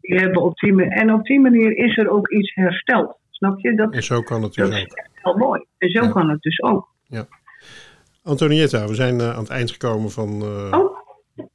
die 0.00 0.18
hebben 0.18 0.42
op 0.42 0.58
die, 0.58 0.84
en 0.84 1.12
op 1.12 1.24
die 1.24 1.40
manier 1.40 1.76
is 1.76 1.96
er 1.96 2.08
ook 2.08 2.28
iets 2.30 2.54
hersteld. 2.54 3.18
Snap 3.30 3.58
je? 3.60 3.74
Dat, 3.74 3.92
En 3.94 4.02
zo 4.02 4.20
kan 4.22 4.42
het 4.42 4.54
dus 4.54 4.68
is 4.68 4.74
ook. 4.74 4.80
echt 4.96 5.10
heel 5.14 5.36
mooi. 5.36 5.64
En 5.78 5.88
zo 5.90 6.02
Ja. 6.02 6.10
kan 6.10 6.28
het 6.30 6.42
dus 6.42 6.62
ook. 6.62 6.88
Antonietta, 8.22 8.86
we 8.86 8.94
zijn 8.94 9.20
eh, 9.20 9.30
aan 9.32 9.38
het 9.42 9.48
eind 9.48 9.70
gekomen 9.70 10.10
van... 10.10 10.42
eh, 10.42 10.78
Oh, 10.78 10.96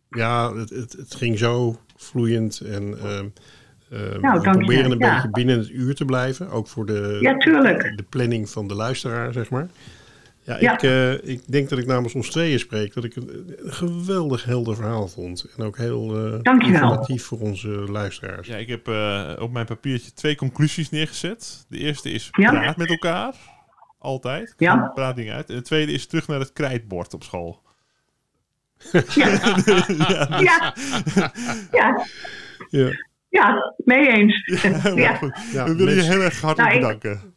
Ja, 0.09 0.55
het, 0.55 0.69
het, 0.69 0.91
het 0.91 1.15
ging 1.15 1.37
zo 1.37 1.75
vloeiend 1.95 2.59
en 2.59 2.97
ehm, 2.99 3.25
eh, 3.89 4.33
we 4.33 4.49
proberen 4.51 4.91
een 4.91 4.97
ja. 4.97 5.13
beetje 5.15 5.29
binnen 5.29 5.57
het 5.57 5.69
uur 5.69 5.95
te 5.95 6.05
blijven. 6.05 6.49
Ook 6.49 6.67
voor 6.67 6.85
de, 6.85 7.17
Ja, 7.21 7.33
de 7.37 8.05
planning 8.09 8.49
van 8.49 8.67
de 8.67 8.75
luisteraar, 8.75 9.33
zeg 9.33 9.49
maar. 9.49 9.67
Ja, 10.45 10.57
Ja. 10.59 10.73
Ik, 10.73 10.83
eh, 10.83 11.13
ik 11.33 11.51
denk 11.51 11.69
dat 11.69 11.79
ik 11.79 11.85
namens 11.85 12.13
ons 12.13 12.29
tweeën 12.29 12.59
spreek 12.59 12.93
dat 12.93 13.03
ik 13.03 13.15
een, 13.15 13.29
een 13.57 13.73
geweldig 13.73 14.43
helder 14.45 14.75
verhaal 14.75 15.07
vond. 15.07 15.45
En 15.57 15.63
ook 15.63 15.77
heel 15.77 16.15
eh, 16.25 16.39
Dankjewel. 16.41 16.81
informatief 16.81 17.23
voor 17.25 17.39
onze 17.39 17.67
luisteraars. 17.69 18.47
Ja, 18.47 18.55
ik 18.55 18.67
heb 18.67 18.87
eh, 18.87 19.33
op 19.39 19.51
mijn 19.51 19.65
papiertje 19.65 20.13
twee 20.13 20.35
conclusies 20.35 20.89
neergezet. 20.89 21.65
De 21.69 21.77
eerste 21.77 22.09
is 22.11 22.27
Ja. 22.31 22.49
praat 22.51 22.77
met 22.77 22.89
elkaar. 22.89 23.33
Altijd. 23.99 24.53
Ja. 24.57 24.91
Praat 24.93 25.15
dingen 25.15 25.33
uit. 25.33 25.49
En 25.49 25.55
de 25.55 25.61
tweede 25.61 25.91
is 25.91 26.07
terug 26.07 26.27
naar 26.27 26.39
het 26.39 26.53
krijtbord 26.53 27.13
op 27.13 27.23
school. 27.23 27.61
ja. 28.91 29.39
ja, 30.41 30.73
Ja, 31.71 32.05
ja, 33.29 33.73
mee 33.77 34.07
eens. 34.07 34.43
Helemaal 34.61 34.97
Ja. 34.97 35.15
goed. 35.15 35.37
Ja, 35.51 35.65
We 35.65 35.75
willen 35.75 35.95
je 35.95 36.01
heel 36.01 36.21
erg 36.21 36.41
hartelijk 36.41 36.79
Nou, 36.79 36.93
ik- 36.93 36.99
bedanken. 37.01 37.33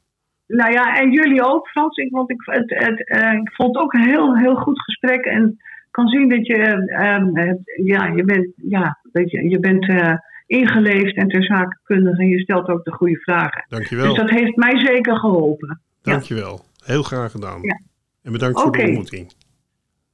Nou 0.48 0.72
ja, 0.72 0.96
en 1.00 1.10
jullie 1.10 1.44
ook, 1.44 1.68
Frans. 1.68 1.96
Ik, 1.96 2.10
want 2.10 2.30
ik, 2.30 2.40
het, 2.44 2.70
het, 2.74 3.08
eh, 3.08 3.32
ik 3.32 3.52
vond 3.52 3.74
het 3.74 3.84
ook 3.84 3.92
een 3.92 4.08
heel, 4.08 4.36
heel 4.36 4.54
goed 4.54 4.80
gesprek. 4.82 5.24
En 5.24 5.56
kan 5.90 6.08
zien 6.08 6.28
dat 6.28 6.46
je, 6.46 6.56
ehm, 6.88 7.34
het- 7.36 7.72
ja, 7.84 8.06
je 8.06 8.24
bent, 8.24 8.48
ja, 8.56 8.98
weet 9.12 9.30
je, 9.30 9.48
je 9.48 9.58
bent 9.60 9.88
eh, 9.88 10.14
ingeleefd 10.46 11.16
en 11.16 11.28
ter 11.28 11.44
zake 11.44 11.78
kundig. 11.82 12.18
En 12.18 12.28
je 12.28 12.38
stelt 12.38 12.68
ook 12.68 12.84
de 12.84 12.92
goede 12.92 13.16
vragen. 13.20 13.64
dankjewel. 13.68 14.06
Dus 14.08 14.16
dat 14.18 14.30
heeft 14.30 14.56
mij 14.56 14.78
zeker 14.78 15.16
geholpen. 15.16 15.80
Ja. 16.02 16.12
Dankjewel. 16.12 16.60
Heel 16.84 17.02
graag 17.02 17.30
gedaan. 17.30 17.62
Ja. 17.62 17.80
En 18.22 18.32
bedankt 18.32 18.60
voor 18.60 18.72
de 18.72 18.82
ontmoeting. 18.82 19.32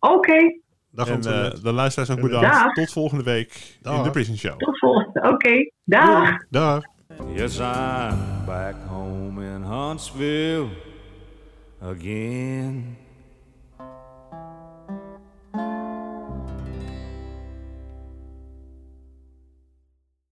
Oké, 0.01 0.62
Dag 0.91 1.09
En 1.09 1.20
eh 1.20 1.51
de 1.62 1.72
luisteraars 1.72 2.11
ook 2.11 2.20
Dag. 2.30 2.41
bedankt. 2.41 2.74
Tot 2.74 2.93
volgende 2.93 3.24
week 3.24 3.76
in 3.82 4.03
de 4.03 4.11
Prison 4.11 4.37
Show. 4.37 4.59
tot 4.59 4.78
volgende. 4.78 5.28
Oké, 5.32 5.70
dag. 5.85 6.37
Dag. 6.51 6.82
Yes, 7.20 7.60
I'm 7.60 8.44
back 8.46 8.74
home 8.86 9.38
in 9.38 9.62
Huntsville 9.62 10.70
again. 11.80 12.96